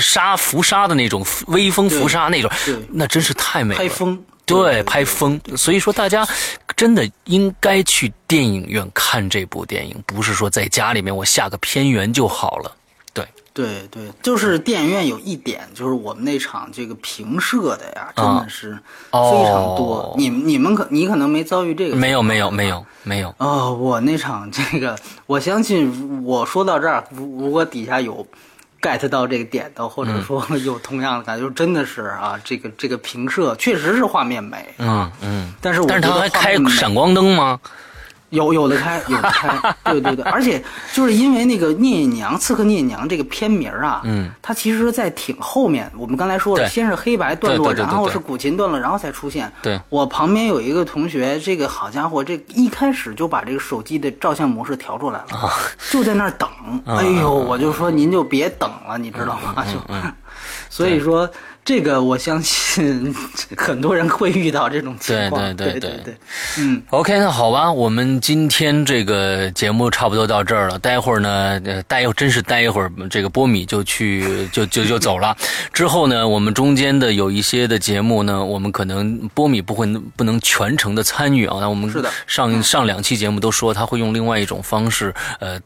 [0.00, 2.50] 沙浮沙的那种微风浮沙那种，
[2.90, 3.78] 那真是太美了。
[3.78, 5.40] 拍风，对，拍风。
[5.56, 6.26] 所以说，大家
[6.76, 12.76] 真的应该去电影院看这部电影，不是说在家里面我下个片源就好了。
[13.54, 18.76] 对对，就是电影院有一点，就是我们那场这个平射的呀，真的是
[19.12, 20.12] 非常多。
[20.18, 21.94] 你你们可你可能没遭遇这个？
[21.94, 23.32] 没有没有没有没有。
[23.38, 28.26] 哦，我那场这个，我相信我说到这儿，如果底下有
[28.82, 34.74] get 到这个点的，或者说 有同样的感觉，真的是啊，这个这个平射确实是画面美。
[34.78, 35.54] 嗯嗯。
[35.60, 37.60] 但是但是他还开闪光灯吗？
[38.34, 40.62] 有有的开，有的开， 对对对，而且
[40.92, 45.90] 就是因为那个《聂隐娘》《刺客聂隐娘》这个片名啊，嗯，它其实，在挺后面。
[45.96, 49.50] 我们刚才说了，先是黑白段落，然后是古琴段落，然后才出现。
[49.62, 55.50] 对，我旁边有一个同学，这个好家伙，这一开始就把这个手机的照相模式调出来了，
[55.90, 56.48] 就在那儿等。
[56.86, 59.64] 哎呦，我就说您就别等了，你知道吗？
[59.64, 59.78] 就，
[60.68, 61.30] 所以说。
[61.64, 63.14] 这个我相信
[63.56, 65.56] 很多人会遇到这种情况。
[65.56, 66.14] 对对对对对，
[66.58, 66.82] 嗯。
[66.90, 70.78] OK，那好吧，我们今天这个节目差不多到这儿了。
[70.78, 71.58] 待会儿呢，
[71.88, 75.34] 待一真是待一会儿，这个波米就去 就就就走了。
[75.72, 79.86] 之后呢，我们中间的有一些的节目呢，我们可能波米不会
[80.16, 81.56] 不能全程的参与啊。
[81.60, 85.58] 那我们是的，上上两期节目都说他会用另外一种方式，呃。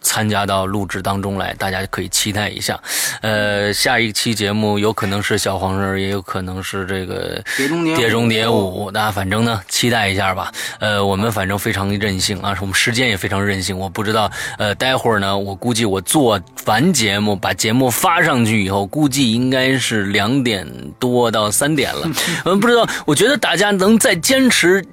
[0.00, 2.78] 参加到录制当中来，大家可以期待一下。
[3.20, 8.90] 呃，下一期节目有可能是小黄人，也有可能是这个碟中谍五。
[8.90, 10.52] 大家反正呢，期待一下吧。
[10.80, 13.78] 呃，我们反正非常任性啊，我们时间也非常任性。
[13.78, 20.66] 我不知道，呃，待会儿呢，我估计我做完节目，把节目发上去以后，估计应该是两点
[20.98, 22.10] 多到三点了。
[22.44, 24.84] 嗯， 不知道，我觉得大家能再坚持。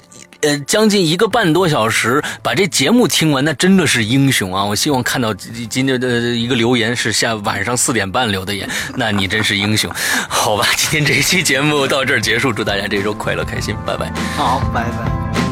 [0.46, 4.64] 呃，将近一个半多小时把这节目听完，那真的是英雄啊！
[4.64, 9.92] 我希望看到今天的一个留言是下晚上四点半留的言， 那你真是英雄。
[10.30, 14.12] 好吧，今天这一期节目到这儿结束，祝大家这周快乐开心，拜拜。
[14.38, 15.45] 好，拜拜。